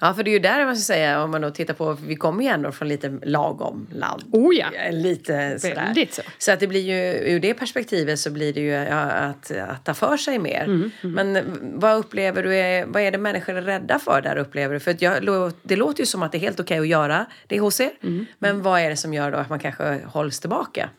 Ja, 0.00 0.14
för 0.14 0.22
det 0.22 0.30
är 0.30 0.32
ju 0.32 0.38
där 0.38 0.64
man 0.64 0.76
ska 0.76 0.82
säga, 0.94 1.22
om 1.22 1.30
man 1.30 1.40
då 1.40 1.50
tittar 1.50 1.74
på, 1.74 1.92
vi 2.06 2.16
kommer 2.16 2.44
ju 2.44 2.50
ändå 2.50 2.72
från 2.72 2.88
lite 2.88 3.18
lagom 3.22 3.86
land. 3.92 4.22
Oh 4.32 4.54
ja. 4.56 4.66
Lite 4.90 5.58
sådär. 5.58 6.06
Så. 6.10 6.22
Så 6.38 6.52
att 6.52 6.60
det 6.60 6.66
blir 6.66 6.80
ju, 6.80 7.30
ur 7.34 7.40
det 7.40 7.54
perspektivet 7.54 8.18
så 8.18 8.30
blir 8.30 8.52
det 8.52 8.60
ju 8.60 8.74
att, 8.74 9.50
att 9.50 9.84
ta 9.84 9.94
för 9.94 10.16
sig 10.16 10.38
mer. 10.38 10.64
Mm, 10.64 10.90
Men 11.02 11.58
vad 11.80 11.96
upplever 11.96 12.42
du, 12.42 12.54
är, 12.56 12.86
vad 12.86 13.02
är 13.02 13.10
det 13.10 13.18
människor 13.18 13.56
är 13.56 13.62
rädda 13.62 13.98
för 13.98 14.20
där 14.22 14.36
upplever 14.36 14.74
du? 14.74 14.80
För 14.80 14.90
att 14.90 15.02
jag, 15.02 15.52
det 15.62 15.76
låter 15.76 16.00
ju 16.00 16.06
som 16.06 16.22
att 16.22 16.32
det 16.32 16.38
är 16.38 16.40
helt 16.40 16.60
okej 16.60 16.78
att 16.78 16.88
göra 16.88 17.26
det 17.46 17.58
hos 17.58 17.80
er. 17.80 17.90
Mm, 18.02 18.26
Men 18.38 18.62
vad 18.62 18.80
är 18.80 18.90
det 18.90 18.96
som 18.96 19.14
gör 19.14 19.30
då 19.30 19.38
att 19.38 19.48
man 19.50 19.58
kanske 19.58 20.00
hålls 20.06 20.40
tillbaka? 20.40 20.90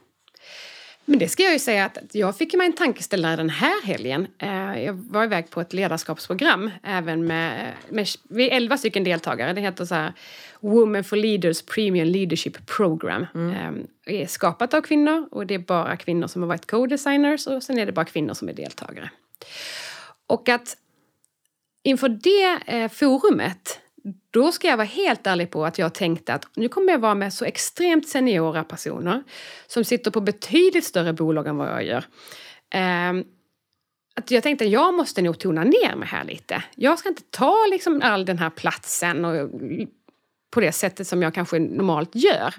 Men 1.09 1.19
det 1.19 1.29
ska 1.29 1.43
jag 1.43 1.53
ju 1.53 1.59
säga 1.59 1.85
att 1.85 1.97
jag 2.11 2.37
fick 2.37 2.53
mig 2.53 2.65
en 2.67 2.73
tankeställare 2.73 3.35
den 3.35 3.49
här 3.49 3.83
helgen. 3.85 4.27
Eh, 4.37 4.83
Jag 4.83 4.93
var 4.93 5.23
iväg 5.23 5.49
på 5.49 5.61
ett 5.61 5.73
ledarskapsprogram 5.73 6.71
även 6.83 7.27
med, 7.27 7.73
med 7.89 8.07
är 8.29 8.49
11 8.51 8.77
stycken 8.77 9.03
deltagare. 9.03 9.53
Det 9.53 9.61
heter 9.61 9.85
så 9.85 9.95
här 9.95 10.13
Women 10.59 11.03
for 11.03 11.15
Leaders 11.15 11.61
Premium 11.61 12.07
Leadership 12.07 12.65
Program. 12.65 13.21
Eh, 13.21 13.71
Det 14.05 14.23
är 14.23 14.27
skapat 14.27 14.73
av 14.73 14.81
kvinnor 14.81 15.27
och 15.31 15.47
det 15.47 15.53
är 15.53 15.59
bara 15.59 15.97
kvinnor 15.97 16.27
som 16.27 16.41
har 16.41 16.49
varit 16.49 16.65
co-designers 16.71 17.47
och 17.47 17.63
sen 17.63 17.79
är 17.79 17.85
det 17.85 17.91
bara 17.91 18.05
kvinnor 18.05 18.33
som 18.33 18.49
är 18.49 18.53
deltagare. 18.53 19.09
Och 20.27 20.49
att 20.49 20.77
inför 21.83 22.09
det 22.09 22.59
eh, 22.67 22.91
forumet 22.91 23.79
då 24.31 24.51
ska 24.51 24.67
jag 24.67 24.77
vara 24.77 24.88
helt 24.88 25.27
ärlig 25.27 25.51
på 25.51 25.65
att 25.65 25.77
jag 25.77 25.93
tänkte 25.93 26.33
att 26.33 26.45
nu 26.55 26.69
kommer 26.69 26.91
jag 26.91 26.99
vara 26.99 27.15
med 27.15 27.33
så 27.33 27.45
extremt 27.45 28.07
seniora 28.07 28.63
personer 28.63 29.23
som 29.67 29.83
sitter 29.83 30.12
på 30.12 30.21
betydligt 30.21 30.86
större 30.86 31.13
bolag 31.13 31.47
än 31.47 31.57
vad 31.57 31.67
jag 31.67 31.86
gör. 31.86 32.05
Ehm, 32.69 33.23
att 34.15 34.31
jag 34.31 34.43
tänkte 34.43 34.65
att 34.65 34.71
jag 34.71 34.93
måste 34.93 35.21
nog 35.21 35.39
tona 35.39 35.63
ner 35.63 35.95
mig 35.95 36.07
här 36.07 36.23
lite. 36.23 36.63
Jag 36.75 36.99
ska 36.99 37.10
inte 37.10 37.23
ta 37.29 37.55
liksom 37.71 38.01
all 38.03 38.25
den 38.25 38.39
här 38.39 38.49
platsen 38.49 39.25
och, 39.25 39.49
på 40.51 40.62
det 40.62 40.71
sättet 40.71 41.07
som 41.07 41.21
jag 41.21 41.33
kanske 41.33 41.60
normalt 41.60 42.15
gör. 42.15 42.53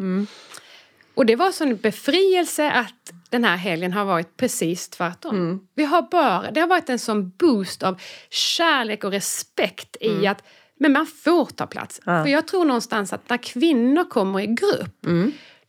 Och 1.14 1.27
det 1.27 1.37
var 1.37 1.51
sån 1.51 1.77
befrielse 1.77 2.70
att 2.70 3.12
den 3.31 3.44
här 3.44 3.57
helgen 3.57 3.92
har 3.92 4.05
varit 4.05 4.37
precis 4.37 4.88
tvärtom. 4.88 5.68
Vi 5.74 5.85
har 5.85 6.03
bara, 6.03 6.51
det 6.51 6.61
har 6.61 6.68
varit 6.68 6.88
en 6.88 6.98
sån 6.98 7.31
boost 7.31 7.83
av 7.83 8.01
kärlek 8.31 9.05
och 9.05 9.11
respekt 9.11 9.96
i 10.01 10.27
att 10.27 10.42
men 10.79 10.93
man 10.93 11.07
får 11.07 11.47
ta 11.47 11.67
plats. 11.67 12.01
Ja. 12.05 12.25
För 12.25 12.31
jag 12.31 12.47
tror 12.47 12.64
någonstans 12.64 13.12
att 13.12 13.31
när 13.31 13.37
kvinnor 13.37 14.05
kommer 14.05 14.41
i 14.41 14.47
grupp 14.47 15.07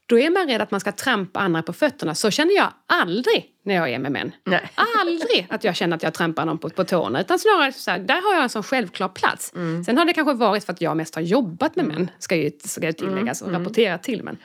då 0.09 0.19
är 0.19 0.29
man 0.29 0.47
rädd 0.47 0.61
att 0.61 0.71
man 0.71 0.79
ska 0.79 0.91
trampa 0.91 1.39
andra 1.39 1.63
på 1.63 1.73
fötterna. 1.73 2.15
Så 2.15 2.31
känner 2.31 2.55
jag 2.55 2.73
aldrig 2.85 3.45
när 3.65 3.75
jag 3.75 3.89
är 3.89 3.99
med 3.99 4.11
män. 4.11 4.31
Nej. 4.43 4.71
Aldrig 4.99 5.47
att 5.49 5.63
jag 5.63 5.75
känner 5.75 5.95
att 5.95 6.03
jag 6.03 6.13
trampar 6.13 6.45
någon 6.45 6.57
på, 6.57 6.69
på 6.69 6.83
tårna. 6.83 7.21
Utan 7.21 7.39
snarare 7.39 7.71
så 7.71 7.91
här, 7.91 7.99
där 7.99 8.21
har 8.21 8.33
jag 8.33 8.43
en 8.43 8.49
sån 8.49 8.63
självklar 8.63 9.09
plats. 9.09 9.51
Sen 9.85 9.97
har 9.97 10.05
det 10.05 10.13
kanske 10.13 10.33
varit 10.33 10.63
för 10.63 10.73
att 10.73 10.81
jag 10.81 10.97
mest 10.97 11.15
har 11.15 11.21
jobbat 11.21 11.75
med 11.75 11.85
män, 11.85 12.11
ska 12.19 12.35
ju, 12.35 12.51
ska 12.63 12.85
ju 12.85 12.93
tilläggas, 12.93 13.41
och 13.41 13.51
rapporterat 13.51 14.03
till 14.03 14.23
män. 14.23 14.37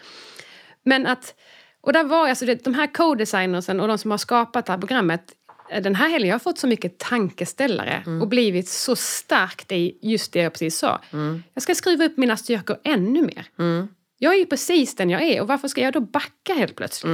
Men 0.83 1.07
att, 1.07 1.35
och 1.81 1.93
där 1.93 2.05
var 2.05 2.29
alltså 2.29 2.47
det, 2.47 2.65
de 2.65 2.75
här 2.75 2.87
co-designersen 2.87 3.81
och 3.81 3.89
de 3.89 3.99
som 3.99 4.11
har 4.11 4.19
skapat 4.19 4.67
det 4.67 4.73
här 4.73 4.79
programmet 4.79 5.33
den 5.81 5.95
här 5.95 6.09
helgen 6.09 6.31
har 6.31 6.35
jag 6.35 6.43
fått 6.43 6.59
så 6.59 6.67
mycket 6.67 6.99
tankeställare 6.99 8.03
och 8.21 8.29
blivit 8.29 8.69
så 8.69 8.97
starkt 8.97 9.73
i 9.73 9.99
just 10.03 10.33
det 10.33 10.39
jag 10.41 10.53
precis 10.53 10.79
sa. 10.79 11.01
Jag 11.55 11.63
ska 11.63 11.75
skriva 11.75 12.05
upp 12.05 12.17
mina 12.17 12.37
styrkor 12.37 12.77
ännu 12.85 13.23
mer. 13.23 13.47
Jag 14.19 14.35
är 14.35 14.39
ju 14.39 14.47
precis 14.47 14.97
den 14.97 15.11
jag 15.11 15.23
är 15.23 15.41
och 15.41 15.49
varför 15.49 15.69
ska 15.69 15.81
jag 15.81 15.93
då 15.93 16.01
backa 16.01 16.55
helt 16.55 16.77
plötsligt? 16.77 17.13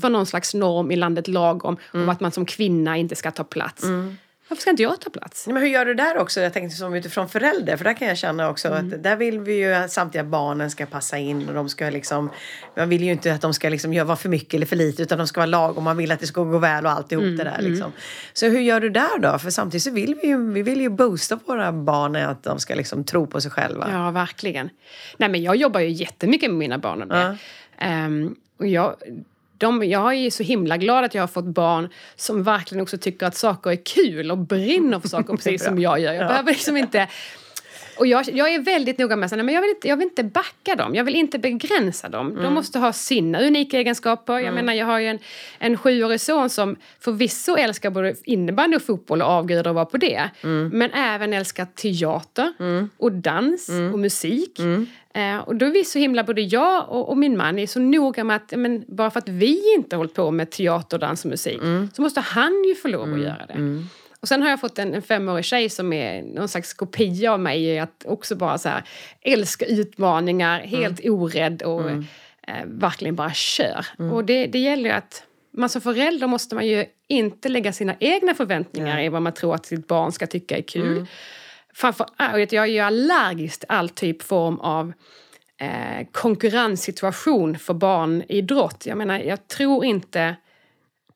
För 0.00 0.08
någon 0.08 0.26
slags 0.26 0.54
norm 0.54 0.90
i 0.90 0.96
landet 0.96 1.28
lagom 1.28 1.76
om 1.92 2.08
att 2.08 2.20
man 2.20 2.32
som 2.32 2.46
kvinna 2.46 2.96
inte 2.96 3.16
ska 3.16 3.30
ta 3.30 3.44
plats. 3.44 3.82
Varför 4.52 4.60
ska 4.60 4.70
inte 4.70 4.82
jag 4.82 5.00
ta 5.00 5.10
plats? 5.10 5.46
Men 5.46 5.56
hur 5.56 5.68
gör 5.68 5.84
du 5.84 5.94
där 5.94 6.18
också? 6.18 6.40
Jag 6.40 6.52
tänkte 6.52 6.76
som 6.76 6.94
utifrån 6.94 7.28
förälder, 7.28 7.76
för 7.76 7.84
där 7.84 7.94
kan 7.94 8.08
jag 8.08 8.18
känna 8.18 8.50
också 8.50 8.68
att 8.68 9.02
där 9.02 9.16
vill 9.16 9.40
vi 9.40 9.54
ju 9.54 9.74
att 9.74 9.92
samtliga 9.92 10.24
barnen 10.24 10.70
ska 10.70 10.86
passa 10.86 11.18
in 11.18 11.48
och 11.48 11.54
de 11.54 11.68
ska 11.68 11.90
liksom, 11.90 12.30
man 12.76 12.88
vill 12.88 13.02
ju 13.02 13.12
inte 13.12 13.32
att 13.34 13.40
de 13.40 13.54
ska 13.54 13.68
liksom 13.68 13.92
göra 13.94 14.16
för 14.16 14.28
mycket 14.28 14.54
eller 14.54 14.66
för 14.66 14.76
lite 14.76 15.02
utan 15.02 15.18
de 15.18 15.26
ska 15.26 15.40
vara 15.40 15.46
lagom, 15.46 15.84
man 15.84 15.96
vill 15.96 16.12
att 16.12 16.20
det 16.20 16.26
ska 16.26 16.42
gå 16.42 16.58
väl 16.58 16.86
och 16.86 16.92
alltihop 16.92 17.24
det 17.24 17.44
där 17.44 17.58
liksom. 17.60 17.92
Så 18.32 18.46
hur 18.46 18.60
gör 18.60 18.80
du 18.80 18.90
där 18.90 19.18
då? 19.18 19.38
För 19.38 19.50
samtidigt 19.50 19.82
så 19.82 19.90
vill 19.90 20.14
vi 20.22 20.28
ju, 20.28 20.52
vi 20.52 20.62
vill 20.62 20.80
ju 20.80 20.88
boosta 20.88 21.38
våra 21.46 21.72
barn 21.72 22.16
att 22.16 22.42
de 22.42 22.58
ska 22.58 22.74
liksom 22.74 23.04
tro 23.04 23.26
på 23.26 23.40
sig 23.40 23.50
själva. 23.50 23.88
Ja, 23.92 24.10
verkligen. 24.10 24.70
Nej, 25.16 25.28
men 25.28 25.42
jag 25.42 25.56
jobbar 25.56 25.80
ju 25.80 25.88
jättemycket 25.88 26.50
med 26.50 26.58
mina 26.58 26.78
barn 26.78 27.02
och 27.02 27.08
det. 27.08 27.36
Ehm, 27.78 28.36
och 28.58 28.66
jag, 28.66 28.96
de, 29.62 29.84
jag 29.84 30.14
är 30.14 30.30
så 30.30 30.42
himla 30.42 30.76
glad 30.76 31.04
att 31.04 31.14
jag 31.14 31.22
har 31.22 31.28
fått 31.28 31.44
barn 31.44 31.88
som 32.16 32.42
verkligen 32.42 32.82
också 32.82 32.98
tycker 32.98 33.26
att 33.26 33.36
saker 33.36 33.70
är 33.70 33.84
kul 33.84 34.30
och 34.30 34.38
brinner 34.38 35.00
för 35.00 35.08
saker 35.08 35.32
precis 35.36 35.64
som 35.64 35.78
jag 35.78 36.00
gör. 36.00 36.12
Jag 36.12 36.28
behöver 36.28 36.52
liksom 36.52 36.76
inte 36.76 37.08
och 37.98 38.06
jag, 38.06 38.24
jag 38.32 38.54
är 38.54 38.58
väldigt 38.58 38.98
noga 38.98 39.16
med 39.16 39.32
att 39.32 39.38
jag 39.38 39.60
vill, 39.60 39.70
inte, 39.70 39.88
jag 39.88 39.96
vill 39.96 40.06
inte 40.06 40.24
backa 40.24 40.76
dem, 40.76 40.94
jag 40.94 41.04
vill 41.04 41.14
inte 41.14 41.38
begränsa 41.38 42.08
dem. 42.08 42.30
Mm. 42.30 42.42
De 42.42 42.54
måste 42.54 42.78
ha 42.78 42.92
sina 42.92 43.40
unika 43.40 43.78
egenskaper. 43.78 44.32
Jag 44.32 44.42
mm. 44.42 44.54
menar, 44.54 44.72
jag 44.72 44.86
har 44.86 44.98
ju 44.98 45.06
en, 45.06 45.18
en 45.58 45.76
sjuårig 45.76 46.20
son 46.20 46.50
som 46.50 46.76
förvisso 47.00 47.56
älskar 47.56 47.90
både 47.90 48.14
innebandy 48.24 48.76
och 48.76 48.82
fotboll 48.82 49.22
och 49.22 49.28
avgudar 49.28 49.68
att 49.68 49.74
vara 49.74 49.84
på 49.84 49.96
det. 49.96 50.30
Mm. 50.42 50.68
Men 50.68 50.90
även 50.90 51.32
älskar 51.32 51.64
teater 51.64 52.52
mm. 52.60 52.90
och 52.96 53.12
dans 53.12 53.68
mm. 53.68 53.92
och 53.92 53.98
musik. 53.98 54.58
Mm. 55.14 55.38
Eh, 55.38 55.44
och 55.44 55.56
då 55.56 55.66
är 55.66 55.70
vi 55.70 55.84
så 55.84 55.98
himla, 55.98 56.24
både 56.24 56.40
jag 56.40 56.88
och, 56.88 57.08
och, 57.08 57.18
min 57.18 57.36
man 57.36 57.58
är 57.58 57.66
så 57.66 57.80
noga 57.80 58.24
med 58.24 58.36
att 58.36 58.52
men, 58.56 58.84
bara 58.88 59.10
för 59.10 59.18
att 59.18 59.28
vi 59.28 59.74
inte 59.74 59.96
har 59.96 59.98
hållit 59.98 60.14
på 60.14 60.30
med 60.30 60.50
teater, 60.50 60.98
dans 60.98 61.24
och 61.24 61.30
musik 61.30 61.60
så 61.94 62.02
måste 62.02 62.20
han 62.20 62.64
ju 62.68 62.74
få 62.74 62.88
lov 62.88 63.14
att 63.14 63.20
göra 63.20 63.46
det. 63.46 63.84
Och 64.22 64.28
sen 64.28 64.42
har 64.42 64.50
jag 64.50 64.60
fått 64.60 64.78
en, 64.78 64.94
en 64.94 65.02
femårig 65.02 65.44
tjej 65.44 65.68
som 65.68 65.92
är 65.92 66.22
någon 66.22 66.48
slags 66.48 66.74
kopia 66.74 67.32
av 67.32 67.40
mig. 67.40 67.78
Att 67.78 68.04
också 68.06 68.36
bara 68.36 68.58
så 68.58 68.68
här, 68.68 68.82
älska 69.20 69.64
utmaningar, 69.64 70.60
helt 70.60 71.00
mm. 71.00 71.14
orädd 71.14 71.62
och 71.62 71.80
mm. 71.80 72.04
eh, 72.46 72.64
verkligen 72.64 73.16
bara 73.16 73.32
kör. 73.32 73.86
Mm. 73.98 74.12
Och 74.12 74.24
det, 74.24 74.46
det 74.46 74.58
gäller 74.58 74.90
ju 74.90 74.96
att 74.96 75.24
man 75.52 75.68
som 75.68 75.80
förälder 75.80 76.26
måste 76.26 76.54
man 76.54 76.66
ju 76.66 76.84
inte 77.08 77.48
lägga 77.48 77.72
sina 77.72 77.94
egna 78.00 78.34
förväntningar 78.34 79.02
i 79.02 79.08
vad 79.08 79.22
man 79.22 79.32
tror 79.32 79.54
att 79.54 79.66
sitt 79.66 79.86
barn 79.86 80.12
ska 80.12 80.26
tycka 80.26 80.58
är 80.58 80.62
kul. 80.62 81.06
Framför 81.74 82.04
äh, 82.04 82.34
allt, 82.34 82.52
jag 82.52 82.64
är 82.64 82.72
ju 82.72 82.78
allergisk 82.78 83.60
till 83.60 83.70
all 83.70 83.88
typ 83.88 84.22
form 84.22 84.60
av 84.60 84.92
eh, 85.60 86.06
konkurrenssituation 86.12 87.58
för 87.58 87.74
barnidrott. 87.74 88.86
Jag 88.86 88.98
menar, 88.98 89.18
jag 89.18 89.48
tror 89.48 89.84
inte 89.84 90.36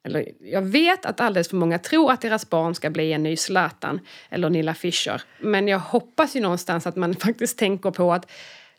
eller 0.07 0.29
jag 0.41 0.63
vet 0.63 1.07
att 1.07 1.21
alldeles 1.21 1.49
för 1.49 1.57
många 1.57 1.79
tror 1.79 2.13
att 2.13 2.21
deras 2.21 2.51
barn 2.51 2.75
ska 2.75 2.91
bli 2.91 3.13
en 3.13 3.23
ny 3.23 3.37
Zlatan 3.37 4.01
eller 4.31 4.51
Nilla 4.51 4.75
Fischer. 4.75 5.23
Men 5.41 5.69
jag 5.69 5.79
hoppas 5.79 6.37
ju 6.37 6.41
någonstans 6.41 6.87
att 6.87 6.97
man 6.97 7.15
faktiskt 7.27 7.59
tänker 7.59 7.91
på 7.91 8.13
att 8.13 8.31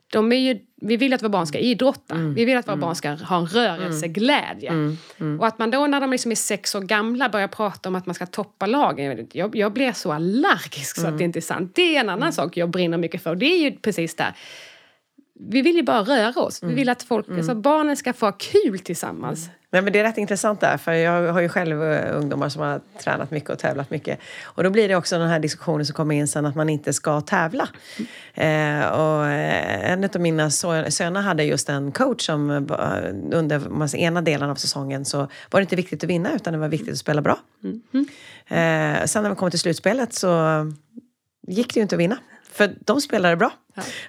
de 0.09 0.31
är 0.31 0.35
ju, 0.35 0.59
vi 0.81 0.97
vill 0.97 1.13
att 1.13 1.21
våra 1.21 1.29
barn 1.29 1.47
ska 1.47 1.57
idrotta. 1.57 2.15
Mm. 2.15 2.33
Vi 2.33 2.45
vill 2.45 2.57
att 2.57 2.67
våra 2.67 2.73
mm. 2.73 2.81
barn 2.81 2.95
ska 2.95 3.09
ha 3.09 3.37
en 3.37 3.47
rörelseglädje. 3.47 4.69
Mm. 4.69 4.97
mm. 5.19 5.39
Och 5.39 5.47
att 5.47 5.59
man 5.59 5.71
då 5.71 5.87
när 5.87 6.01
de 6.01 6.11
liksom 6.11 6.31
är 6.31 6.35
sex 6.35 6.75
år 6.75 6.81
gamla 6.81 7.29
börjar 7.29 7.47
prata 7.47 7.89
om 7.89 7.95
att 7.95 8.05
man 8.05 8.15
ska 8.15 8.25
toppa 8.25 8.65
lagen. 8.65 9.27
Jag, 9.31 9.55
jag 9.55 9.73
blir 9.73 9.91
så 9.91 10.11
allergisk 10.11 10.95
så 10.95 11.01
att 11.01 11.07
mm. 11.07 11.17
det 11.17 11.23
inte 11.23 11.39
är 11.39 11.41
sant. 11.41 11.71
Det 11.75 11.95
är 11.95 11.99
en 11.99 12.09
annan 12.09 12.21
mm. 12.21 12.31
sak 12.31 12.57
jag 12.57 12.69
brinner 12.69 12.97
mycket 12.97 13.23
för. 13.23 13.35
Det 13.35 13.45
är 13.45 13.57
ju 13.57 13.77
precis 13.77 14.15
där. 14.15 14.33
Vi 15.39 15.61
vill 15.61 15.75
ju 15.75 15.83
bara 15.83 16.01
röra 16.01 16.41
oss. 16.41 16.63
Vi 16.63 16.73
vill 16.73 16.89
att 16.89 17.03
folk, 17.03 17.29
alltså 17.29 17.55
barnen 17.55 17.97
ska 17.97 18.13
få 18.13 18.25
ha 18.25 18.31
kul 18.31 18.79
tillsammans. 18.79 19.49
Nej, 19.71 19.81
men 19.81 19.93
det 19.93 19.99
är 19.99 20.03
rätt 20.03 20.17
intressant 20.17 20.61
där, 20.61 20.77
för 20.77 20.93
jag 20.93 21.33
har 21.33 21.41
ju 21.41 21.49
själv 21.49 21.83
eh, 21.83 22.17
ungdomar 22.17 22.49
som 22.49 22.61
har 22.61 22.81
tränat 23.03 23.31
mycket 23.31 23.49
och 23.49 23.59
tävlat 23.59 23.89
mycket. 23.89 24.19
Och 24.43 24.63
då 24.63 24.69
blir 24.69 24.87
det 24.87 24.95
också 24.95 25.17
den 25.17 25.27
här 25.27 25.39
diskussionen 25.39 25.85
som 25.85 25.93
kommer 25.93 26.15
in 26.15 26.27
sen 26.27 26.45
att 26.45 26.55
man 26.55 26.69
inte 26.69 26.93
ska 26.93 27.21
tävla. 27.21 27.69
Mm. 28.33 28.81
Eh, 28.81 28.87
och 28.87 29.25
eh, 29.25 29.91
en 29.91 30.03
av 30.03 30.21
mina 30.21 30.49
söner 30.49 31.21
hade 31.21 31.43
just 31.43 31.69
en 31.69 31.91
coach 31.91 32.25
som 32.25 32.49
under 33.31 33.95
ena 33.95 34.21
delen 34.21 34.49
av 34.49 34.55
säsongen 34.55 35.05
så 35.05 35.17
var 35.51 35.59
det 35.59 35.61
inte 35.61 35.75
viktigt 35.75 36.03
att 36.03 36.09
vinna 36.09 36.35
utan 36.35 36.53
det 36.53 36.59
var 36.59 36.69
viktigt 36.69 36.91
att 36.91 36.99
spela 36.99 37.21
bra. 37.21 37.39
Mm. 37.63 38.07
Eh, 38.47 39.05
sen 39.05 39.23
när 39.23 39.29
vi 39.29 39.35
kom 39.35 39.49
till 39.49 39.59
slutspelet 39.59 40.13
så 40.13 40.31
gick 41.47 41.73
det 41.73 41.77
ju 41.79 41.81
inte 41.81 41.95
att 41.95 41.99
vinna. 41.99 42.17
För 42.51 42.75
de 42.79 43.01
spelade 43.01 43.35
bra. 43.35 43.51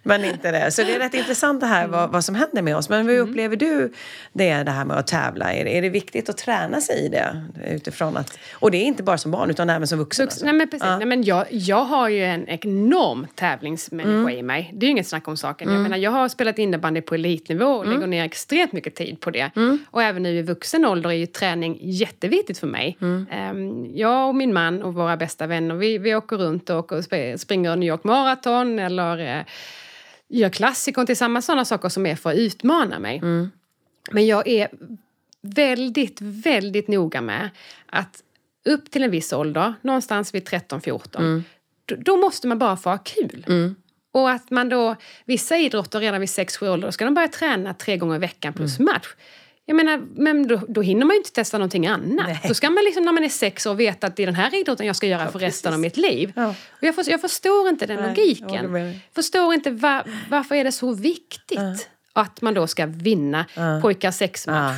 Men 0.03 0.25
inte 0.25 0.51
det. 0.51 0.71
Så 0.71 0.83
det 0.83 0.95
är 0.95 0.99
rätt 0.99 1.15
intressant 1.15 1.61
det 1.61 1.67
här 1.67 1.85
mm. 1.85 1.91
vad, 1.91 2.11
vad 2.11 2.25
som 2.25 2.35
händer 2.35 2.63
med 2.63 2.77
oss. 2.77 2.89
Men 2.89 3.07
hur 3.07 3.17
mm. 3.17 3.31
upplever 3.31 3.57
du 3.57 3.93
det, 4.33 4.63
det 4.63 4.71
här 4.71 4.85
med 4.85 4.97
att 4.97 5.07
tävla? 5.07 5.53
Är, 5.53 5.67
är 5.67 5.83
det 5.83 5.89
viktigt 5.89 6.29
att 6.29 6.37
träna 6.37 6.81
sig 6.81 7.05
i 7.05 7.09
det? 7.09 7.43
Utifrån 7.71 8.17
att, 8.17 8.39
och 8.53 8.71
det 8.71 8.79
är 8.79 8.85
inte 8.85 9.03
bara 9.03 9.19
som 9.19 9.31
barn 9.31 9.51
utan 9.51 9.71
även 9.71 9.89
som 9.89 9.99
vuxen? 9.99 10.27
Alltså. 10.27 10.45
Nej, 10.45 10.55
men 10.55 10.69
precis. 10.69 10.87
Ja. 10.87 10.99
Nej, 10.99 11.07
men 11.07 11.23
jag, 11.23 11.47
jag 11.51 11.85
har 11.85 12.09
ju 12.09 12.25
en 12.25 12.49
enorm 12.49 13.27
tävlingsmänniska 13.35 14.11
mm. 14.11 14.39
i 14.39 14.43
mig. 14.43 14.71
Det 14.75 14.87
är 14.87 14.89
ju 14.89 14.91
inget 14.91 15.07
snack 15.07 15.29
om 15.29 15.37
saken. 15.37 15.69
Mm. 15.69 15.81
Jag, 15.81 15.83
menar, 15.83 15.97
jag 15.97 16.11
har 16.11 16.29
spelat 16.29 16.59
innebandy 16.59 17.01
på 17.01 17.15
elitnivå 17.15 17.67
och 17.67 17.85
mm. 17.85 17.95
lägger 17.95 18.07
ner 18.07 18.25
extremt 18.25 18.73
mycket 18.73 18.95
tid 18.95 19.21
på 19.21 19.31
det. 19.31 19.51
Mm. 19.57 19.79
Och 19.91 20.03
även 20.03 20.23
nu 20.23 20.39
i 20.39 20.43
vuxen 20.43 20.85
ålder 20.85 21.11
är 21.11 21.15
ju 21.15 21.27
träning 21.27 21.79
jätteviktigt 21.81 22.59
för 22.59 22.67
mig. 22.67 22.97
Um, 23.01 23.91
jag 23.95 24.29
och 24.29 24.35
min 24.35 24.53
man 24.53 24.83
och 24.83 24.95
våra 24.95 25.17
bästa 25.17 25.47
vänner, 25.47 25.75
vi, 25.75 25.99
vi 25.99 26.15
åker 26.15 26.37
runt 26.37 26.71
och, 26.71 26.93
och 26.93 27.05
springer 27.37 27.77
New 27.77 27.89
York 27.89 28.05
Marathon 28.05 28.79
eller 28.79 29.39
eh, 29.39 29.45
gör 30.29 30.51
klassikon 30.51 31.07
tillsammans, 31.07 31.47
sådana 31.47 31.65
saker 31.65 31.89
som 31.89 32.07
är 32.07 32.17
för 32.17 32.31
att 32.31 32.37
utmana 32.37 32.99
mig. 32.99 33.17
Mm. 33.19 33.51
Men 34.11 34.27
jag 34.27 34.49
är 34.49 34.69
väldigt, 35.41 36.19
väldigt 36.21 36.89
noga 36.89 37.21
med 37.21 37.51
att 37.87 38.23
upp 38.65 38.91
till 38.91 39.03
en 39.03 39.11
viss 39.11 39.33
ålder, 39.33 39.75
någonstans 39.83 40.35
vid 40.35 40.49
13-14, 40.49 41.19
mm. 41.19 41.45
då, 41.85 41.95
då, 41.99 42.17
måste 42.17 42.47
man 42.47 42.59
bara 42.59 42.77
få 42.77 42.91
ha 42.91 42.99
kul. 42.99 43.45
Mm. 43.49 43.77
Och 44.13 44.31
att 44.31 44.51
man 44.51 44.69
då, 44.69 44.97
vissa 45.25 45.57
idrotter 45.57 46.01
redan 46.01 46.21
vid 46.21 46.29
6-7 46.29 46.69
ålder, 46.69 46.89
då 46.89 46.93
ska 46.93 47.05
de 47.05 47.15
börja 47.15 47.29
träna 47.29 47.75
tre 47.75 47.97
gånger 47.97 48.17
i 48.17 48.19
veckan 48.19 48.53
plus 48.53 48.79
mm. 48.79 48.93
match. 48.95 49.09
Jag 49.69 49.77
menar, 49.77 50.03
men 50.15 50.49
då, 50.49 50.61
då 50.69 50.81
hinner 50.81 51.07
man 51.07 51.15
ju 51.15 51.19
inte 51.19 51.33
testa 51.33 51.59
någonting 51.59 51.87
annat. 51.87 52.27
Nej. 52.27 52.41
Då 52.49 52.55
ska 52.55 52.71
man 52.71 52.85
liksom 52.85 53.05
när 53.05 53.13
man 53.13 53.25
är 53.25 53.29
sex 53.29 53.67
år 53.67 53.75
veta 53.75 54.07
att 54.07 54.17
det 54.17 54.23
är 54.23 54.27
den 54.27 54.35
här 54.35 54.55
idrotten 54.61 54.87
jag 54.87 54.97
ska 54.97 55.07
göra 55.07 55.23
ja, 55.23 55.31
för 55.31 55.39
precis. 55.39 55.55
resten 55.55 55.73
av 55.73 55.81
mitt 55.81 55.97
liv. 55.97 56.33
Ja. 56.37 56.49
Och 56.49 56.83
jag, 56.83 56.95
för, 56.95 57.11
jag 57.11 57.21
förstår 57.21 57.69
inte 57.69 57.87
den 57.87 57.97
Nej, 57.97 58.09
logiken. 58.09 58.75
Jag 58.75 58.99
förstår 59.15 59.55
inte 59.55 59.71
var, 59.71 60.03
varför 60.31 60.55
är 60.55 60.65
det 60.65 60.73
så 60.73 60.93
viktigt. 60.95 61.59
Ja. 61.59 61.77
Att 62.13 62.43
man 62.43 62.55
då 62.55 62.67
ska 62.67 62.87
vinna 62.87 63.45
uh. 63.59 63.81
pojkar 63.81 64.11
sexmatch. 64.11 64.77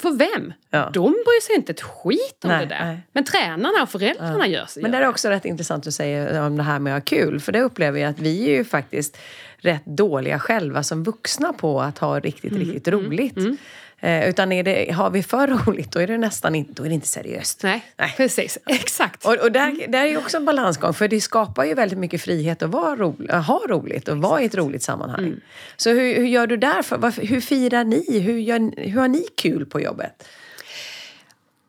För 0.00 0.16
vem? 0.18 0.52
Ja. 0.70 0.90
De 0.94 1.10
bryr 1.10 1.42
sig 1.42 1.56
inte 1.56 1.72
ett 1.72 1.80
skit 1.80 2.44
om 2.44 2.50
nej, 2.50 2.66
det 2.66 2.74
där. 2.74 3.02
Men 3.12 3.24
tränarna 3.24 3.82
och 3.82 3.90
föräldrarna 3.90 4.46
gör 4.46 4.66
sig. 4.66 4.82
Men 4.82 4.92
det 4.92 4.98
är 4.98 5.08
också 5.08 5.28
rätt 5.28 5.44
intressant 5.44 5.86
att 5.86 5.94
säga 5.94 6.46
om 6.46 6.56
det 6.56 6.62
här 6.62 6.78
med 6.78 6.96
att 6.96 7.10
ha 7.10 7.18
kul. 7.18 7.40
För 7.40 7.52
det 7.52 7.60
upplever 7.60 8.00
jag 8.00 8.10
att 8.10 8.18
vi 8.18 8.50
är 8.50 8.56
ju 8.56 8.64
faktiskt 8.64 9.18
rätt 9.58 9.86
dåliga 9.86 10.38
själva 10.38 10.82
som 10.82 11.04
vuxna 11.04 11.52
på 11.52 11.80
att 11.80 11.98
ha 11.98 12.20
riktigt, 12.20 12.52
mm. 12.52 12.64
riktigt 12.64 12.88
roligt. 12.88 13.36
Mm. 13.36 13.56
Eh, 14.00 14.28
utan 14.28 14.52
är 14.52 14.62
det, 14.62 14.92
har 14.92 15.10
vi 15.10 15.22
för 15.22 15.46
roligt 15.66 15.92
då 15.92 16.00
är 16.00 16.06
det 16.06 16.18
nästan 16.18 16.54
inte, 16.54 16.72
då 16.72 16.84
är 16.84 16.88
det 16.88 16.94
inte 16.94 17.08
seriöst. 17.08 17.62
Nej, 17.62 17.84
Nej. 17.96 18.14
precis. 18.16 18.58
Exakt. 18.66 19.24
Och, 19.24 19.34
och 19.34 19.52
där, 19.52 19.88
där 19.88 20.06
är 20.06 20.18
också 20.18 20.36
en 20.36 20.44
balansgång 20.44 20.94
för 20.94 21.08
det 21.08 21.20
skapar 21.20 21.64
ju 21.64 21.74
väldigt 21.74 21.98
mycket 21.98 22.22
frihet 22.22 22.62
att 22.62 22.70
vara 22.70 22.96
ro, 22.96 23.16
ha 23.32 23.62
roligt 23.68 24.08
och 24.08 24.18
vara 24.18 24.42
i 24.42 24.44
ett 24.44 24.54
roligt 24.54 24.82
sammanhang. 24.82 25.24
Mm. 25.24 25.40
Så 25.76 25.90
hur, 25.90 26.14
hur 26.14 26.26
gör 26.26 26.46
du 26.46 26.56
där? 26.56 26.82
För, 26.82 26.98
varför, 26.98 27.26
hur 27.26 27.40
firar 27.40 27.84
ni? 27.84 28.20
Hur, 28.20 28.38
gör, 28.38 28.88
hur 28.88 29.00
har 29.00 29.08
ni 29.08 29.26
kul 29.36 29.66
på 29.66 29.80
jobbet? 29.80 30.28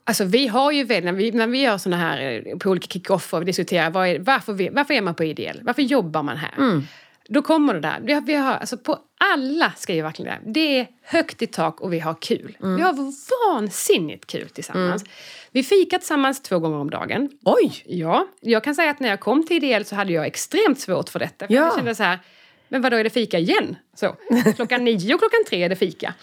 Alltså 0.04 0.24
vi 0.24 0.48
har 0.48 0.72
ju 0.72 1.02
när 1.02 1.12
vi, 1.14 1.32
när 1.32 1.48
vi 1.48 1.62
gör 1.62 1.78
såna 1.78 1.98
här 1.98 2.44
eh, 2.46 2.58
på 2.58 2.70
olika 2.70 2.88
kick-off 2.88 3.34
och 3.34 3.46
diskuterar 3.46 3.90
var 3.90 4.06
är, 4.06 4.20
varför, 4.20 4.54
vi, 4.54 4.70
varför 4.70 4.94
är 4.94 5.02
man 5.02 5.16
på 5.16 5.24
ideell? 5.24 5.60
Varför 5.64 5.82
jobbar 5.82 6.24
man 6.24 6.38
här? 6.38 6.54
Mm. 6.58 6.88
Då 7.30 7.42
kommer 7.42 7.74
det 7.74 7.80
där. 7.80 8.00
Vi 8.04 8.14
har, 8.14 8.22
vi 8.22 8.36
har, 8.36 8.54
alltså 8.54 8.78
på 8.78 9.00
alla 9.18 9.72
ska 9.78 9.94
ju 9.94 10.02
verkligen 10.02 10.32
det. 10.44 10.52
Det 10.52 10.80
är 10.80 10.88
högt 11.04 11.42
i 11.42 11.48
tak 11.48 11.82
och 11.82 11.94
vi 11.94 12.00
har 12.00 12.16
kul. 12.22 12.58
Mm. 12.64 12.76
Vi 12.76 12.82
har 12.82 12.94
vansinnigt 13.52 14.28
kul 14.28 14.50
tillsammans. 14.50 15.02
Mm. 15.02 15.14
Vi 15.52 15.64
fikar 15.64 15.98
tillsammans 15.98 16.42
två 16.42 16.60
gånger 16.60 16.78
om 16.78 16.90
dagen. 16.90 17.30
Oj! 17.46 17.84
Ja, 17.86 18.28
jag 18.42 18.64
kan 18.64 18.76
säga 18.76 18.92
att 18.92 19.00
när 19.00 19.10
jag 19.10 19.20
kom 19.20 19.46
till 19.46 19.64
IDL 19.64 19.84
så 19.84 19.96
hade 19.96 20.14
jag 20.14 20.26
extremt 20.26 20.80
svårt 20.80 21.10
för 21.10 21.20
detta. 21.20 21.48
För 21.48 21.54
ja. 21.54 21.62
Jag 21.62 21.76
kände 21.76 21.96
så 21.96 22.04
här, 22.04 22.20
men 22.68 22.82
vadå 22.82 22.98
är 22.98 23.04
det 23.04 23.10
fika 23.10 23.40
igen? 23.40 23.76
Så, 23.96 24.16
klockan 24.56 24.84
nio 24.84 25.14
och 25.14 25.20
klockan 25.20 25.44
tre 25.50 25.64
är 25.64 25.70
det 25.70 25.76
fika. 25.76 26.14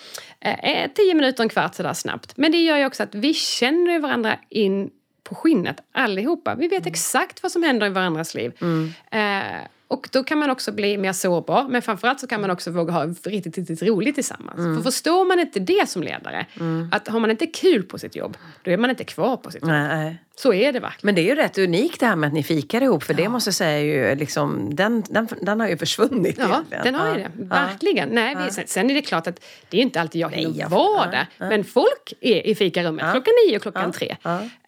Eh, 0.41 0.65
eh, 0.71 0.91
tio 0.95 1.15
minuter, 1.15 1.43
en 1.43 1.49
kvart 1.49 1.75
sådär 1.75 1.93
snabbt. 1.93 2.37
Men 2.37 2.53
det 2.53 2.59
gör 2.59 2.79
ju 2.79 2.87
också 2.87 3.03
att 3.03 3.15
vi 3.15 3.35
känner 3.35 3.99
varandra 3.99 4.39
in 4.49 4.91
på 5.25 5.35
skinnet 5.35 5.77
allihopa. 5.93 6.55
Vi 6.55 6.69
vet 6.69 6.81
mm. 6.81 6.93
exakt 6.93 7.43
vad 7.43 7.53
som 7.53 7.63
händer 7.63 7.87
i 7.87 7.91
varandras 7.91 8.35
liv. 8.35 8.53
Mm. 8.61 8.93
Eh, 9.11 9.67
och 9.89 10.09
då 10.13 10.25
kan 10.25 10.39
man 10.39 10.51
också 10.51 10.73
bli 10.73 10.99
mer 10.99 11.13
sårbar, 11.13 11.69
men 11.69 11.83
framförallt 11.83 12.21
så 12.21 12.27
kan 12.27 12.41
man 12.41 12.51
också 12.51 12.71
våga 12.71 12.93
ha 12.93 13.05
riktigt, 13.05 13.59
riktigt 13.59 13.83
roligt 13.83 14.15
tillsammans. 14.15 14.59
Mm. 14.59 14.77
För 14.77 14.83
förstår 14.83 15.25
man 15.25 15.41
inte 15.41 15.61
det 15.61 15.89
som 15.89 16.03
ledare, 16.03 16.47
mm. 16.61 16.89
att 16.93 17.09
har 17.09 17.21
man 17.21 17.31
inte 17.31 17.47
kul 17.47 17.83
på 17.83 17.99
sitt 17.99 18.17
jobb, 18.17 18.37
då 18.63 18.71
är 18.71 18.77
man 18.77 18.91
inte 18.91 19.05
kvar 19.05 19.37
på 19.37 19.51
sitt 19.51 19.63
jobb. 19.63 19.71
Nej. 19.71 20.19
Så 20.39 20.53
är 20.53 20.73
det 20.73 20.81
verkligen. 20.81 21.01
Men 21.03 21.15
det 21.15 21.21
är 21.21 21.25
ju 21.25 21.35
rätt 21.35 21.59
unikt 21.59 22.01
det 22.01 22.07
här 22.07 22.17
med 22.17 22.27
att 22.27 22.33
ni 22.33 22.43
fikar 22.43 22.83
ihop, 22.83 23.03
för 23.03 23.15
ja. 23.15 23.17
det 23.17 23.29
måste 23.29 23.49
jag 23.49 23.55
säga 23.55 23.81
ju 23.81 24.15
liksom, 24.15 24.75
den, 24.75 25.05
den, 25.09 25.29
den 25.41 25.61
har 25.61 25.69
ju 25.69 25.77
försvunnit. 25.77 26.39
Ja, 26.39 26.45
egentligen. 26.45 26.85
den 26.85 26.95
har 26.95 27.09
ju 27.09 27.15
det. 27.15 27.31
Verkligen. 27.35 28.09
Ja. 28.09 28.15
Nej, 28.15 28.37
vi, 28.57 28.67
sen 28.67 28.91
är 28.91 28.95
det 28.95 29.03
klart 29.03 29.27
att 29.27 29.41
det 29.69 29.77
är 29.79 29.83
inte 29.83 30.01
alltid 30.01 30.21
jag 30.21 30.31
hinner 30.31 30.69
vara 30.69 31.11
där, 31.11 31.27
men 31.39 31.65
folk 31.65 32.13
är 32.21 32.47
i 32.47 32.55
fikarummet 32.55 33.05
ja. 33.07 33.13
klockan 33.13 33.35
nio 33.47 33.57
och 33.57 33.63
klockan 33.63 33.93
tre. 33.93 34.17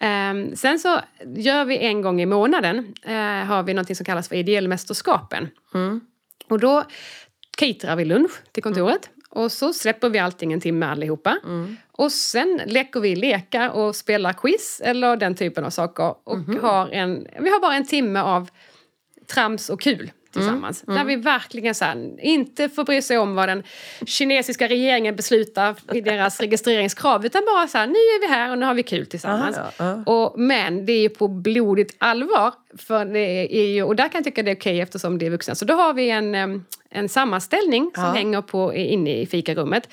Um, 0.01 0.57
sen 0.57 0.79
så 0.79 1.01
gör 1.37 1.65
vi 1.65 1.79
en 1.79 2.03
gång 2.03 2.21
i 2.21 2.27
månaden, 2.27 2.79
uh, 3.09 3.15
har 3.45 3.63
vi 3.63 3.75
något 3.75 3.97
som 3.97 4.07
kallas 4.07 4.29
för 4.29 4.37
ideellmästerskapen. 4.37 5.49
Mm. 5.75 6.01
Och 6.49 6.61
då 6.61 6.85
caterar 7.57 7.97
vi 7.97 8.05
lunch 8.05 8.33
till 8.53 8.63
kontoret. 8.63 9.11
Och 9.31 9.53
så 9.53 9.73
släpper 9.73 10.09
vi 10.09 10.19
allting 10.19 10.53
en 10.53 10.61
timme 10.61 10.87
allihopa. 10.87 11.39
Mm. 11.45 11.77
Och 11.99 12.13
sen 12.13 12.61
leker 12.67 13.01
vi 13.01 13.17
lekar 13.17 13.69
och 13.69 13.97
spelar 13.97 14.33
quiz 14.33 14.81
eller 14.85 15.17
den 15.17 15.35
typen 15.35 15.65
av 15.65 15.71
saker. 15.71 16.15
Och 16.25 16.35
mm. 16.35 16.61
har 16.63 16.89
en, 16.89 17.27
vi 17.41 17.51
har 17.51 17.61
bara 17.61 17.75
en 17.75 17.87
timme 17.87 18.21
av 18.21 18.51
trams 19.27 19.71
och 19.71 19.81
kul 19.81 20.11
tillsammans. 20.33 20.83
Där 20.83 21.05
vi 21.05 21.17
verkligen 21.17 21.75
så 21.75 21.85
här, 21.85 22.21
inte 22.21 22.69
får 22.69 22.85
bry 22.85 23.03
sig 23.03 23.19
om 23.19 23.35
vad 23.35 23.49
den 23.49 23.63
kinesiska 24.07 24.69
regeringen 24.69 25.17
beslutar 25.17 25.77
i 25.93 26.01
deras 26.01 26.41
registreringskrav. 26.41 27.27
Utan 27.27 27.43
bara 27.55 27.69
så 27.69 27.79
här, 27.79 27.87
nu 27.87 27.93
är 27.93 28.21
vi 28.21 28.35
här 28.35 28.51
och 28.51 28.59
nu 28.59 28.67
har 28.67 28.75
vi 28.75 28.83
kul 28.83 29.07
tillsammans. 29.07 29.59
Aha, 29.59 29.73
ja, 29.79 30.13
Och, 30.13 30.41
men 30.41 30.87
det 30.87 30.93
är 30.93 31.01
ju 31.01 31.09
på 31.09 31.29
blodigt 31.29 31.95
allvar. 31.99 32.55
För 32.79 33.05
det 33.05 33.57
är 33.59 33.67
ju, 33.67 33.83
och 33.83 33.97
där 33.97 34.09
kan 34.09 34.19
jag 34.19 34.25
tycka 34.25 34.43
det 34.43 34.51
är 34.51 34.57
okej 34.57 34.81
eftersom 34.81 35.19
det 35.19 35.27
är 35.27 35.31
vuxna. 35.31 35.55
Så 35.55 35.65
då 35.65 35.75
har 35.75 35.95
vi 35.95 36.11
en, 36.11 36.65
en 36.91 37.09
sammanställning 37.09 37.91
som 37.95 38.05
Ja. 38.05 38.11
hänger 38.11 38.43
på, 38.43 38.75
inne 38.75 39.21
i 39.21 39.27
fikarummet. 39.27 39.89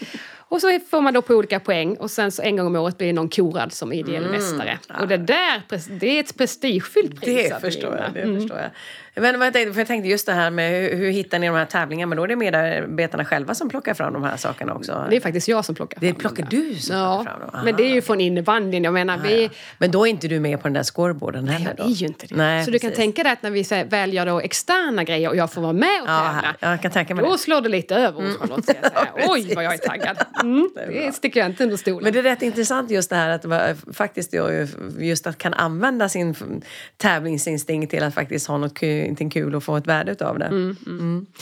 Och 0.49 0.61
så 0.61 0.79
får 0.89 1.01
man 1.01 1.13
då 1.13 1.21
på 1.21 1.33
olika 1.33 1.59
poäng 1.59 1.95
och 1.97 2.11
sen 2.11 2.31
så 2.31 2.41
en 2.41 2.57
gång 2.57 2.67
om 2.67 2.75
året 2.75 2.97
blir 2.97 3.13
någon 3.13 3.29
korad 3.29 3.73
som 3.73 3.93
ideell 3.93 4.29
mästare. 4.31 4.79
Och 5.01 5.07
det 5.07 5.17
där, 5.17 5.61
det 5.99 6.07
är 6.07 6.19
ett 6.19 6.37
prestigefyllt 6.37 7.21
pris. 7.21 7.49
Det 7.49 7.59
förstår 7.61 7.95
jag. 7.97 8.13
Det 8.13 8.21
Mm. 8.21 8.39
förstår 8.41 8.57
jag. 8.59 8.69
Men 9.15 9.41
jag, 9.41 9.53
tänkte, 9.53 9.73
för 9.73 9.79
jag 9.81 9.87
tänkte 9.87 10.09
just 10.09 10.25
det 10.25 10.33
här 10.33 10.49
med 10.51 10.71
hur, 10.71 10.95
hur 10.97 11.11
hittar 11.11 11.39
ni 11.39 11.47
de 11.47 11.55
här 11.55 11.65
tävlingarna? 11.65 12.09
Men 12.09 12.17
då 12.17 12.23
är 12.23 12.27
det 12.27 12.35
medarbetarna 12.35 13.25
själva 13.25 13.53
som 13.55 13.69
plockar 13.69 13.93
fram 13.93 14.13
de 14.13 14.23
här 14.23 14.37
sakerna 14.37 14.73
också? 14.73 15.05
Det 15.09 15.15
är 15.15 15.19
faktiskt 15.21 15.47
jag 15.47 15.65
som 15.65 15.75
plockar 15.75 15.99
Det 16.01 16.07
fram 16.07 16.15
plockar 16.15 16.43
dem 16.43 16.49
där. 16.49 16.57
du 16.57 16.75
som 16.75 16.95
ja, 16.97 17.15
plockar 17.23 17.39
fram 17.39 17.51
dem? 17.51 17.61
Men 17.65 17.75
det 17.75 17.83
är 17.83 17.87
ju 17.87 17.93
Aha. 17.93 18.01
från 18.01 18.21
innebandyn. 18.21 18.83
Jag 18.83 18.93
menar, 18.93 19.17
vi, 19.17 19.49
Men 19.77 19.91
då 19.91 20.05
är 20.07 20.09
inte 20.09 20.27
du 20.27 20.39
med 20.39 20.61
på 20.61 20.67
den 20.67 20.73
där 20.73 20.83
scoreboarden 20.83 21.47
heller? 21.47 21.65
jag 21.67 21.75
då? 21.77 21.83
är 21.83 21.95
ju 21.95 22.05
inte 22.07 22.27
det. 22.27 22.35
Nej, 22.35 22.65
så 22.65 22.71
du 22.71 22.79
kan 22.79 22.89
precis. 22.89 23.03
tänka 23.03 23.23
dig 23.23 23.31
att 23.31 23.43
när 23.43 23.51
vi 23.51 23.63
så 23.63 23.75
här 23.75 23.85
väl 23.85 24.13
gör 24.13 24.25
då 24.25 24.39
externa 24.39 25.03
grejer 25.03 25.29
och 25.29 25.35
jag 25.35 25.51
får 25.53 25.61
vara 25.61 25.73
med 25.73 26.01
och 26.01 26.07
Ja, 26.09 26.31
tävla. 26.33 26.55
jag 26.71 26.81
kan 26.81 26.91
tänka 26.91 27.15
mig 27.15 27.25
Då 27.25 27.31
det. 27.31 27.37
slår 27.37 27.61
det 27.61 27.69
lite 27.69 27.95
över 27.95 28.21
hos 28.21 28.37
Charlotte. 28.37 28.63
jag 28.67 28.75
säga. 28.75 28.91
Ja, 29.17 29.25
Oj, 29.29 29.51
vad 29.55 29.63
jag 29.63 29.73
är 29.73 29.77
taggad. 29.77 30.17
Mm, 30.43 30.69
det 30.75 31.15
sticker 31.15 31.39
jag 31.39 31.49
inte 31.49 31.63
under 31.63 31.77
stolen. 31.77 32.03
Men 32.03 32.13
det 32.13 32.19
är 32.19 32.23
rätt 32.23 32.41
intressant 32.41 32.91
just 32.91 33.09
det 33.09 33.15
här 33.15 33.29
att 33.29 33.45
va- 33.45 33.75
faktiskt 33.93 34.33
just 34.99 35.27
att 35.27 35.37
kan 35.37 35.53
använda 35.53 36.09
sin 36.09 36.35
tävlingsinstinkt 36.97 37.91
till 37.91 38.03
att 38.03 38.13
faktiskt 38.13 38.47
ha 38.47 38.57
något 38.57 38.73
kul, 38.77 39.04
någonting 39.07 39.29
kul 39.29 39.55
och 39.55 39.63
få 39.63 39.77
ett 39.77 39.87
värde 39.87 40.11
utav 40.11 40.39
det. 40.39 40.75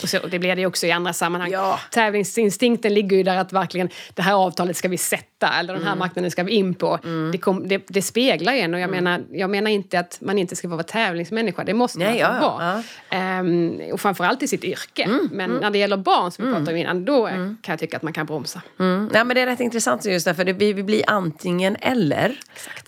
Och 0.02 0.08
så, 0.08 0.18
och 0.18 0.30
det 0.30 0.38
blir 0.38 0.54
det 0.54 0.60
ju 0.60 0.66
också 0.66 0.86
i 0.86 0.92
andra 0.92 1.12
sammanhang. 1.12 1.50
Ja. 1.50 1.80
Tävlingsinstinkten 1.90 2.94
ligger 2.94 3.16
ju 3.16 3.22
där 3.22 3.36
att 3.36 3.52
verkligen 3.52 3.88
det 4.14 4.22
här 4.22 4.34
avtalet 4.34 4.76
ska 4.76 4.88
vi 4.88 4.98
sätta 4.98 5.52
eller 5.52 5.74
den 5.74 5.86
här 5.86 5.96
marknaden 5.96 6.30
ska 6.30 6.42
vi 6.42 6.52
in 6.52 6.74
på. 6.74 6.98
Det, 7.32 7.38
kom, 7.38 7.68
det, 7.68 7.84
det 7.88 8.02
speglar 8.02 8.52
en 8.52 8.74
och 8.74 8.80
jag, 8.80 8.90
menar, 8.90 9.22
jag 9.30 9.50
menar 9.50 9.70
inte 9.70 9.98
att 9.98 10.18
man 10.20 10.38
inte 10.38 10.56
ska 10.56 10.68
vara 10.68 10.82
tävlingsmänniska, 10.82 11.64
det 11.64 11.74
måste 11.74 11.98
man 11.98 12.08
Nej, 12.08 12.18
ja, 12.18 12.36
ja, 12.40 12.48
vara. 12.48 12.82
Ehm, 13.10 13.80
och 13.92 14.00
framförallt 14.00 14.42
i 14.42 14.48
sitt 14.48 14.64
yrke. 14.64 15.08
Men 15.30 15.50
när 15.50 15.70
det 15.70 15.78
gäller 15.78 15.96
barn 15.96 16.30
som 16.30 16.44
vi 16.44 16.52
pratade 16.52 16.70
om 16.70 16.76
innan, 16.76 17.04
då 17.04 17.26
kan 17.26 17.56
jag 17.72 17.78
tycka 17.78 17.96
att 17.96 18.02
man 18.02 18.12
kan 18.12 18.26
bromsa. 18.26 18.62
Mm. 18.78 19.10
Ja, 19.14 19.24
men 19.24 19.34
det 19.34 19.40
är 19.40 19.46
rätt 19.46 19.60
intressant 19.60 20.04
just 20.04 20.26
därför 20.26 20.44
vi, 20.44 20.72
vi 20.72 20.82
blir 20.82 21.02
antingen 21.06 21.76
eller 21.80 22.38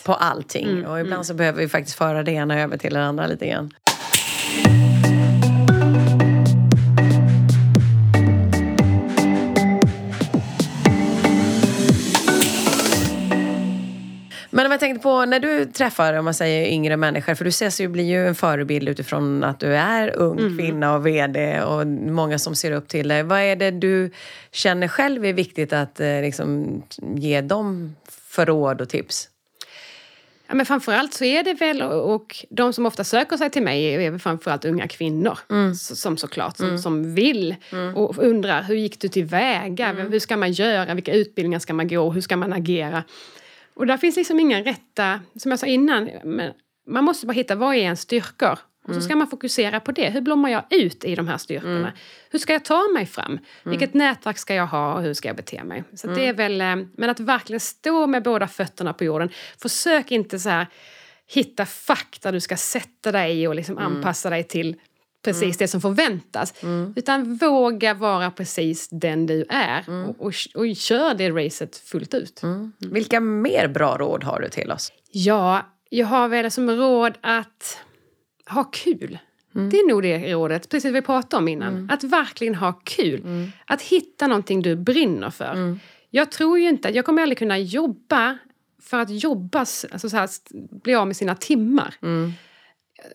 på 0.04 0.14
allting. 0.14 0.86
Och 0.86 1.00
ibland 1.00 1.26
så 1.26 1.34
behöver 1.34 1.58
vi 1.58 1.68
faktiskt 1.68 1.98
föra 1.98 2.22
det 2.22 2.32
ena 2.32 2.60
över 2.60 2.76
till 2.76 2.94
det 2.94 3.04
andra 3.04 3.26
lite 3.26 3.46
grann. 3.46 3.74
Men 14.56 14.66
om 14.66 14.72
jag 14.72 14.80
tänkte 14.80 15.02
på 15.02 15.24
när 15.24 15.40
du 15.40 15.64
träffar 15.64 16.12
om 16.12 16.24
man 16.24 16.34
säger 16.34 16.68
yngre 16.68 16.96
människor, 16.96 17.34
för 17.34 17.44
du 17.44 17.48
ses 17.48 17.80
ju, 17.80 17.88
blir 17.88 18.04
ju 18.04 18.28
en 18.28 18.34
förebild 18.34 18.88
utifrån 18.88 19.44
att 19.44 19.60
du 19.60 19.76
är 19.76 20.16
ung 20.16 20.56
kvinna 20.58 20.94
och 20.94 21.06
VD 21.06 21.62
och 21.62 21.86
många 21.86 22.38
som 22.38 22.54
ser 22.54 22.72
upp 22.72 22.88
till 22.88 23.08
dig. 23.08 23.22
Vad 23.22 23.40
är 23.40 23.56
det 23.56 23.70
du 23.70 24.10
känner 24.52 24.88
själv 24.88 25.24
är 25.24 25.32
viktigt 25.32 25.72
att 25.72 26.00
eh, 26.00 26.20
liksom, 26.20 26.82
ge 27.16 27.40
dem 27.40 27.96
för 28.10 28.46
råd 28.46 28.80
och 28.80 28.88
tips? 28.88 29.28
Ja, 30.48 30.54
men 30.54 30.66
framförallt 30.66 31.14
så 31.14 31.24
är 31.24 31.42
det 31.42 31.54
väl, 31.54 31.82
och 31.82 32.44
de 32.50 32.72
som 32.72 32.86
ofta 32.86 33.04
söker 33.04 33.36
sig 33.36 33.50
till 33.50 33.62
mig 33.62 33.94
är 33.94 34.10
väl 34.10 34.20
framförallt 34.20 34.64
unga 34.64 34.88
kvinnor. 34.88 35.38
Så, 35.74 35.96
som 35.96 36.16
såklart, 36.16 36.56
som, 36.56 36.78
som 36.78 37.14
vill 37.14 37.54
och 37.94 38.18
undrar 38.18 38.62
hur 38.62 38.74
gick 38.74 39.00
du 39.00 39.08
tillväga? 39.08 39.92
Hur 39.92 40.18
ska 40.18 40.36
man 40.36 40.52
göra? 40.52 40.94
Vilka 40.94 41.12
utbildningar 41.12 41.58
ska 41.58 41.74
man 41.74 41.88
gå? 41.88 42.10
Hur 42.10 42.20
ska 42.20 42.36
man 42.36 42.52
agera? 42.52 43.02
Och 43.76 43.86
där 43.86 43.96
finns 43.96 44.16
liksom 44.16 44.40
inga 44.40 44.62
rätta, 44.62 45.20
som 45.36 45.50
jag 45.50 45.58
sa 45.58 45.66
innan, 45.66 46.10
men 46.24 46.52
man 46.88 47.04
måste 47.04 47.26
bara 47.26 47.32
hitta 47.32 47.54
vad 47.54 47.74
är 47.74 47.78
ens 47.78 48.00
styrkor? 48.00 48.58
Och 48.88 48.94
så 48.94 49.00
ska 49.00 49.16
man 49.16 49.26
fokusera 49.26 49.80
på 49.80 49.92
det. 49.92 50.10
Hur 50.10 50.20
blommar 50.20 50.48
jag 50.50 50.62
ut 50.70 51.04
i 51.04 51.14
de 51.14 51.28
här 51.28 51.38
styrkorna? 51.38 51.92
Hur 52.30 52.38
ska 52.38 52.52
jag 52.52 52.64
ta 52.64 52.88
mig 52.94 53.06
fram? 53.06 53.38
Vilket 53.64 53.94
nätverk 53.94 54.38
ska 54.38 54.54
jag 54.54 54.66
ha 54.66 54.94
och 54.94 55.02
hur 55.02 55.14
ska 55.14 55.28
jag 55.28 55.36
bete 55.36 55.64
mig? 55.64 55.84
Så 55.94 56.08
att 56.08 56.14
det 56.16 56.26
är 56.28 56.32
väl, 56.34 56.60
eh, 56.60 56.76
men 56.96 57.10
att 57.10 57.20
verkligen 57.20 57.60
stå 57.60 58.06
med 58.06 58.22
båda 58.22 58.48
fötterna 58.48 58.92
på 58.92 59.04
jorden. 59.04 59.30
Försök 59.58 60.10
inte 60.10 60.38
så 60.38 60.48
här 60.48 60.66
hitta 61.26 61.66
fack 61.66 62.18
där 62.22 62.32
du 62.32 62.40
ska 62.40 62.56
sätta 62.56 63.12
dig 63.12 63.48
och 63.48 63.54
liksom 63.54 63.78
anpassa 63.78 64.30
dig 64.30 64.44
till 64.44 64.76
precis 65.32 65.56
det 65.58 65.68
som 65.68 65.80
förväntas. 65.80 66.54
Utan 66.96 67.34
våga 67.34 67.94
vara 67.94 68.30
precis 68.30 68.88
den 68.90 69.26
du 69.26 69.44
är 69.48 69.84
och, 70.08 70.26
och, 70.26 70.32
och 70.54 70.76
kör 70.76 71.14
det 71.14 71.30
racet 71.30 71.76
fullt 71.76 72.14
ut. 72.14 72.40
Vilka 72.78 73.20
mer 73.20 73.68
bra 73.68 73.96
råd 73.98 74.24
har 74.24 74.40
du 74.40 74.48
till 74.48 74.70
oss? 74.72 74.92
Ja, 75.12 75.66
jag 75.90 76.06
har 76.06 76.28
väl 76.28 76.50
som 76.50 76.70
råd 76.70 77.12
att 77.20 77.78
ha 78.50 78.64
kul. 78.64 79.18
Det 79.70 79.76
är 79.78 79.88
nog 79.88 80.02
det 80.02 80.32
rådet, 80.32 80.68
precis 80.68 80.82
som 80.82 80.92
vi 80.92 81.02
pratade 81.02 81.38
om 81.42 81.48
innan. 81.48 81.90
Att 81.90 82.04
verkligen 82.04 82.54
ha 82.54 82.72
kul. 82.72 83.50
Att 83.66 83.82
hitta 83.82 84.26
någonting 84.26 84.62
du 84.62 84.76
brinner 84.76 85.30
för. 85.30 85.78
Jag 86.10 86.30
tror 86.32 86.58
ju 86.58 86.68
inte 86.68 86.88
att 86.88 86.94
jag 86.94 87.04
kommer 87.04 87.22
aldrig 87.22 87.38
kunna 87.38 87.58
jobba 87.58 88.38
för 88.82 89.00
att 89.00 89.10
jobba, 89.10 89.58
alltså 89.58 90.08
så 90.08 90.16
här, 90.16 90.28
bli 90.82 90.94
av 90.94 91.06
med 91.06 91.16
sina 91.16 91.34
timmar. 91.34 91.94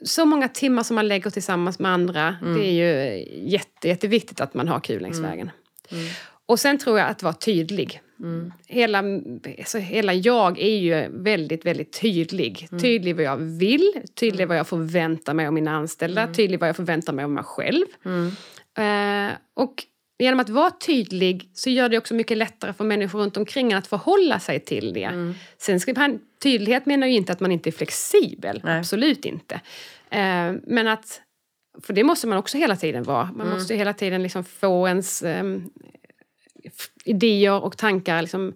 Så 0.01 0.25
många 0.25 0.47
timmar 0.47 0.83
som 0.83 0.95
man 0.95 1.07
lägger 1.07 1.29
tillsammans 1.29 1.79
med 1.79 1.91
andra, 1.91 2.35
det 2.55 2.67
är 2.67 2.71
ju 2.71 3.25
jätte, 3.49 3.87
jätteviktigt 3.87 4.41
att 4.41 4.53
man 4.53 4.67
har 4.67 4.79
kul 4.79 5.01
längs 5.01 5.19
vägen. 5.23 5.51
Och 6.45 6.59
sen 6.59 6.77
tror 6.77 6.99
jag 6.99 7.07
att 7.09 7.23
vara 7.23 7.33
tydlig. 7.33 8.01
Hela, 8.67 9.03
alltså, 9.59 9.77
hela 9.77 10.13
jag 10.13 10.59
är 10.59 10.77
ju 10.77 11.07
väldigt, 11.23 11.65
väldigt 11.65 12.01
tydlig. 12.01 12.67
Tydlig 12.81 13.15
vad 13.15 13.25
jag 13.25 13.37
vill, 13.37 13.93
tydlig 14.19 14.47
vad 14.47 14.57
jag 14.57 14.67
förväntar 14.67 15.33
mig 15.33 15.47
av 15.47 15.53
mina 15.53 15.71
anställda, 15.71 16.21
tydlig 16.33 16.59
vad 16.59 16.69
jag 16.69 16.75
förväntar 16.75 17.13
mig 17.13 17.23
av 17.23 17.31
mig 17.31 17.43
själv. 17.43 17.85
Eh, 18.77 19.31
och 19.53 19.83
genom 20.19 20.39
att 20.39 20.49
vara 20.49 20.71
tydlig 20.71 21.49
så 21.53 21.69
gör 21.69 21.89
det 21.89 21.97
också 21.97 22.13
mycket 22.13 22.37
lättare 22.37 22.73
för 22.73 22.83
människor 22.83 23.19
runt 23.19 23.37
omkring 23.37 23.73
att 23.73 23.87
förhålla 23.87 24.39
sig 24.39 24.59
till 24.59 24.93
det. 24.93 25.33
Sen 25.57 25.79
ska 25.79 25.93
man, 25.93 26.19
tydlighet 26.41 26.85
menar 26.85 27.07
ju 27.07 27.13
inte 27.13 27.31
att 27.31 27.39
man 27.39 27.51
inte 27.51 27.69
är 27.69 27.71
flexibel, 27.71 28.61
Nej. 28.63 28.79
absolut 28.79 29.25
inte. 29.25 29.55
Eh, 30.09 30.53
men 30.67 30.87
att, 30.87 31.21
för 31.83 31.93
det 31.93 32.03
måste 32.03 32.27
man 32.27 32.37
också 32.37 32.57
hela 32.57 32.75
tiden 32.75 33.03
vara. 33.03 33.29
Man 33.35 33.49
måste 33.49 33.73
ju 33.73 33.77
hela 33.77 33.93
tiden 33.93 34.23
liksom 34.23 34.43
få 34.43 34.87
ens 34.87 35.23
f- 35.23 36.89
idéer 37.05 37.63
och 37.63 37.77
tankar 37.77 38.21
liksom 38.21 38.53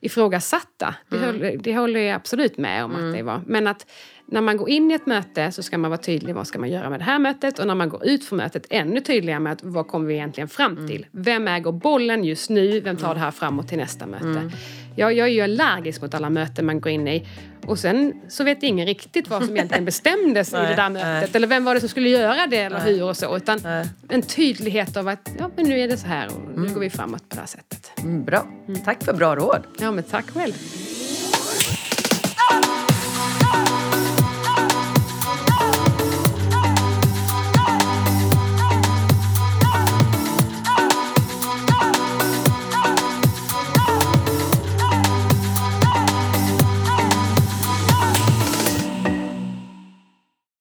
ifrågasatta. 0.00 0.94
Det, 1.08 1.18
håller, 1.26 1.56
det 1.56 1.76
håller 1.76 2.00
jag 2.00 2.14
absolut 2.16 2.58
med 2.58 2.84
om 2.84 2.94
att 2.94 3.14
det 3.16 3.22
var. 3.22 3.42
Men 3.46 3.66
att 3.66 3.86
när 4.26 4.40
man 4.40 4.56
går 4.56 4.68
in 4.70 4.90
i 4.90 4.94
ett 4.94 5.06
möte 5.06 5.52
så 5.52 5.62
ska 5.62 5.78
man 5.78 5.90
vara 5.90 6.00
tydlig 6.00 6.34
vad 6.34 6.46
ska 6.46 6.58
man 6.58 6.70
göra 6.70 6.90
med 6.90 7.00
det 7.00 7.04
här 7.04 7.18
mötet 7.18 7.58
och 7.58 7.66
när 7.66 7.74
man 7.74 7.88
går 7.88 8.06
ut 8.06 8.24
från 8.24 8.36
mötet 8.36 8.66
ännu 8.70 9.00
tydligare 9.00 9.40
med 9.40 9.52
att 9.52 9.62
vad 9.62 9.88
kommer 9.88 10.06
vi 10.06 10.14
egentligen 10.14 10.48
fram 10.48 10.88
till? 10.88 11.06
Vem 11.10 11.48
äger 11.48 11.72
bollen 11.72 12.24
just 12.24 12.50
nu? 12.50 12.80
Vem 12.80 12.96
tar 12.96 13.14
det 13.14 13.20
här 13.20 13.30
framåt 13.30 13.68
till 13.68 13.78
nästa 13.78 14.06
möte? 14.06 14.50
Jag, 14.98 15.12
jag 15.12 15.28
är 15.28 15.32
ju 15.32 15.40
allergisk 15.40 16.02
mot 16.02 16.14
alla 16.14 16.30
möten 16.30 16.66
man 16.66 16.80
går 16.80 16.92
in 16.92 17.08
i 17.08 17.26
och 17.66 17.78
sen 17.78 18.12
så 18.28 18.44
vet 18.44 18.62
ingen 18.62 18.86
riktigt 18.86 19.28
vad 19.28 19.44
som 19.44 19.56
egentligen 19.56 19.84
bestämdes 19.92 20.52
i 20.52 20.56
det 20.56 20.74
där 20.74 20.90
mötet 20.90 21.36
eller 21.36 21.46
vem 21.46 21.64
var 21.64 21.74
det 21.74 21.80
som 21.80 21.88
skulle 21.88 22.08
göra 22.08 22.46
det 22.46 22.56
eller 22.56 22.80
hur 22.80 23.04
och 23.04 23.16
så 23.16 23.36
utan 23.36 23.60
en 24.08 24.22
tydlighet 24.22 24.96
av 24.96 25.08
att 25.08 25.30
ja, 25.38 25.50
men 25.56 25.68
nu 25.68 25.80
är 25.80 25.88
det 25.88 25.96
så 25.96 26.06
här 26.06 26.26
och 26.26 26.58
nu 26.58 26.74
går 26.74 26.80
vi 26.80 26.90
framåt 26.90 27.28
på 27.28 27.34
det 27.34 27.40
här 27.40 27.46
sättet. 27.46 27.90
Mm, 27.98 28.24
bra. 28.24 28.46
Tack 28.84 29.04
för 29.04 29.12
bra 29.12 29.36
råd. 29.36 29.62
Ja, 29.80 29.90
men 29.90 30.04
tack 30.04 30.30
själv. 30.30 30.54